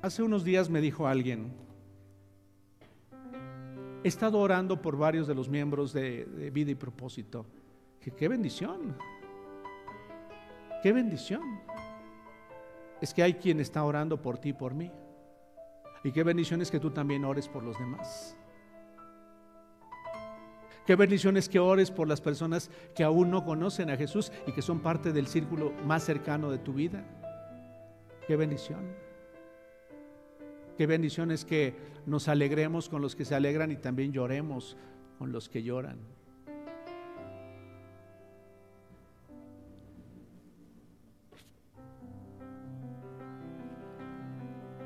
Hace 0.00 0.22
unos 0.22 0.44
días 0.44 0.70
me 0.70 0.80
dijo 0.80 1.08
alguien, 1.08 1.52
he 4.04 4.08
estado 4.08 4.38
orando 4.38 4.80
por 4.80 4.96
varios 4.96 5.26
de 5.26 5.34
los 5.34 5.48
miembros 5.48 5.92
de, 5.92 6.50
Vida 6.52 6.70
y 6.70 6.74
Propósito. 6.76 7.46
Que 8.00 8.12
qué 8.12 8.28
bendición, 8.28 8.96
qué 10.82 10.92
bendición. 10.92 11.42
Es 13.00 13.12
que 13.12 13.24
hay 13.24 13.34
quien 13.34 13.58
está 13.58 13.82
orando 13.82 14.22
por 14.22 14.38
ti 14.38 14.50
y 14.50 14.52
por 14.52 14.72
mí. 14.72 14.90
Y 16.04 16.12
qué 16.12 16.22
bendición 16.22 16.60
es 16.60 16.70
que 16.70 16.80
tú 16.80 16.90
también 16.90 17.24
ores 17.24 17.48
por 17.48 17.62
los 17.62 17.78
demás. 17.78 18.36
Qué 20.86 20.96
bendición 20.96 21.36
es 21.36 21.48
que 21.48 21.60
ores 21.60 21.92
por 21.92 22.08
las 22.08 22.20
personas 22.20 22.70
que 22.94 23.04
aún 23.04 23.30
no 23.30 23.44
conocen 23.44 23.88
a 23.90 23.96
Jesús 23.96 24.32
y 24.46 24.52
que 24.52 24.62
son 24.62 24.80
parte 24.80 25.12
del 25.12 25.28
círculo 25.28 25.72
más 25.86 26.02
cercano 26.02 26.50
de 26.50 26.58
tu 26.58 26.72
vida. 26.72 27.04
Qué 28.26 28.34
bendición. 28.34 28.80
Qué 30.76 30.86
bendición 30.86 31.30
es 31.30 31.44
que 31.44 31.76
nos 32.06 32.26
alegremos 32.26 32.88
con 32.88 33.00
los 33.00 33.14
que 33.14 33.24
se 33.24 33.36
alegran 33.36 33.70
y 33.70 33.76
también 33.76 34.12
lloremos 34.12 34.76
con 35.18 35.30
los 35.30 35.48
que 35.48 35.62
lloran. 35.62 36.00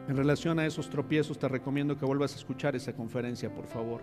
En 0.08 0.16
relación 0.16 0.58
a 0.58 0.66
esos 0.66 0.88
tropiezos, 0.88 1.38
te 1.38 1.48
recomiendo 1.48 1.98
que 1.98 2.04
vuelvas 2.04 2.34
a 2.34 2.36
escuchar 2.36 2.76
esa 2.76 2.92
conferencia, 2.94 3.52
por 3.52 3.66
favor. 3.66 4.00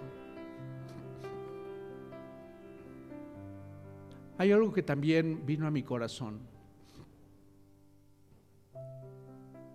Hay 4.37 4.51
algo 4.51 4.73
que 4.73 4.83
también 4.83 5.45
vino 5.45 5.65
a 5.65 5.71
mi 5.71 5.83
corazón. 5.83 6.39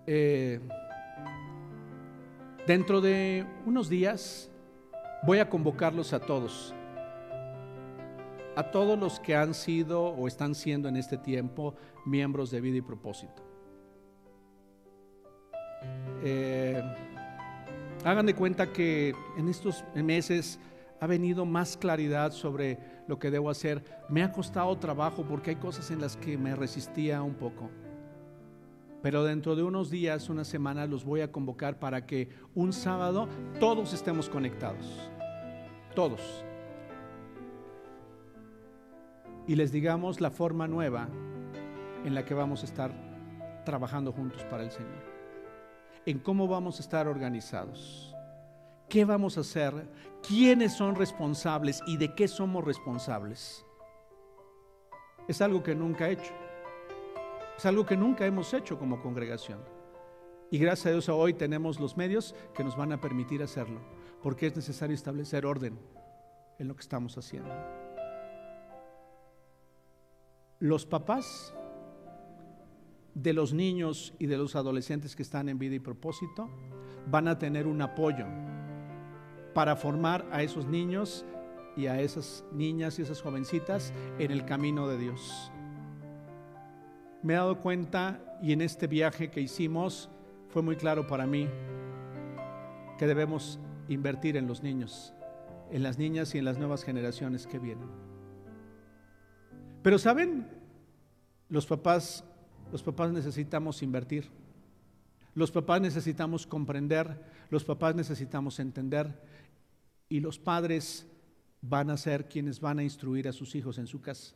Eh, 0.07 0.61
Dentro 2.69 3.01
de 3.01 3.47
unos 3.65 3.89
días 3.89 4.51
voy 5.23 5.39
a 5.39 5.49
convocarlos 5.49 6.13
a 6.13 6.21
todos, 6.21 6.75
a 8.55 8.71
todos 8.71 8.99
los 8.99 9.21
que 9.21 9.35
han 9.35 9.55
sido 9.55 10.05
o 10.05 10.29
están 10.29 10.55
siendo 10.55 10.87
en 10.87 10.99
este 10.99 11.17
tiempo 11.17 11.75
miembros 12.05 12.51
de 12.51 12.61
vida 12.61 12.77
y 12.77 12.83
propósito. 12.83 13.48
Eh, 16.23 16.83
hagan 18.05 18.27
de 18.27 18.35
cuenta 18.35 18.73
que 18.73 19.15
en 19.37 19.49
estos 19.49 19.85
meses 19.95 20.59
ha 21.01 21.07
venido 21.07 21.45
más 21.45 21.77
claridad 21.77 22.33
sobre 22.33 22.79
lo 23.07 23.19
que 23.19 23.31
debo 23.31 23.51
hacer. 23.51 23.85
Me 24.09 24.23
ha 24.23 24.33
costado 24.33 24.77
trabajo 24.79 25.25
porque 25.25 25.51
hay 25.51 25.57
cosas 25.57 25.91
en 25.91 26.01
las 26.01 26.17
que 26.17 26.37
me 26.37 26.57
resistía 26.57 27.23
un 27.23 27.35
poco. 27.35 27.71
Pero 29.03 29.23
dentro 29.23 29.55
de 29.55 29.63
unos 29.63 29.91
días, 29.91 30.29
una 30.29 30.45
semana, 30.45 30.87
los 30.87 31.05
voy 31.05 31.21
a 31.21 31.31
convocar 31.31 31.79
para 31.79 32.05
que 32.05 32.31
un 32.55 32.73
sábado 32.73 33.29
todos 33.61 33.93
estemos 33.93 34.29
conectados. 34.29 35.11
Todos. 35.95 36.45
Y 39.47 39.55
les 39.55 39.73
digamos 39.73 40.21
la 40.21 40.31
forma 40.31 40.67
nueva 40.67 41.09
en 42.05 42.15
la 42.15 42.25
que 42.25 42.35
vamos 42.35 42.63
a 42.63 42.67
estar 42.67 42.93
trabajando 43.65 44.13
juntos 44.13 44.45
para 44.45 44.65
el 44.65 44.71
Señor. 44.71 45.08
En 46.09 46.21
cómo 46.21 46.49
vamos 46.49 46.79
a 46.79 46.83
estar 46.83 47.07
organizados. 47.07 48.17
¿Qué 48.89 49.05
vamos 49.05 49.37
a 49.37 49.43
hacer? 49.43 49.75
¿Quiénes 50.27 50.73
son 50.73 50.95
responsables 50.95 51.83
y 51.87 51.99
de 51.99 52.15
qué 52.15 52.29
somos 52.29 52.65
responsables? 52.65 53.63
Es 55.29 55.43
algo 55.43 55.63
que 55.63 55.75
nunca 55.75 56.09
he 56.09 56.13
hecho. 56.13 56.33
Es 57.59 57.67
algo 57.67 57.85
que 57.85 57.95
nunca 57.95 58.25
hemos 58.25 58.55
hecho 58.55 58.79
como 58.79 59.03
congregación. 59.03 59.61
Y 60.51 60.57
gracias 60.57 60.87
a 60.87 60.91
Dios 60.93 61.11
hoy 61.11 61.35
tenemos 61.35 61.79
los 61.79 61.99
medios 61.99 62.35
que 62.55 62.65
nos 62.65 62.75
van 62.75 62.93
a 62.93 63.03
permitir 63.03 63.43
hacerlo, 63.43 63.83
porque 64.23 64.47
es 64.47 64.57
necesario 64.57 64.95
establecer 64.95 65.45
orden 65.45 65.79
en 66.59 66.69
lo 66.69 66.75
que 66.75 66.81
estamos 66.81 67.19
haciendo. 67.19 67.55
Los 70.59 70.87
papás 70.87 71.53
de 73.15 73.33
los 73.33 73.53
niños 73.53 74.15
y 74.19 74.27
de 74.27 74.37
los 74.37 74.57
adolescentes 74.57 75.17
que 75.17 75.23
están 75.23 75.49
en 75.49 75.59
vida 75.59 75.75
y 75.75 75.81
propósito 75.81 76.49
van 77.11 77.29
a 77.29 77.39
tener 77.39 77.67
un 77.67 77.83
apoyo 77.83 78.27
para 79.55 79.77
formar 79.77 80.27
a 80.31 80.43
esos 80.43 80.67
niños 80.67 81.25
y 81.77 81.87
a 81.87 82.01
esas 82.01 82.45
niñas 82.53 82.99
y 82.99 83.03
esas 83.03 83.21
jovencitas 83.23 83.93
en 84.19 84.31
el 84.31 84.45
camino 84.45 84.89
de 84.89 84.99
Dios 84.99 85.51
me 87.23 87.35
he 87.35 87.37
dado 87.37 87.59
cuenta 87.61 88.21
y 88.43 88.53
en 88.53 88.61
este 88.61 88.87
viaje 88.87 89.31
que 89.31 89.41
hicimos 89.41 90.09
fue 90.49 90.63
muy 90.63 90.77
claro 90.77 91.07
para 91.07 91.27
mí 91.27 91.49
que 92.97 93.07
debemos 93.07 93.59
invertir 93.89 94.37
en 94.37 94.47
los 94.47 94.63
niños, 94.63 95.15
en 95.71 95.83
las 95.83 95.99
niñas 95.99 96.35
y 96.35 96.39
en 96.39 96.45
las 96.45 96.59
nuevas 96.59 96.85
generaciones 96.85 97.47
que 97.47 97.59
vienen. 97.59 97.89
Pero 99.83 99.99
saben, 99.99 100.49
los 101.49 101.67
papás, 101.67 102.25
los 102.71 102.83
papás 102.83 103.11
necesitamos 103.13 103.83
invertir. 103.83 104.29
Los 105.35 105.51
papás 105.51 105.81
necesitamos 105.81 106.47
comprender, 106.47 107.23
los 107.51 107.65
papás 107.65 107.95
necesitamos 107.95 108.59
entender 108.59 109.23
y 110.09 110.21
los 110.21 110.39
padres 110.39 111.07
van 111.61 111.91
a 111.91 111.97
ser 111.97 112.29
quienes 112.29 112.61
van 112.61 112.79
a 112.79 112.83
instruir 112.83 113.29
a 113.29 113.33
sus 113.33 113.55
hijos 113.55 113.79
en 113.79 113.87
su 113.87 114.01
casa. 114.01 114.35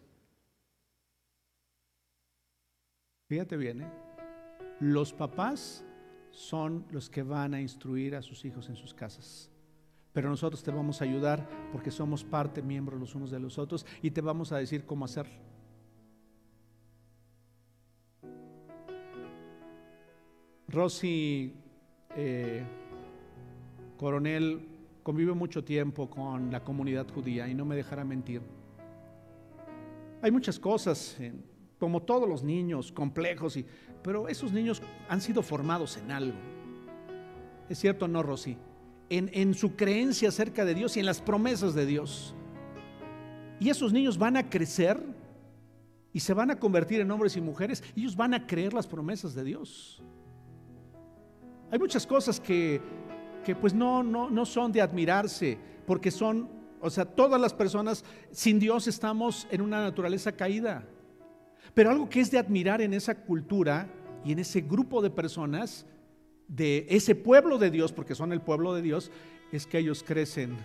Fíjate 3.28 3.56
bien, 3.56 3.82
¿eh? 3.82 3.90
los 4.80 5.12
papás 5.12 5.84
son 6.30 6.84
los 6.90 7.08
que 7.08 7.22
van 7.22 7.54
a 7.54 7.60
instruir 7.60 8.14
a 8.14 8.22
sus 8.22 8.44
hijos 8.44 8.68
en 8.68 8.76
sus 8.76 8.94
casas. 8.94 9.50
Pero 10.12 10.28
nosotros 10.28 10.62
te 10.62 10.70
vamos 10.70 11.00
a 11.00 11.04
ayudar 11.04 11.48
porque 11.72 11.90
somos 11.90 12.22
parte, 12.22 12.62
miembros 12.62 13.00
los 13.00 13.14
unos 13.14 13.30
de 13.30 13.40
los 13.40 13.58
otros 13.58 13.86
y 14.02 14.10
te 14.10 14.20
vamos 14.20 14.52
a 14.52 14.58
decir 14.58 14.84
cómo 14.84 15.04
hacerlo. 15.04 15.51
Rosy 20.72 21.52
eh, 22.16 22.64
coronel, 23.98 24.66
convive 25.02 25.34
mucho 25.34 25.62
tiempo 25.62 26.08
con 26.08 26.50
la 26.50 26.64
comunidad 26.64 27.06
judía 27.10 27.46
y 27.46 27.54
no 27.54 27.66
me 27.66 27.76
dejará 27.76 28.04
mentir. 28.04 28.40
Hay 30.22 30.30
muchas 30.30 30.58
cosas, 30.58 31.18
como 31.78 32.00
todos 32.00 32.26
los 32.28 32.42
niños, 32.42 32.90
complejos, 32.90 33.56
y, 33.58 33.66
pero 34.02 34.28
esos 34.28 34.52
niños 34.52 34.80
han 35.08 35.20
sido 35.20 35.42
formados 35.42 35.98
en 35.98 36.10
algo. 36.10 36.38
¿Es 37.68 37.78
cierto 37.78 38.06
o 38.06 38.08
no, 38.08 38.22
Rosy? 38.22 38.56
En, 39.10 39.30
en 39.34 39.52
su 39.52 39.76
creencia 39.76 40.30
acerca 40.30 40.64
de 40.64 40.74
Dios 40.74 40.96
y 40.96 41.00
en 41.00 41.06
las 41.06 41.20
promesas 41.20 41.74
de 41.74 41.84
Dios. 41.84 42.34
Y 43.60 43.68
esos 43.68 43.92
niños 43.92 44.16
van 44.16 44.38
a 44.38 44.48
crecer 44.48 44.98
y 46.14 46.20
se 46.20 46.32
van 46.32 46.50
a 46.50 46.58
convertir 46.58 47.00
en 47.00 47.10
hombres 47.10 47.36
y 47.36 47.42
mujeres. 47.42 47.84
Ellos 47.94 48.16
van 48.16 48.32
a 48.32 48.46
creer 48.46 48.72
las 48.72 48.86
promesas 48.86 49.34
de 49.34 49.44
Dios. 49.44 50.02
Hay 51.72 51.78
muchas 51.78 52.06
cosas 52.06 52.38
que, 52.38 52.80
que 53.44 53.56
pues 53.56 53.74
no, 53.74 54.04
no, 54.04 54.30
no 54.30 54.46
son 54.46 54.70
de 54.70 54.80
admirarse, 54.80 55.58
porque 55.86 56.12
son 56.12 56.48
o 56.84 56.90
sea, 56.90 57.04
todas 57.04 57.40
las 57.40 57.54
personas 57.54 58.04
sin 58.32 58.58
Dios 58.58 58.88
estamos 58.88 59.46
en 59.52 59.60
una 59.60 59.80
naturaleza 59.82 60.32
caída. 60.32 60.84
Pero 61.74 61.90
algo 61.90 62.08
que 62.08 62.20
es 62.20 62.30
de 62.32 62.38
admirar 62.38 62.82
en 62.82 62.92
esa 62.92 63.14
cultura 63.14 63.88
y 64.24 64.32
en 64.32 64.40
ese 64.40 64.62
grupo 64.62 65.00
de 65.00 65.08
personas, 65.08 65.86
de 66.48 66.84
ese 66.90 67.14
pueblo 67.14 67.56
de 67.56 67.70
Dios, 67.70 67.92
porque 67.92 68.16
son 68.16 68.32
el 68.32 68.40
pueblo 68.40 68.74
de 68.74 68.82
Dios, 68.82 69.12
es 69.52 69.64
que 69.64 69.78
ellos 69.78 70.02
crecen 70.02 70.56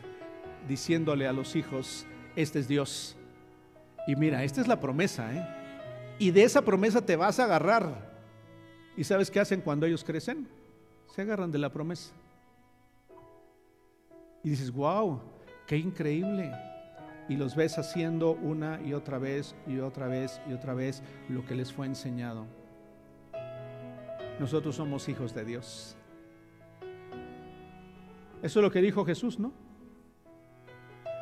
diciéndole 0.68 1.28
a 1.28 1.34
los 1.34 1.56
hijos, 1.56 2.08
este 2.36 2.60
es 2.60 2.68
Dios. 2.68 3.16
Y 4.08 4.16
mira, 4.16 4.44
esta 4.44 4.60
es 4.60 4.68
la 4.68 4.80
promesa, 4.80 5.34
¿eh? 5.34 5.48
Y 6.18 6.32
de 6.32 6.44
esa 6.44 6.64
promesa 6.64 7.06
te 7.06 7.16
vas 7.16 7.40
a 7.40 7.44
agarrar. 7.44 8.12
¿Y 8.98 9.04
sabes 9.04 9.30
qué 9.30 9.40
hacen 9.40 9.62
cuando 9.62 9.86
ellos 9.86 10.04
crecen? 10.04 10.48
Se 11.18 11.24
agarran 11.24 11.52
de 11.52 11.58
la 11.58 11.72
promesa. 11.72 12.14
Y 14.44 14.52
dices, 14.52 14.72
wow, 14.72 15.20
Qué 15.66 15.78
increíble. 15.78 16.52
Y 17.28 17.38
los 17.38 17.56
ves 17.56 17.80
haciendo 17.80 18.34
una 18.34 18.80
y 18.86 18.94
otra 18.94 19.18
vez 19.18 19.56
y 19.66 19.80
otra 19.80 20.08
vez 20.08 20.40
y 20.48 20.54
otra 20.54 20.76
vez 20.76 21.02
lo 21.28 21.44
que 21.44 21.56
les 21.56 21.74
fue 21.74 21.88
enseñado. 21.88 22.46
Nosotros 24.40 24.76
somos 24.76 25.10
hijos 25.10 25.34
de 25.34 25.44
Dios. 25.44 25.98
Eso 28.44 28.60
es 28.60 28.64
lo 28.64 28.70
que 28.70 28.80
dijo 28.80 29.04
Jesús, 29.04 29.40
¿no? 29.40 29.52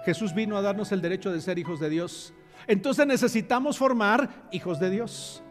Jesús 0.03 0.35
vino 0.35 0.57
a 0.57 0.61
darnos 0.61 0.91
el 0.91 1.01
derecho 1.01 1.31
de 1.31 1.39
ser 1.39 1.57
hijos 1.57 1.79
de 1.79 1.89
Dios. 1.89 2.33
Entonces 2.67 3.07
necesitamos 3.07 3.77
formar 3.77 4.49
hijos 4.51 4.77
de 4.77 4.89
Dios. 4.89 5.41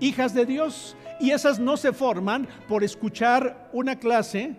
Hijas 0.00 0.34
de 0.34 0.46
Dios. 0.46 0.96
Y 1.20 1.30
esas 1.30 1.58
no 1.58 1.76
se 1.76 1.92
forman 1.92 2.46
por 2.68 2.84
escuchar 2.84 3.68
una 3.72 3.98
clase 3.98 4.54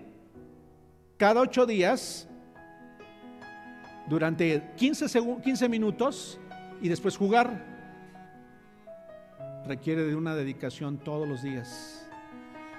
cada 1.18 1.42
ocho 1.42 1.66
días 1.66 2.28
durante 4.08 4.72
15, 4.76 5.06
15 5.44 5.70
minutos 5.70 6.40
y 6.82 6.90
después 6.90 7.16
jugar. 7.16 7.66
Requiere 9.66 10.04
de 10.04 10.16
una 10.16 10.36
dedicación 10.36 10.98
todos 10.98 11.28
los 11.28 11.44
días. 11.44 12.10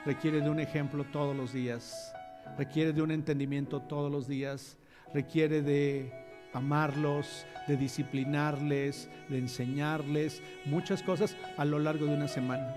Requiere 0.05 0.41
de 0.41 0.51
un 0.51 0.61
ejemplo 0.61 1.05
todos 1.05 1.37
los 1.37 1.53
días. 1.53 2.13
Requiere 2.59 2.93
de 2.93 3.03
un 3.03 3.11
entendimiento 3.11 3.81
todos 3.81 4.11
los 4.11 4.27
días. 4.27 4.77
Requiere 5.15 5.63
de 5.63 6.30
amarlos, 6.53 7.47
de 7.67 7.77
disciplinarles, 7.77 9.09
de 9.29 9.39
enseñarles 9.39 10.43
muchas 10.65 11.03
cosas 11.03 11.37
a 11.57 11.65
lo 11.65 11.79
largo 11.79 12.07
de 12.07 12.15
una 12.15 12.29
semana. 12.29 12.75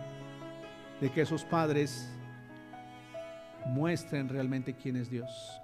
De 1.01 1.11
que 1.11 1.21
esos 1.21 1.43
padres 1.43 2.09
muestren 3.65 4.29
realmente 4.29 4.75
quién 4.75 4.95
es 4.95 5.09
Dios. 5.09 5.61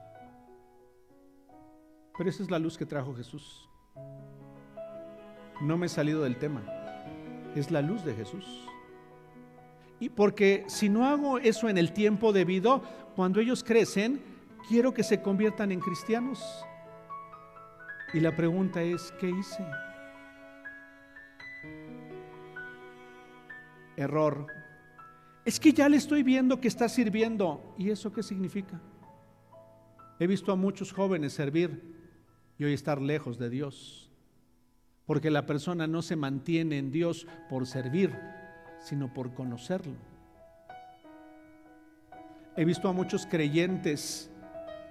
Pero 2.17 2.29
esa 2.29 2.43
es 2.43 2.51
la 2.51 2.59
luz 2.59 2.77
que 2.77 2.85
trajo 2.85 3.15
Jesús. 3.15 3.69
No 5.61 5.77
me 5.77 5.85
he 5.85 5.89
salido 5.89 6.23
del 6.23 6.37
tema. 6.37 6.61
Es 7.55 7.71
la 7.71 7.81
luz 7.81 8.03
de 8.03 8.13
Jesús. 8.13 8.45
Y 9.99 10.09
porque 10.09 10.63
si 10.67 10.89
no 10.89 11.05
hago 11.05 11.39
eso 11.39 11.67
en 11.67 11.77
el 11.77 11.91
tiempo 11.91 12.31
debido, 12.31 12.81
cuando 13.15 13.39
ellos 13.41 13.63
crecen, 13.63 14.21
quiero 14.67 14.93
que 14.93 15.03
se 15.03 15.21
conviertan 15.21 15.71
en 15.71 15.79
cristianos. 15.79 16.65
Y 18.13 18.19
la 18.19 18.35
pregunta 18.35 18.81
es, 18.81 19.13
¿qué 19.19 19.29
hice? 19.29 19.63
Error. 23.95 24.47
Es 25.45 25.59
que 25.59 25.73
ya 25.73 25.89
le 25.89 25.97
estoy 25.97 26.23
viendo 26.23 26.59
que 26.59 26.67
está 26.67 26.89
sirviendo. 26.89 27.75
¿Y 27.77 27.89
eso 27.89 28.11
qué 28.11 28.23
significa? 28.23 28.79
He 30.19 30.27
visto 30.27 30.51
a 30.51 30.55
muchos 30.55 30.91
jóvenes 30.91 31.33
servir 31.33 31.95
y 32.57 32.65
hoy 32.65 32.73
estar 32.73 33.01
lejos 33.01 33.37
de 33.37 33.49
Dios. 33.49 34.11
Porque 35.05 35.31
la 35.31 35.45
persona 35.45 35.87
no 35.87 36.01
se 36.01 36.15
mantiene 36.15 36.77
en 36.77 36.91
Dios 36.91 37.25
por 37.49 37.65
servir, 37.65 38.15
sino 38.79 39.13
por 39.13 39.33
conocerlo. 39.33 39.95
He 42.55 42.65
visto 42.65 42.89
a 42.89 42.93
muchos 42.93 43.25
creyentes 43.25 44.29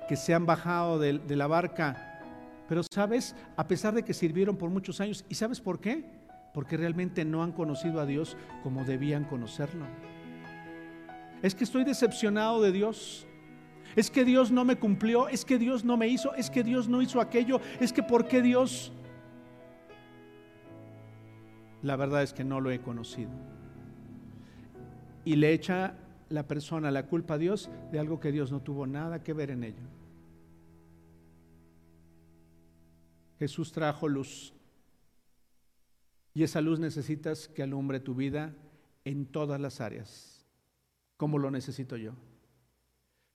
que 0.09 0.17
se 0.17 0.33
han 0.33 0.47
bajado 0.47 0.99
de, 0.99 1.37
la 1.37 1.47
barca, 1.47 2.18
pero 2.69 2.83
sabes, 2.93 3.35
a 3.57 3.67
pesar 3.67 3.95
de 3.95 4.05
que 4.05 4.13
sirvieron 4.13 4.57
por 4.57 4.69
muchos 4.69 5.01
años, 5.01 5.25
¿y 5.29 5.35
sabes 5.35 5.61
por 5.61 5.81
qué? 5.81 6.05
Porque 6.53 6.77
realmente 6.77 7.25
no 7.25 7.43
han 7.43 7.53
conocido 7.53 7.99
a 7.99 8.07
Dios 8.07 8.37
como 8.63 8.85
debían 8.85 9.25
conocerlo. 9.25 9.87
Es 11.43 11.55
que 11.55 11.65
estoy 11.65 11.85
decepcionado 11.85 12.61
de 12.61 12.73
Dios. 12.73 13.27
Es 13.97 14.11
que 14.11 14.25
Dios 14.25 14.51
no 14.51 14.67
me 14.67 14.77
cumplió, 14.77 15.29
es 15.29 15.47
que 15.47 15.59
Dios 15.59 15.85
no 15.85 15.97
me 15.97 16.09
hizo, 16.09 16.35
es 16.35 16.51
que 16.51 16.63
Dios 16.63 16.89
no 16.89 17.01
hizo 17.01 17.23
aquello, 17.23 17.59
es 17.81 17.93
que 17.93 18.03
¿por 18.03 18.29
qué 18.29 18.43
Dios? 18.43 18.93
La 21.83 21.97
verdad 21.97 22.23
es 22.23 22.35
que 22.35 22.45
no 22.45 22.61
lo 22.61 22.71
he 22.71 22.81
conocido. 22.81 23.31
Y 25.25 25.37
le 25.37 25.53
echa 25.53 25.95
la 26.29 26.47
persona 26.47 26.91
la 26.91 27.07
culpa 27.07 27.35
a 27.35 27.39
Dios 27.39 27.71
de 27.91 27.99
algo 27.99 28.21
que 28.21 28.31
Dios 28.31 28.53
no 28.53 28.61
tuvo 28.61 28.87
nada 28.87 29.23
que 29.23 29.33
ver 29.33 29.51
en 29.51 29.65
ello. 29.65 29.98
Jesús 33.39 33.73
trajo 33.73 34.09
luz. 34.09 34.53
Y 36.35 36.43
esa 36.43 36.61
luz 36.61 36.79
necesitas 36.79 37.49
que 37.49 37.63
alumbre 37.63 38.01
tu 38.01 38.15
vida 38.15 38.55
en 39.05 39.27
todas 39.27 39.61
las 39.61 39.81
áreas, 39.81 40.45
como 41.17 41.39
lo 41.39 41.51
necesito 41.51 41.97
yo. 41.97 42.13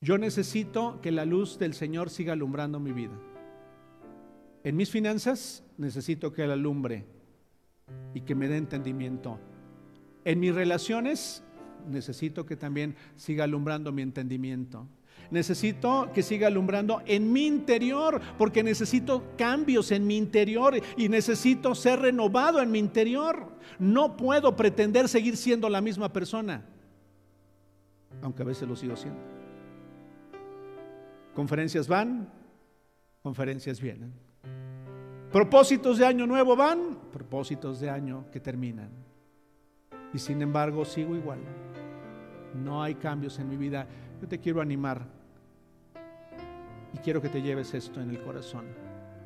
Yo 0.01 0.17
necesito 0.17 0.99
que 1.01 1.11
la 1.11 1.25
luz 1.25 1.57
del 1.57 1.73
Señor 1.73 2.09
siga 2.09 2.33
alumbrando 2.33 2.79
mi 2.79 2.91
vida. 2.91 3.17
En 4.63 4.75
mis 4.75 4.89
finanzas 4.89 5.63
necesito 5.77 6.31
que 6.33 6.45
la 6.45 6.53
alumbre 6.53 7.05
y 8.13 8.21
que 8.21 8.35
me 8.35 8.47
dé 8.47 8.57
entendimiento. 8.57 9.39
En 10.25 10.39
mis 10.39 10.53
relaciones 10.53 11.43
necesito 11.89 12.45
que 12.45 12.55
también 12.55 12.95
siga 13.15 13.43
alumbrando 13.43 13.91
mi 13.91 14.01
entendimiento. 14.01 14.87
Necesito 15.31 16.09
que 16.13 16.23
siga 16.23 16.47
alumbrando 16.47 17.01
en 17.05 17.31
mi 17.31 17.45
interior, 17.45 18.21
porque 18.37 18.63
necesito 18.63 19.23
cambios 19.37 19.91
en 19.91 20.05
mi 20.05 20.17
interior 20.17 20.75
y 20.97 21.09
necesito 21.09 21.75
ser 21.75 21.99
renovado 21.99 22.61
en 22.61 22.71
mi 22.71 22.79
interior. 22.79 23.47
No 23.79 24.17
puedo 24.17 24.55
pretender 24.55 25.07
seguir 25.07 25.37
siendo 25.37 25.69
la 25.69 25.81
misma 25.81 26.11
persona, 26.11 26.63
aunque 28.21 28.43
a 28.43 28.45
veces 28.45 28.67
lo 28.67 28.75
sigo 28.75 28.95
siendo. 28.95 29.19
Conferencias 31.33 31.87
van, 31.87 32.29
conferencias 33.23 33.81
vienen. 33.81 34.13
Propósitos 35.31 35.97
de 35.97 36.05
año 36.05 36.27
nuevo 36.27 36.55
van, 36.55 36.99
propósitos 37.11 37.79
de 37.79 37.89
año 37.89 38.25
que 38.31 38.39
terminan. 38.39 38.89
Y 40.13 40.19
sin 40.19 40.43
embargo 40.43 40.85
sigo 40.85 41.15
igual. 41.15 41.39
No 42.53 42.83
hay 42.83 42.93
cambios 42.93 43.39
en 43.39 43.49
mi 43.49 43.57
vida. 43.57 43.87
Yo 44.23 44.29
te 44.29 44.39
quiero 44.39 44.61
animar 44.61 45.05
y 46.93 46.97
quiero 46.99 47.21
que 47.21 47.27
te 47.27 47.41
lleves 47.41 47.73
esto 47.73 47.99
en 47.99 48.09
el 48.09 48.23
corazón. 48.23 48.63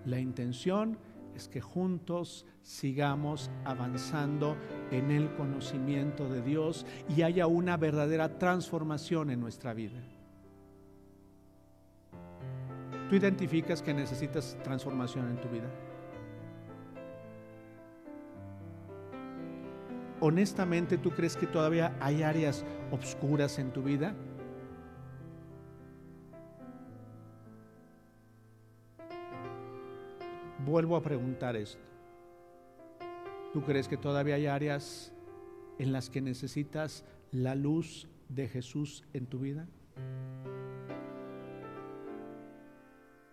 La 0.06 0.20
intención 0.20 0.98
es 1.36 1.48
que 1.48 1.62
juntos 1.62 2.48
sigamos 2.64 3.52
avanzando 3.64 4.58
en 4.90 5.12
el 5.12 5.32
conocimiento 5.36 6.28
de 6.28 6.42
Dios 6.42 6.88
y 7.16 7.22
haya 7.22 7.46
una 7.46 7.78
verdadera 7.78 8.40
transformación 8.40 9.30
en 9.30 9.40
nuestra 9.40 9.76
vida. 9.76 10.02
¿Tú 13.08 13.16
identificas 13.18 13.84
que 13.84 13.94
necesitas 13.94 14.58
transformación 14.64 15.30
en 15.30 15.40
tu 15.40 15.48
vida? 15.50 15.70
Honestamente, 20.22 20.98
¿tú 20.98 21.12
crees 21.12 21.38
que 21.38 21.46
todavía 21.46 21.96
hay 22.00 22.24
áreas 22.24 22.66
obscuras 22.90 23.60
en 23.60 23.72
tu 23.72 23.84
vida? 23.84 24.16
Vuelvo 30.66 30.96
a 30.96 31.02
preguntar 31.02 31.56
esto. 31.56 31.82
¿Tú 33.54 33.64
crees 33.64 33.88
que 33.88 33.98
todavía 33.98 34.36
hay 34.36 34.48
áreas 34.48 35.14
en 35.80 35.92
las 35.92 36.10
que 36.10 36.22
necesitas 36.22 37.06
la 37.32 37.56
luz 37.56 38.08
de 38.30 38.48
Jesús 38.48 39.04
en 39.14 39.28
tu 39.28 39.40
vida? 39.40 39.68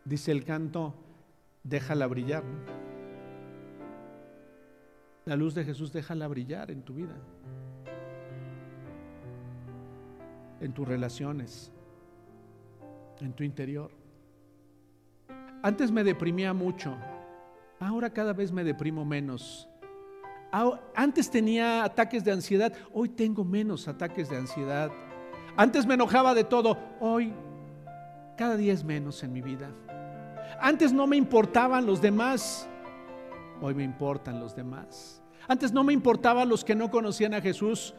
Dice 0.05 0.33
el 0.33 0.45
canto, 0.45 0.95
déjala 1.63 2.07
brillar. 2.07 2.45
La 5.25 5.37
luz 5.37 5.55
de 5.55 5.65
Jesús 5.65 5.93
déjala 5.93 6.29
brillar 6.29 6.71
en 6.71 6.83
tu 6.83 6.95
vida, 6.95 7.17
en 10.61 10.75
tus 10.75 10.87
relaciones, 10.87 11.73
en 13.21 13.33
tu 13.33 13.43
interior. 13.43 13.91
Antes 15.63 15.91
me 15.91 16.05
deprimía 16.05 16.53
mucho, 16.53 16.95
ahora 17.81 18.11
cada 18.11 18.33
vez 18.33 18.53
me 18.53 18.65
deprimo 18.65 19.05
menos. 19.05 19.69
Antes 20.95 21.31
tenía 21.31 21.83
ataques 21.83 22.23
de 22.25 22.31
ansiedad, 22.31 22.73
hoy 22.93 23.09
tengo 23.09 23.45
menos 23.45 23.89
ataques 23.89 24.31
de 24.31 24.37
ansiedad. 24.37 24.91
Antes 25.57 25.85
me 25.85 25.95
enojaba 25.95 26.33
de 26.35 26.45
todo, 26.45 26.79
hoy 27.01 27.33
cada 28.37 28.57
día 28.57 28.73
es 28.73 28.85
menos 28.85 29.23
en 29.25 29.33
mi 29.33 29.41
vida. 29.41 29.71
Antes 30.61 30.93
no 30.93 31.09
me 31.09 31.17
importaban 31.17 31.87
los 31.87 32.01
demás, 32.01 32.69
hoy 33.61 33.75
me 33.75 33.83
importan 33.83 34.39
los 34.39 34.55
demás. 34.55 35.21
Antes 35.49 35.73
no 35.73 35.83
me 35.83 35.93
importaban 35.93 36.49
los 36.49 36.65
que 36.65 36.77
no 36.77 36.91
conocían 36.91 37.35
a 37.35 37.41
Jesús, 37.41 37.95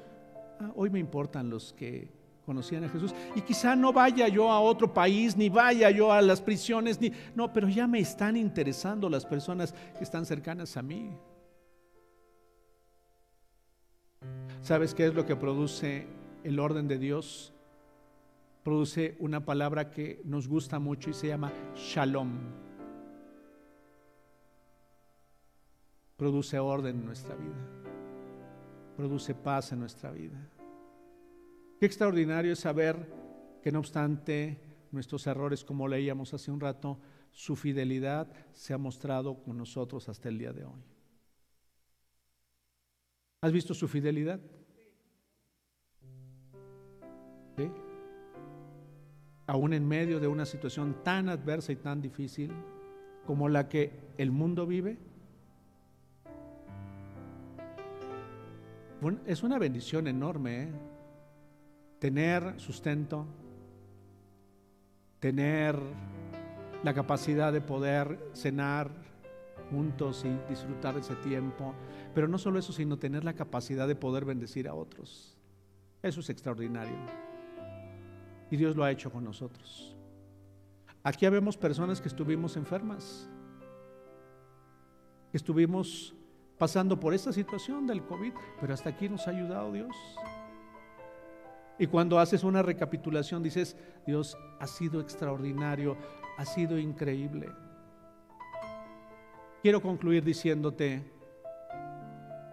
ah, 0.61 0.71
hoy 0.75 0.89
me 0.89 0.99
importan 0.99 1.49
los 1.49 1.73
que 1.73 2.14
conocían 2.45 2.83
a 2.83 2.89
Jesús. 2.89 3.13
Y 3.35 3.41
quizá 3.41 3.75
no 3.75 3.91
vaya 3.91 4.27
yo 4.27 4.51
a 4.51 4.59
otro 4.59 4.93
país, 4.93 5.35
ni 5.35 5.49
vaya 5.49 5.89
yo 5.89 6.11
a 6.11 6.21
las 6.21 6.41
prisiones, 6.41 7.01
ni... 7.01 7.11
No, 7.35 7.51
pero 7.51 7.67
ya 7.67 7.87
me 7.87 7.99
están 7.99 8.37
interesando 8.37 9.09
las 9.09 9.25
personas 9.25 9.73
que 9.97 10.03
están 10.03 10.25
cercanas 10.25 10.77
a 10.77 10.81
mí. 10.81 11.11
¿Sabes 14.61 14.93
qué 14.93 15.07
es 15.07 15.13
lo 15.13 15.25
que 15.25 15.35
produce 15.35 16.07
el 16.43 16.59
orden 16.59 16.87
de 16.87 16.97
Dios? 16.97 17.53
Produce 18.63 19.15
una 19.19 19.45
palabra 19.45 19.91
que 19.91 20.21
nos 20.23 20.47
gusta 20.47 20.79
mucho 20.79 21.09
y 21.09 21.13
se 21.13 21.27
llama 21.27 21.51
shalom. 21.75 22.31
Produce 26.17 26.57
orden 26.57 26.99
en 26.99 27.05
nuestra 27.05 27.35
vida. 27.35 27.53
Produce 28.95 29.35
paz 29.35 29.71
en 29.71 29.79
nuestra 29.79 30.11
vida. 30.11 30.49
Qué 31.79 31.85
extraordinario 31.85 32.53
es 32.53 32.59
saber 32.59 33.11
que 33.61 33.71
no 33.71 33.79
obstante 33.79 34.59
nuestros 34.91 35.27
errores, 35.27 35.63
como 35.63 35.87
leíamos 35.87 36.33
hace 36.33 36.51
un 36.51 36.59
rato, 36.59 36.99
su 37.31 37.55
fidelidad 37.55 38.31
se 38.53 38.73
ha 38.73 38.77
mostrado 38.77 39.43
con 39.43 39.57
nosotros 39.57 40.07
hasta 40.07 40.29
el 40.29 40.37
día 40.37 40.53
de 40.53 40.63
hoy. 40.63 40.83
¿Has 43.41 43.51
visto 43.51 43.73
su 43.73 43.87
fidelidad? 43.87 44.39
¿Sí? 47.57 47.69
Aún 49.47 49.73
en 49.73 49.87
medio 49.87 50.19
de 50.19 50.27
una 50.27 50.45
situación 50.45 51.03
tan 51.03 51.29
adversa 51.29 51.71
y 51.71 51.75
tan 51.75 52.01
difícil 52.01 52.51
como 53.25 53.49
la 53.49 53.67
que 53.67 53.91
el 54.17 54.31
mundo 54.31 54.65
vive, 54.65 54.97
es 59.25 59.43
una 59.43 59.59
bendición 59.59 60.07
enorme. 60.07 60.63
¿eh? 60.63 60.94
Tener 62.05 62.59
sustento, 62.59 63.25
tener 65.19 65.75
la 66.83 66.93
capacidad 66.93 67.51
de 67.51 67.61
poder 67.61 68.29
cenar 68.35 68.91
juntos 69.71 70.23
y 70.23 70.29
disfrutar 70.47 70.93
de 70.93 70.99
ese 70.99 71.15
tiempo, 71.15 71.73
pero 72.13 72.27
no 72.27 72.37
solo 72.37 72.59
eso, 72.59 72.71
sino 72.73 72.99
tener 72.99 73.23
la 73.23 73.33
capacidad 73.33 73.87
de 73.87 73.95
poder 73.95 74.23
bendecir 74.23 74.67
a 74.67 74.75
otros. 74.75 75.35
Eso 76.03 76.19
es 76.19 76.29
extraordinario. 76.29 76.95
Y 78.51 78.55
Dios 78.55 78.75
lo 78.75 78.83
ha 78.83 78.91
hecho 78.91 79.11
con 79.11 79.23
nosotros. 79.23 79.97
Aquí 81.01 81.25
habemos 81.25 81.57
personas 81.57 81.99
que 82.01 82.07
estuvimos 82.07 82.55
enfermas, 82.55 83.27
que 85.31 85.37
estuvimos 85.37 86.13
pasando 86.59 86.99
por 86.99 87.15
esta 87.15 87.33
situación 87.33 87.87
del 87.87 88.03
COVID, 88.03 88.33
pero 88.61 88.75
hasta 88.75 88.91
aquí 88.91 89.09
nos 89.09 89.27
ha 89.27 89.31
ayudado 89.31 89.71
Dios. 89.71 89.95
Y 91.77 91.87
cuando 91.87 92.19
haces 92.19 92.43
una 92.43 92.61
recapitulación 92.61 93.43
dices, 93.43 93.75
Dios 94.05 94.37
ha 94.59 94.67
sido 94.67 95.01
extraordinario, 95.01 95.97
ha 96.37 96.45
sido 96.45 96.77
increíble. 96.77 97.49
Quiero 99.61 99.81
concluir 99.81 100.23
diciéndote, 100.23 101.03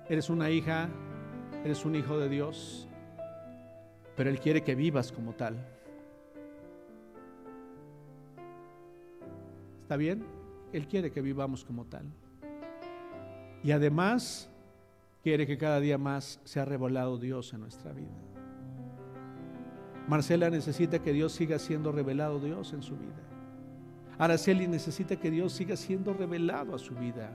eres 0.09 0.29
una 0.29 0.51
hija, 0.51 0.89
eres 1.65 1.85
un 1.85 1.95
hijo 1.95 2.19
de 2.19 2.29
Dios, 2.29 2.89
pero 4.17 4.31
Él 4.31 4.41
quiere 4.41 4.63
que 4.63 4.75
vivas 4.75 5.13
como 5.13 5.35
tal. 5.35 5.57
¿Está 9.83 9.97
bien? 9.97 10.25
Él 10.73 10.89
quiere 10.89 11.13
que 11.13 11.21
vivamos 11.21 11.65
como 11.65 11.85
tal. 11.85 12.07
Y 13.63 13.71
además 13.71 14.51
quiere 15.23 15.47
que 15.47 15.59
cada 15.59 15.81
día 15.81 15.99
más 15.99 16.41
sea 16.45 16.65
revelado 16.65 17.19
Dios 17.19 17.53
en 17.53 17.61
nuestra 17.61 17.93
vida. 17.93 18.32
Marcela 20.13 20.51
necesita 20.51 20.99
que 20.99 21.11
Dios 21.11 21.33
siga 21.33 21.59
siendo 21.59 21.91
revelado 21.91 22.39
Dios 22.39 22.75
en 22.75 22.83
su 22.83 22.99
vida. 22.99 23.23
Araceli 24.19 24.67
necesita 24.67 25.17
que 25.17 25.31
Dios 25.31 25.55
siga 25.55 25.75
siendo 25.75 26.13
revelado 26.13 26.75
a 26.75 26.79
su 26.79 26.95
vida. 26.95 27.31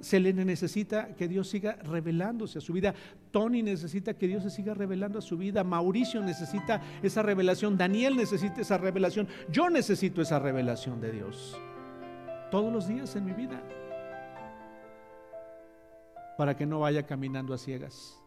Selene 0.00 0.44
necesita 0.44 1.14
que 1.14 1.26
Dios 1.26 1.48
siga 1.48 1.78
revelándose 1.84 2.58
a 2.58 2.60
su 2.60 2.74
vida. 2.74 2.94
Tony 3.30 3.62
necesita 3.62 4.12
que 4.12 4.28
Dios 4.28 4.42
se 4.42 4.50
siga 4.50 4.74
revelando 4.74 5.20
a 5.20 5.22
su 5.22 5.38
vida. 5.38 5.64
Mauricio 5.64 6.20
necesita 6.20 6.82
esa 7.02 7.22
revelación. 7.22 7.78
Daniel 7.78 8.14
necesita 8.14 8.60
esa 8.60 8.76
revelación. 8.76 9.26
Yo 9.48 9.70
necesito 9.70 10.20
esa 10.20 10.38
revelación 10.38 11.00
de 11.00 11.12
Dios. 11.12 11.58
Todos 12.50 12.70
los 12.70 12.86
días 12.86 13.16
en 13.16 13.24
mi 13.24 13.32
vida. 13.32 13.62
Para 16.36 16.54
que 16.54 16.66
no 16.66 16.80
vaya 16.80 17.06
caminando 17.06 17.54
a 17.54 17.56
ciegas 17.56 18.20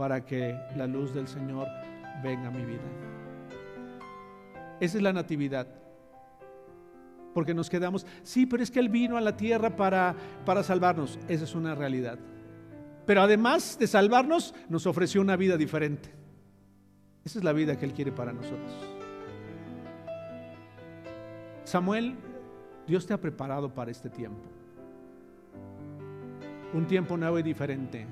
para 0.00 0.24
que 0.24 0.58
la 0.76 0.86
luz 0.86 1.12
del 1.12 1.28
Señor 1.28 1.68
venga 2.22 2.48
a 2.48 2.50
mi 2.50 2.64
vida. 2.64 2.80
Esa 4.80 4.96
es 4.96 5.02
la 5.02 5.12
natividad. 5.12 5.66
Porque 7.34 7.52
nos 7.52 7.68
quedamos, 7.68 8.06
sí, 8.22 8.46
pero 8.46 8.62
es 8.62 8.70
que 8.70 8.80
Él 8.80 8.88
vino 8.88 9.18
a 9.18 9.20
la 9.20 9.36
tierra 9.36 9.76
para, 9.76 10.16
para 10.46 10.62
salvarnos. 10.62 11.18
Esa 11.28 11.44
es 11.44 11.54
una 11.54 11.74
realidad. 11.74 12.18
Pero 13.04 13.20
además 13.20 13.76
de 13.78 13.86
salvarnos, 13.86 14.54
nos 14.70 14.86
ofreció 14.86 15.20
una 15.20 15.36
vida 15.36 15.58
diferente. 15.58 16.08
Esa 17.22 17.38
es 17.38 17.44
la 17.44 17.52
vida 17.52 17.76
que 17.76 17.84
Él 17.84 17.92
quiere 17.92 18.10
para 18.10 18.32
nosotros. 18.32 18.72
Samuel, 21.64 22.14
Dios 22.86 23.06
te 23.06 23.12
ha 23.12 23.20
preparado 23.20 23.74
para 23.74 23.90
este 23.90 24.08
tiempo. 24.08 24.48
Un 26.72 26.86
tiempo 26.86 27.18
nuevo 27.18 27.38
y 27.38 27.42
diferente 27.42 28.06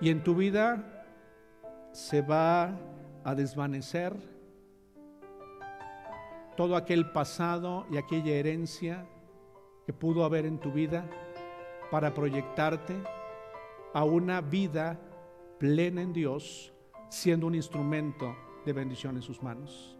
y 0.00 0.08
en 0.08 0.22
tu 0.22 0.34
vida 0.34 1.04
se 1.92 2.22
va 2.22 2.78
a 3.24 3.34
desvanecer 3.34 4.16
todo 6.56 6.76
aquel 6.76 7.10
pasado 7.10 7.86
y 7.90 7.96
aquella 7.96 8.32
herencia 8.32 9.06
que 9.86 9.92
pudo 9.92 10.24
haber 10.24 10.46
en 10.46 10.58
tu 10.58 10.72
vida 10.72 11.04
para 11.90 12.14
proyectarte 12.14 12.96
a 13.92 14.04
una 14.04 14.40
vida 14.40 14.98
plena 15.58 16.02
en 16.02 16.12
Dios, 16.12 16.72
siendo 17.08 17.46
un 17.46 17.54
instrumento 17.54 18.34
de 18.64 18.72
bendición 18.72 19.16
en 19.16 19.22
sus 19.22 19.42
manos. 19.42 19.98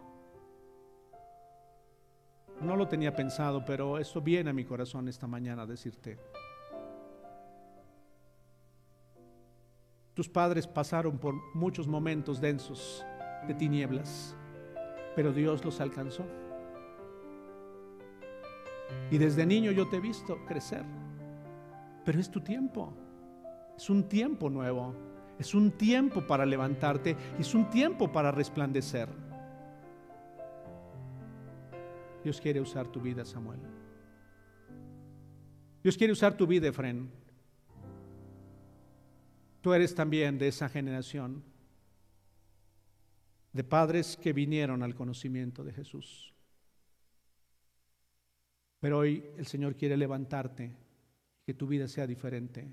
No 2.61 2.77
lo 2.77 2.89
tenía 2.89 3.15
pensado, 3.17 3.65
pero 3.65 3.99
esto 3.99 4.21
viene 4.21 4.51
a 4.51 4.53
mi 4.53 4.65
corazón 4.65 5.09
esta 5.09 5.27
mañana 5.27 5.67
decirte. 5.67 6.19
Tus 10.21 10.29
padres 10.29 10.67
pasaron 10.67 11.17
por 11.17 11.35
muchos 11.55 11.89
momentos 11.89 12.43
densos 12.43 13.03
de 13.49 13.55
tinieblas, 13.55 14.37
pero 15.17 15.33
Dios 15.33 15.65
los 15.65 15.81
alcanzó. 15.81 16.27
Y 19.11 19.17
desde 19.17 19.47
niño 19.47 19.73
yo 19.73 19.89
te 19.89 19.97
he 19.97 20.01
visto 20.01 20.45
crecer, 20.45 20.85
pero 22.05 22.21
es 22.21 22.31
tu 22.31 22.43
tiempo, 22.43 22.93
es 23.75 23.89
un 23.89 24.11
tiempo 24.11 24.51
nuevo, 24.51 24.95
es 25.39 25.55
un 25.55 25.71
tiempo 25.71 26.27
para 26.27 26.45
levantarte, 26.45 27.17
es 27.39 27.55
un 27.55 27.71
tiempo 27.71 28.13
para 28.13 28.31
resplandecer. 28.31 29.09
Dios 32.23 32.39
quiere 32.43 32.61
usar 32.61 32.87
tu 32.89 33.01
vida, 33.01 33.25
Samuel. 33.25 33.61
Dios 35.83 35.97
quiere 35.97 36.13
usar 36.13 36.37
tu 36.37 36.47
vida, 36.47 36.69
Efren. 36.69 37.20
Tú 39.61 39.73
eres 39.75 39.95
también 39.95 40.39
de 40.39 40.49
esa 40.49 40.69
generación 40.69 41.43
de 43.53 43.65
padres 43.65 44.17
que 44.17 44.33
vinieron 44.33 44.83
al 44.83 44.95
conocimiento 44.95 45.65
de 45.65 45.73
Jesús. 45.73 46.33
Pero 48.79 48.99
hoy 48.99 49.25
el 49.37 49.47
Señor 49.47 49.77
quiere 49.77 49.97
levantarte, 49.97 50.77
que 51.45 51.55
tu 51.55 51.67
vida 51.67 51.89
sea 51.89 52.07
diferente, 52.07 52.71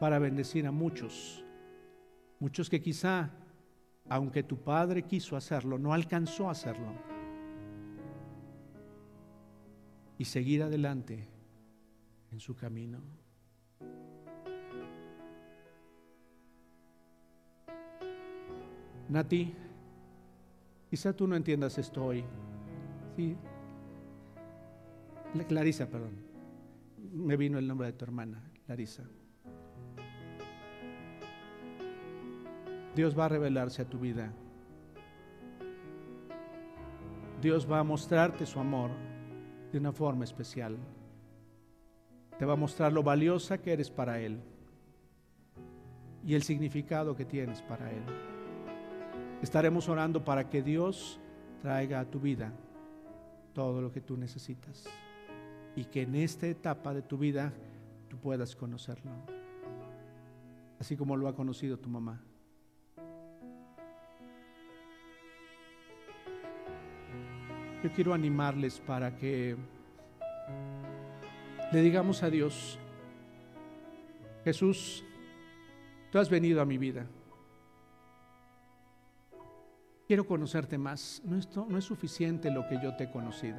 para 0.00 0.18
bendecir 0.18 0.66
a 0.66 0.72
muchos 0.72 1.44
Muchos 2.42 2.68
que 2.68 2.82
quizá, 2.82 3.30
aunque 4.08 4.42
tu 4.42 4.56
padre 4.56 5.04
quiso 5.04 5.36
hacerlo, 5.36 5.78
no 5.78 5.94
alcanzó 5.94 6.48
a 6.48 6.50
hacerlo. 6.50 6.92
Y 10.18 10.24
seguir 10.24 10.64
adelante 10.64 11.28
en 12.32 12.40
su 12.40 12.56
camino. 12.56 13.21
Nati, 19.12 19.52
quizá 20.88 21.12
tú 21.12 21.26
no 21.26 21.36
entiendas 21.36 21.76
esto 21.76 22.02
hoy. 22.02 22.24
Sí. 23.14 23.36
Clarisa, 25.48 25.86
perdón. 25.86 26.16
Me 27.12 27.36
vino 27.36 27.58
el 27.58 27.68
nombre 27.68 27.88
de 27.88 27.92
tu 27.92 28.06
hermana, 28.06 28.42
Clarisa. 28.64 29.02
Dios 32.96 33.18
va 33.18 33.26
a 33.26 33.28
revelarse 33.28 33.82
a 33.82 33.84
tu 33.84 33.98
vida. 33.98 34.32
Dios 37.42 37.70
va 37.70 37.80
a 37.80 37.84
mostrarte 37.84 38.46
su 38.46 38.58
amor 38.58 38.92
de 39.72 39.78
una 39.78 39.92
forma 39.92 40.24
especial. 40.24 40.78
Te 42.38 42.46
va 42.46 42.54
a 42.54 42.56
mostrar 42.56 42.94
lo 42.94 43.02
valiosa 43.02 43.58
que 43.58 43.74
eres 43.74 43.90
para 43.90 44.20
Él 44.20 44.40
y 46.24 46.34
el 46.34 46.44
significado 46.44 47.14
que 47.14 47.26
tienes 47.26 47.60
para 47.60 47.90
Él. 47.90 48.02
Estaremos 49.42 49.88
orando 49.88 50.24
para 50.24 50.48
que 50.48 50.62
Dios 50.62 51.18
traiga 51.60 51.98
a 51.98 52.04
tu 52.04 52.20
vida 52.20 52.52
todo 53.52 53.82
lo 53.82 53.90
que 53.90 54.00
tú 54.00 54.16
necesitas 54.16 54.84
y 55.74 55.84
que 55.86 56.02
en 56.02 56.14
esta 56.14 56.46
etapa 56.46 56.94
de 56.94 57.02
tu 57.02 57.18
vida 57.18 57.52
tú 58.08 58.16
puedas 58.18 58.54
conocerlo, 58.54 59.10
así 60.78 60.96
como 60.96 61.16
lo 61.16 61.26
ha 61.26 61.34
conocido 61.34 61.76
tu 61.76 61.88
mamá. 61.88 62.22
Yo 67.82 67.90
quiero 67.96 68.14
animarles 68.14 68.78
para 68.78 69.16
que 69.16 69.56
le 71.72 71.82
digamos 71.82 72.22
a 72.22 72.30
Dios, 72.30 72.78
Jesús, 74.44 75.02
tú 76.12 76.20
has 76.20 76.30
venido 76.30 76.62
a 76.62 76.64
mi 76.64 76.78
vida 76.78 77.08
quiero 80.12 80.26
conocerte 80.26 80.76
más. 80.76 81.22
No, 81.24 81.66
no 81.70 81.78
es 81.78 81.84
suficiente 81.86 82.50
lo 82.50 82.68
que 82.68 82.78
yo 82.82 82.94
te 82.94 83.04
he 83.04 83.10
conocido. 83.10 83.56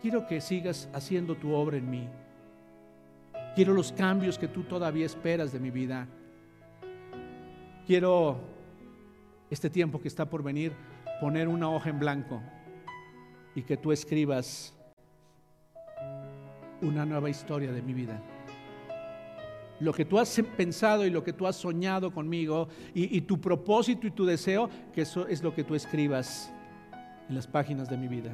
Quiero 0.00 0.28
que 0.28 0.40
sigas 0.40 0.88
haciendo 0.92 1.34
tu 1.34 1.52
obra 1.52 1.76
en 1.76 1.90
mí. 1.90 2.08
Quiero 3.56 3.74
los 3.74 3.90
cambios 3.90 4.38
que 4.38 4.46
tú 4.46 4.62
todavía 4.62 5.04
esperas 5.04 5.50
de 5.50 5.58
mi 5.58 5.72
vida. 5.72 6.06
Quiero 7.84 8.38
este 9.50 9.68
tiempo 9.68 10.00
que 10.00 10.06
está 10.06 10.24
por 10.24 10.44
venir 10.44 10.72
poner 11.20 11.48
una 11.48 11.68
hoja 11.68 11.90
en 11.90 11.98
blanco 11.98 12.40
y 13.56 13.62
que 13.62 13.76
tú 13.76 13.90
escribas 13.90 14.72
una 16.80 17.04
nueva 17.04 17.28
historia 17.28 17.72
de 17.72 17.82
mi 17.82 17.92
vida 17.92 18.22
lo 19.80 19.94
que 19.94 20.04
tú 20.04 20.18
has 20.18 20.40
pensado 20.56 21.06
y 21.06 21.10
lo 21.10 21.24
que 21.24 21.32
tú 21.32 21.46
has 21.46 21.56
soñado 21.56 22.12
conmigo 22.12 22.68
y, 22.94 23.20
tu 23.22 23.40
propósito 23.40 24.06
y 24.06 24.10
tu 24.10 24.26
deseo, 24.26 24.68
que 24.92 25.02
eso 25.02 25.26
es 25.26 25.42
lo 25.42 25.54
que 25.54 25.64
tú 25.64 25.74
escribas 25.74 26.52
en 27.28 27.34
las 27.34 27.46
páginas 27.46 27.88
de 27.88 27.96
mi 27.96 28.06
vida. 28.06 28.30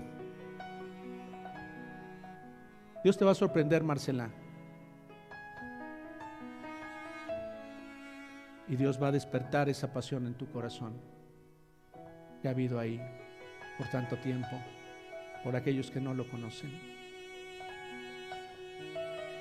Dios 3.04 3.16
te 3.16 3.24
va 3.24 3.30
a 3.30 3.36
sorprender, 3.36 3.84
Marcela. 3.84 4.28
Y 8.68 8.74
Dios 8.74 9.00
va 9.00 9.08
a 9.08 9.12
despertar 9.12 9.68
esa 9.68 9.92
pasión 9.92 10.26
en 10.26 10.34
tu 10.34 10.50
corazón 10.50 10.94
que 12.42 12.48
ha 12.48 12.50
habido 12.50 12.80
ahí 12.80 13.00
por 13.78 13.86
tanto 13.88 14.16
tiempo, 14.16 14.60
por 15.44 15.54
aquellos 15.54 15.92
que 15.92 16.00
no 16.00 16.14
lo 16.14 16.28
conocen, 16.28 16.72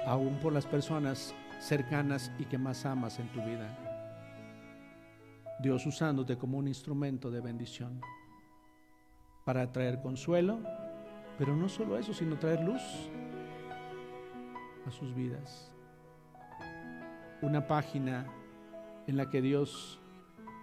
aún 0.06 0.38
por 0.38 0.53
las 0.53 0.68
personas 0.68 1.34
cercanas 1.60 2.32
y 2.39 2.45
que 2.45 2.58
más 2.58 2.86
amas 2.86 3.20
en 3.20 3.28
tu 3.30 3.41
vida. 3.41 3.86
Dios 5.60 5.86
usándote 5.86 6.38
como 6.38 6.58
un 6.58 6.68
instrumento 6.68 7.32
de 7.32 7.41
bendición 7.41 8.01
para 9.45 9.72
traer 9.72 10.01
consuelo, 10.01 10.60
pero 11.38 11.56
no 11.56 11.70
solo 11.70 11.97
eso, 11.97 12.14
sino 12.14 12.38
traer 12.38 12.62
luz 12.62 12.82
a 14.86 14.91
sus 14.91 15.16
vidas. 15.16 15.72
Una 17.41 17.68
página 17.68 18.26
en 19.08 19.18
la 19.18 19.30
que 19.30 19.41
Dios 19.41 19.99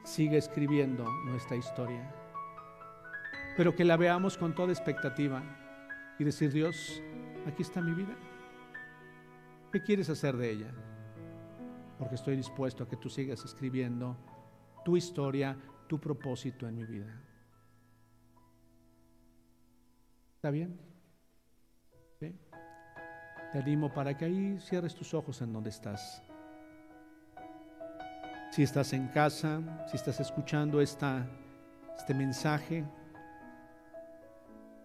sigue 0.05 0.37
escribiendo 0.37 1.05
nuestra 1.25 1.57
historia, 1.57 2.13
pero 3.57 3.75
que 3.75 3.85
la 3.85 3.97
veamos 3.97 4.37
con 4.37 4.55
toda 4.55 4.73
expectativa 4.73 5.43
y 6.19 6.25
decir, 6.25 6.53
Dios, 6.53 7.03
aquí 7.47 7.63
está 7.63 7.81
mi 7.81 7.93
vida. 7.93 8.17
¿Qué 9.73 9.83
quieres 9.83 10.11
hacer 10.11 10.37
de 10.37 10.51
ella? 10.51 10.71
Porque 11.99 12.17
estoy 12.17 12.37
dispuesto 12.37 12.85
a 12.85 12.89
que 12.89 12.97
tú 12.99 13.09
sigas 13.09 13.43
escribiendo 13.43 14.17
tu 14.85 14.99
historia, 14.99 15.57
tu 15.89 15.99
propósito 15.99 16.69
en 16.69 16.75
mi 16.75 16.85
vida. 16.85 17.19
¿Está 20.37 20.51
bien? 20.51 20.79
Te 22.19 23.59
animo 23.59 23.93
para 23.93 24.17
que 24.17 24.25
ahí 24.27 24.59
cierres 24.61 24.95
tus 24.95 25.15
ojos 25.15 25.41
en 25.41 25.53
donde 25.53 25.71
estás. 25.71 26.23
Si 28.51 28.63
estás 28.63 28.93
en 28.93 29.09
casa, 29.09 29.87
si 29.89 29.97
estás 29.97 30.21
escuchando 30.21 30.81
esta, 30.83 31.27
este 31.97 32.13
mensaje, 32.13 32.85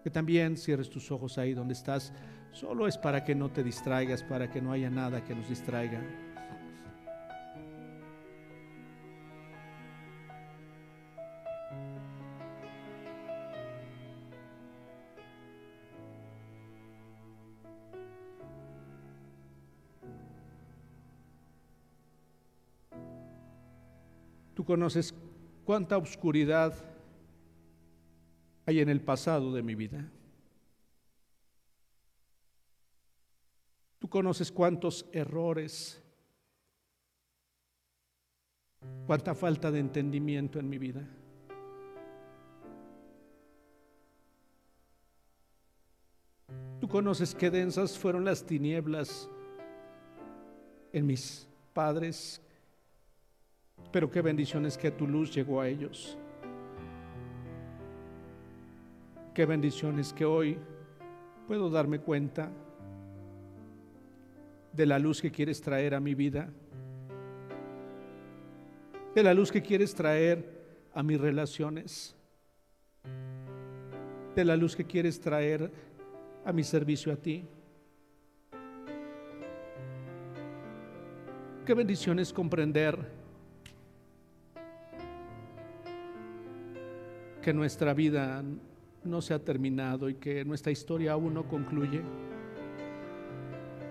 que 0.02 0.10
también 0.10 0.56
cierres 0.56 0.88
tus 0.88 1.10
ojos 1.10 1.36
ahí 1.36 1.52
donde 1.52 1.74
estás 1.74 2.12
Solo 2.52 2.86
es 2.86 2.98
para 2.98 3.24
que 3.24 3.34
no 3.34 3.50
te 3.50 3.62
distraigas, 3.62 4.22
para 4.22 4.50
que 4.50 4.60
no 4.60 4.72
haya 4.72 4.90
nada 4.90 5.22
que 5.24 5.34
nos 5.34 5.48
distraiga. 5.48 6.02
Tú 24.58 24.64
conoces 24.64 25.14
cuánta 25.64 25.96
oscuridad 25.96 26.74
hay 28.66 28.80
en 28.80 28.88
el 28.88 29.00
pasado 29.00 29.52
de 29.52 29.62
mi 29.62 29.76
vida. 29.76 30.10
Tú 34.08 34.12
conoces 34.12 34.50
cuántos 34.50 35.04
errores, 35.12 36.02
cuánta 39.06 39.34
falta 39.34 39.70
de 39.70 39.80
entendimiento 39.80 40.58
en 40.58 40.66
mi 40.66 40.78
vida. 40.78 41.06
Tú 46.80 46.88
conoces 46.88 47.34
qué 47.34 47.50
densas 47.50 47.98
fueron 47.98 48.24
las 48.24 48.46
tinieblas 48.46 49.28
en 50.94 51.06
mis 51.06 51.46
padres, 51.74 52.40
pero 53.92 54.10
qué 54.10 54.22
bendiciones 54.22 54.78
que 54.78 54.90
tu 54.90 55.06
luz 55.06 55.34
llegó 55.34 55.60
a 55.60 55.68
ellos. 55.68 56.16
Qué 59.34 59.44
bendiciones 59.44 60.14
que 60.14 60.24
hoy 60.24 60.56
puedo 61.46 61.68
darme 61.68 61.98
cuenta 61.98 62.50
de 64.78 64.86
la 64.86 64.96
luz 64.96 65.20
que 65.20 65.32
quieres 65.32 65.60
traer 65.60 65.92
a 65.92 65.98
mi 65.98 66.14
vida, 66.14 66.48
de 69.12 69.22
la 69.24 69.34
luz 69.34 69.50
que 69.50 69.60
quieres 69.60 69.92
traer 69.92 70.48
a 70.94 71.02
mis 71.02 71.20
relaciones, 71.20 72.14
de 74.36 74.44
la 74.44 74.56
luz 74.56 74.76
que 74.76 74.84
quieres 74.84 75.18
traer 75.18 75.68
a 76.44 76.52
mi 76.52 76.62
servicio 76.62 77.12
a 77.12 77.16
ti. 77.16 77.44
Qué 81.66 81.74
bendición 81.74 82.20
es 82.20 82.32
comprender 82.32 82.96
que 87.42 87.52
nuestra 87.52 87.94
vida 87.94 88.44
no 89.02 89.22
se 89.22 89.34
ha 89.34 89.40
terminado 89.40 90.08
y 90.08 90.14
que 90.14 90.44
nuestra 90.44 90.70
historia 90.70 91.14
aún 91.14 91.34
no 91.34 91.48
concluye 91.48 92.00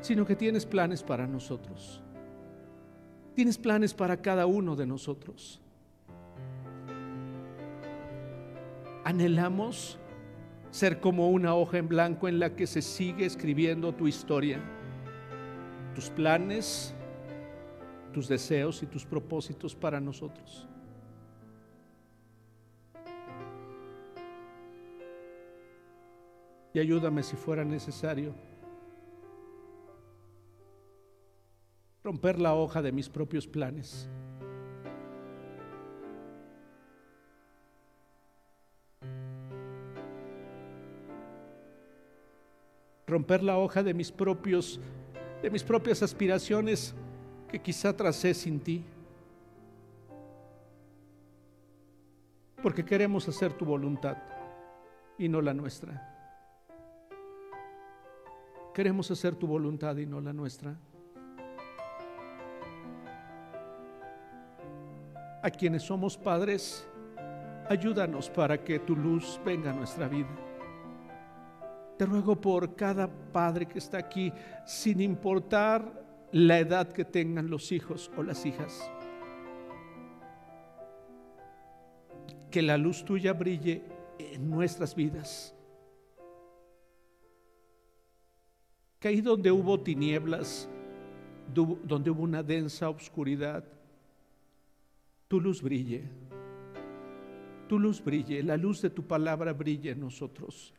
sino 0.01 0.25
que 0.25 0.35
tienes 0.35 0.65
planes 0.65 1.03
para 1.03 1.27
nosotros. 1.27 2.01
Tienes 3.35 3.57
planes 3.57 3.93
para 3.93 4.17
cada 4.21 4.45
uno 4.45 4.75
de 4.75 4.85
nosotros. 4.85 5.61
Anhelamos 9.03 9.99
ser 10.71 10.99
como 10.99 11.29
una 11.29 11.55
hoja 11.55 11.77
en 11.77 11.87
blanco 11.87 12.27
en 12.27 12.39
la 12.39 12.55
que 12.55 12.67
se 12.67 12.81
sigue 12.81 13.25
escribiendo 13.25 13.93
tu 13.93 14.07
historia, 14.07 14.59
tus 15.95 16.09
planes, 16.09 16.93
tus 18.13 18.27
deseos 18.27 18.83
y 18.83 18.85
tus 18.85 19.05
propósitos 19.05 19.75
para 19.75 19.99
nosotros. 19.99 20.67
Y 26.73 26.79
ayúdame 26.79 27.23
si 27.23 27.35
fuera 27.35 27.63
necesario 27.63 28.35
romper 32.08 32.39
la 32.39 32.55
hoja 32.55 32.82
de 32.82 32.93
mis 32.93 33.10
propios 33.10 33.45
planes. 33.45 34.10
romper 43.08 43.41
la 43.41 43.58
hoja 43.58 43.84
de 43.84 43.93
mis 43.93 44.12
propios 44.12 44.80
de 45.41 45.49
mis 45.49 45.64
propias 45.64 46.03
aspiraciones 46.03 46.93
que 47.49 47.60
quizá 47.60 47.95
tracé 47.95 48.34
sin 48.34 48.60
ti. 48.60 48.86
Porque 52.62 52.86
queremos 52.86 53.28
hacer 53.28 53.53
tu 53.53 53.66
voluntad 53.66 54.18
y 55.18 55.28
no 55.28 55.41
la 55.41 55.53
nuestra. 55.53 55.91
Queremos 58.74 59.12
hacer 59.12 59.36
tu 59.36 59.47
voluntad 59.47 59.95
y 59.97 60.05
no 60.05 60.22
la 60.22 60.34
nuestra. 60.34 60.78
A 65.41 65.49
quienes 65.51 65.83
somos 65.83 66.17
padres, 66.17 66.88
ayúdanos 67.69 68.29
para 68.29 68.63
que 68.63 68.79
tu 68.79 68.95
luz 68.95 69.39
venga 69.45 69.71
a 69.71 69.73
nuestra 69.73 70.07
vida. 70.07 70.35
Te 71.97 72.05
ruego 72.05 72.35
por 72.35 72.75
cada 72.75 73.07
padre 73.07 73.67
que 73.67 73.79
está 73.79 73.97
aquí, 73.97 74.31
sin 74.65 75.01
importar 75.01 76.05
la 76.31 76.59
edad 76.59 76.91
que 76.91 77.05
tengan 77.05 77.49
los 77.49 77.71
hijos 77.71 78.11
o 78.17 78.23
las 78.23 78.45
hijas. 78.45 78.91
Que 82.51 82.61
la 82.61 82.77
luz 82.77 83.03
tuya 83.03 83.33
brille 83.33 83.83
en 84.19 84.49
nuestras 84.49 84.95
vidas. 84.95 85.55
Que 88.99 89.09
ahí 89.09 89.21
donde 89.21 89.51
hubo 89.51 89.79
tinieblas, 89.79 90.67
donde 91.53 92.09
hubo 92.09 92.23
una 92.23 92.43
densa 92.43 92.89
oscuridad, 92.89 93.63
tu 95.28 95.39
luz 95.39 95.61
brille. 95.61 96.03
Tu 97.67 97.78
luz 97.78 98.01
brille, 98.01 98.41
la 98.43 98.55
luz 98.55 98.82
de 98.82 98.89
tu 98.89 99.03
palabra 99.03 99.53
brille 99.53 99.91
en 99.91 99.99
nosotros. 99.99 100.73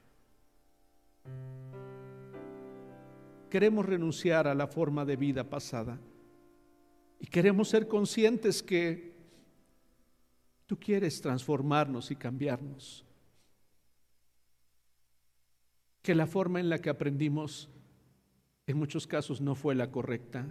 Queremos 3.50 3.84
renunciar 3.84 4.46
a 4.46 4.54
la 4.54 4.66
forma 4.66 5.04
de 5.04 5.16
vida 5.16 5.44
pasada 5.44 5.98
y 7.20 7.26
queremos 7.26 7.68
ser 7.68 7.88
conscientes 7.88 8.62
que 8.62 9.14
tú 10.66 10.78
quieres 10.78 11.20
transformarnos 11.20 12.10
y 12.10 12.16
cambiarnos. 12.16 13.04
Que 16.02 16.14
la 16.14 16.26
forma 16.26 16.60
en 16.60 16.70
la 16.70 16.78
que 16.78 16.90
aprendimos 16.90 17.68
en 18.66 18.78
muchos 18.78 19.06
casos 19.06 19.40
no 19.40 19.54
fue 19.54 19.74
la 19.74 19.90
correcta 19.90 20.46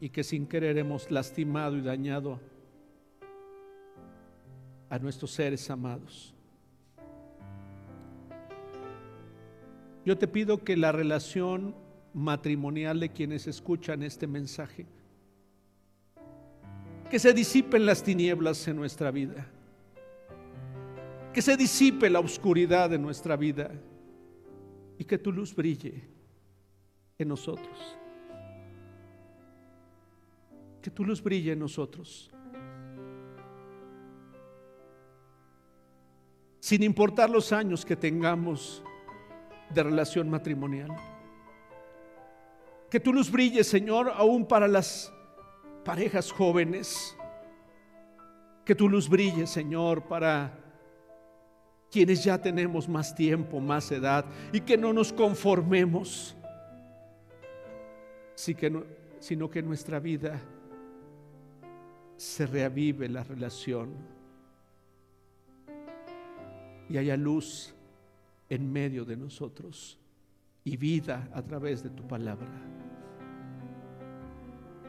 y 0.00 0.08
que 0.08 0.24
sin 0.24 0.46
querer 0.46 0.78
hemos 0.78 1.10
lastimado 1.10 1.76
y 1.76 1.82
dañado 1.82 2.40
a 4.88 4.98
nuestros 4.98 5.30
seres 5.30 5.68
amados. 5.70 6.34
Yo 10.04 10.16
te 10.16 10.26
pido 10.26 10.64
que 10.64 10.76
la 10.76 10.90
relación 10.90 11.74
matrimonial 12.14 12.98
de 12.98 13.10
quienes 13.10 13.46
escuchan 13.46 14.02
este 14.02 14.26
mensaje, 14.26 14.86
que 17.10 17.18
se 17.18 17.34
disipen 17.34 17.84
las 17.84 18.02
tinieblas 18.02 18.66
en 18.66 18.76
nuestra 18.76 19.10
vida, 19.10 19.46
que 21.34 21.42
se 21.42 21.56
disipe 21.56 22.08
la 22.08 22.20
oscuridad 22.20 22.90
de 22.90 22.98
nuestra 22.98 23.36
vida 23.36 23.70
y 24.98 25.04
que 25.04 25.18
tu 25.18 25.30
luz 25.30 25.54
brille 25.54 26.02
en 27.18 27.28
nosotros. 27.28 27.99
Que 30.82 30.90
tu 30.90 31.04
luz 31.04 31.22
brille 31.22 31.52
en 31.52 31.58
nosotros. 31.58 32.30
Sin 36.60 36.82
importar 36.82 37.30
los 37.30 37.52
años 37.52 37.84
que 37.84 37.96
tengamos, 37.96 38.82
de 39.74 39.82
relación 39.82 40.28
matrimonial. 40.28 40.90
Que 42.90 42.98
tu 43.00 43.12
luz 43.12 43.30
brille, 43.30 43.62
Señor, 43.62 44.12
aún 44.14 44.46
para 44.46 44.66
las 44.66 45.12
parejas 45.84 46.32
jóvenes. 46.32 47.16
Que 48.64 48.74
tu 48.74 48.88
luz 48.88 49.08
brille, 49.08 49.46
Señor, 49.46 50.02
para 50.02 50.58
quienes 51.90 52.22
ya 52.22 52.40
tenemos 52.40 52.88
más 52.88 53.14
tiempo, 53.14 53.58
más 53.60 53.90
edad, 53.90 54.24
y 54.52 54.60
que 54.60 54.76
no 54.76 54.92
nos 54.92 55.12
conformemos, 55.12 56.36
sino 58.34 59.50
que 59.50 59.62
nuestra 59.62 59.98
vida 59.98 60.40
se 62.20 62.44
reavive 62.44 63.08
la 63.08 63.24
relación 63.24 63.94
y 66.90 66.98
haya 66.98 67.16
luz 67.16 67.74
en 68.50 68.70
medio 68.70 69.06
de 69.06 69.16
nosotros 69.16 69.98
y 70.62 70.76
vida 70.76 71.30
a 71.32 71.40
través 71.40 71.82
de 71.82 71.88
tu 71.88 72.06
palabra. 72.06 72.46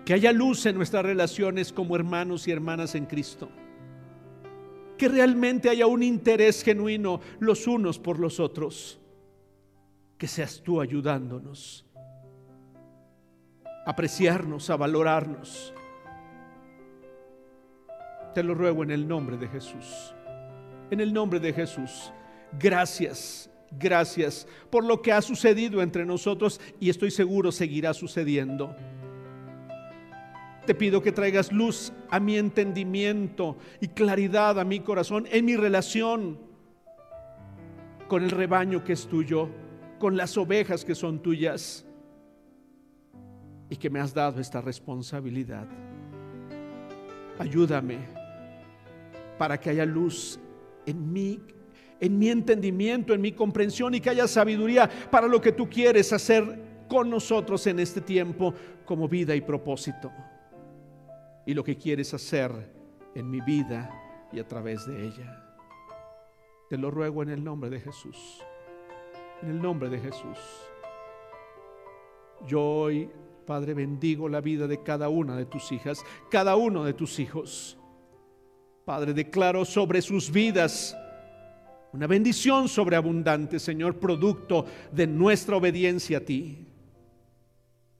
Que 0.03 0.13
haya 0.13 0.33
luz 0.33 0.65
en 0.65 0.75
nuestras 0.75 1.05
relaciones 1.05 1.71
como 1.71 1.95
hermanos 1.95 2.49
y 2.49 2.51
hermanas 2.51 2.95
en 2.95 3.05
Cristo. 3.05 3.47
Que 4.97 5.07
realmente 5.07 5.69
haya 5.69 5.87
un 5.87 6.03
interés 6.03 6.61
genuino 6.61 7.21
los 7.39 7.65
unos 7.65 7.97
por 7.97 8.19
los 8.19 8.41
otros. 8.41 8.99
Que 10.17 10.27
seas 10.27 10.61
tú 10.61 10.81
ayudándonos 10.81 11.85
a 13.85 13.91
apreciarnos, 13.91 14.69
a 14.69 14.75
valorarnos. 14.75 15.73
Te 18.33 18.43
lo 18.43 18.53
ruego 18.53 18.83
en 18.83 18.91
el 18.91 19.07
nombre 19.07 19.37
de 19.37 19.47
Jesús. 19.47 20.13
En 20.89 20.99
el 20.99 21.13
nombre 21.13 21.39
de 21.39 21.53
Jesús. 21.53 22.11
Gracias 22.59 23.51
Gracias 23.79 24.47
por 24.69 24.83
lo 24.83 25.01
que 25.01 25.13
ha 25.13 25.21
sucedido 25.21 25.81
entre 25.81 26.05
nosotros 26.05 26.59
y 26.79 26.89
estoy 26.89 27.09
seguro 27.09 27.51
seguirá 27.51 27.93
sucediendo. 27.93 28.75
Te 30.65 30.75
pido 30.75 31.01
que 31.01 31.11
traigas 31.11 31.51
luz 31.51 31.93
a 32.09 32.19
mi 32.19 32.37
entendimiento 32.37 33.57
y 33.79 33.87
claridad 33.87 34.59
a 34.59 34.65
mi 34.65 34.81
corazón 34.81 35.25
en 35.31 35.45
mi 35.45 35.55
relación 35.55 36.37
con 38.07 38.23
el 38.23 38.29
rebaño 38.29 38.83
que 38.83 38.93
es 38.93 39.07
tuyo, 39.07 39.49
con 39.99 40.17
las 40.17 40.37
ovejas 40.37 40.83
que 40.83 40.93
son 40.93 41.21
tuyas 41.21 41.85
y 43.69 43.77
que 43.77 43.89
me 43.89 44.01
has 44.01 44.13
dado 44.13 44.41
esta 44.41 44.59
responsabilidad. 44.59 45.65
Ayúdame 47.39 48.20
para 49.41 49.59
que 49.59 49.71
haya 49.71 49.87
luz 49.87 50.39
en 50.85 51.11
mí 51.11 51.41
en 51.99 52.19
mi 52.19 52.29
entendimiento, 52.29 53.11
en 53.11 53.21
mi 53.21 53.31
comprensión 53.31 53.95
y 53.95 53.99
que 53.99 54.11
haya 54.11 54.27
sabiduría 54.27 54.87
para 55.09 55.27
lo 55.27 55.41
que 55.41 55.51
tú 55.51 55.67
quieres 55.67 56.13
hacer 56.13 56.85
con 56.87 57.09
nosotros 57.09 57.65
en 57.65 57.79
este 57.79 58.01
tiempo 58.01 58.53
como 58.85 59.07
vida 59.07 59.33
y 59.33 59.41
propósito. 59.41 60.11
Y 61.43 61.55
lo 61.55 61.63
que 61.63 61.75
quieres 61.75 62.13
hacer 62.13 62.51
en 63.15 63.31
mi 63.31 63.41
vida 63.41 63.89
y 64.31 64.39
a 64.39 64.47
través 64.47 64.85
de 64.85 65.07
ella. 65.07 65.43
Te 66.69 66.77
lo 66.77 66.91
ruego 66.91 67.23
en 67.23 67.29
el 67.29 67.43
nombre 67.43 67.71
de 67.71 67.79
Jesús. 67.79 68.43
En 69.41 69.49
el 69.49 69.59
nombre 69.59 69.89
de 69.89 69.97
Jesús. 69.97 70.37
Yo 72.47 72.61
hoy, 72.63 73.09
Padre, 73.47 73.73
bendigo 73.73 74.29
la 74.29 74.39
vida 74.39 74.67
de 74.67 74.83
cada 74.83 75.09
una 75.09 75.35
de 75.35 75.47
tus 75.47 75.71
hijas, 75.71 76.03
cada 76.29 76.55
uno 76.55 76.83
de 76.83 76.93
tus 76.93 77.19
hijos. 77.19 77.79
Padre, 78.85 79.13
declaro 79.13 79.63
sobre 79.63 80.01
sus 80.01 80.31
vidas 80.31 80.97
una 81.93 82.07
bendición 82.07 82.67
sobreabundante, 82.67 83.59
Señor, 83.59 83.99
producto 83.99 84.65
de 84.91 85.05
nuestra 85.07 85.57
obediencia 85.57 86.19
a 86.19 86.21
ti. 86.21 86.65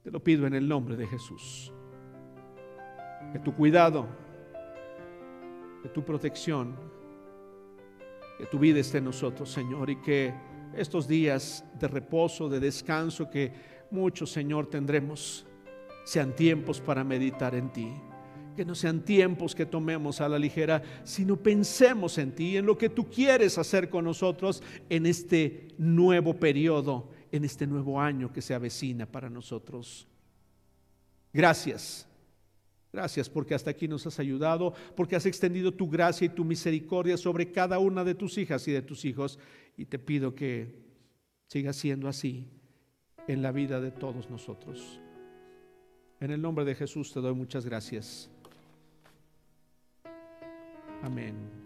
Te 0.02 0.10
lo 0.10 0.24
pido 0.24 0.48
en 0.48 0.53
el 0.53 0.68
nombre 0.68 0.95
de 0.95 1.06
Jesús. 1.06 1.72
Que 3.34 3.40
tu 3.40 3.53
cuidado, 3.53 4.08
que 5.84 5.90
tu 5.90 6.03
protección, 6.03 6.76
que 8.38 8.45
tu 8.45 8.58
vida 8.58 8.80
esté 8.80 8.99
en 8.99 9.06
nosotros, 9.06 9.52
Señor, 9.52 9.90
y 9.90 9.98
que 9.98 10.34
estos 10.76 11.08
días 11.08 11.66
de 11.78 11.88
reposo, 11.88 12.48
de 12.48 12.60
descanso 12.60 13.30
que 13.30 13.53
muchos, 13.91 14.32
Señor, 14.32 14.68
tendremos, 14.68 15.45
sean 16.06 16.34
tiempos 16.34 16.80
para 16.80 17.03
meditar 17.03 17.53
en 17.56 17.72
ti 17.72 17.94
que 18.56 18.65
no 18.65 18.76
sean 18.76 19.02
tiempos 19.02 19.56
que 19.56 19.65
tomemos 19.65 20.22
a 20.22 20.30
la 20.30 20.40
ligera, 20.40 20.82
sino 21.03 21.38
pensemos 21.38 22.18
en 22.18 22.34
ti, 22.34 22.57
en 22.57 22.65
lo 22.65 22.78
que 22.78 22.90
tú 22.90 23.10
quieres 23.10 23.57
hacer 23.57 23.90
con 23.90 24.06
nosotros 24.06 24.61
en 24.90 25.06
este 25.06 25.69
nuevo 25.78 26.34
periodo, 26.36 27.10
en 27.32 27.45
este 27.45 27.68
nuevo 27.68 27.99
año 27.99 28.32
que 28.32 28.41
se 28.41 28.53
avecina 28.53 29.06
para 29.06 29.30
nosotros. 29.30 30.07
Gracias. 31.34 32.07
Gracias 32.94 33.30
porque 33.30 33.56
hasta 33.56 33.72
aquí 33.72 33.88
nos 33.88 34.06
has 34.06 34.19
ayudado, 34.19 34.73
porque 34.95 35.15
has 35.15 35.26
extendido 35.26 35.73
tu 35.73 35.90
gracia 35.90 36.26
y 36.26 36.30
tu 36.30 36.44
misericordia 36.44 37.15
sobre 37.15 37.52
cada 37.52 37.80
una 37.80 38.03
de 38.03 38.15
tus 38.15 38.38
hijas 38.38 38.68
y 38.68 38.72
de 38.73 38.82
tus 38.82 39.06
hijos. 39.06 39.40
Y 39.78 39.86
te 39.86 39.98
pido 39.98 40.36
que 40.36 40.76
siga 41.48 41.72
siendo 41.72 42.10
así 42.10 42.48
en 43.28 43.41
la 43.41 43.53
vida 43.53 43.80
de 43.80 43.91
todos 43.91 44.30
nosotros. 44.30 44.99
En 46.19 46.32
el 46.32 46.41
nombre 46.41 46.65
de 46.65 46.76
Jesús 46.76 47.14
te 47.14 47.22
doy 47.22 47.34
muchas 47.34 47.65
gracias. 47.65 48.30
Amén. 51.02 51.61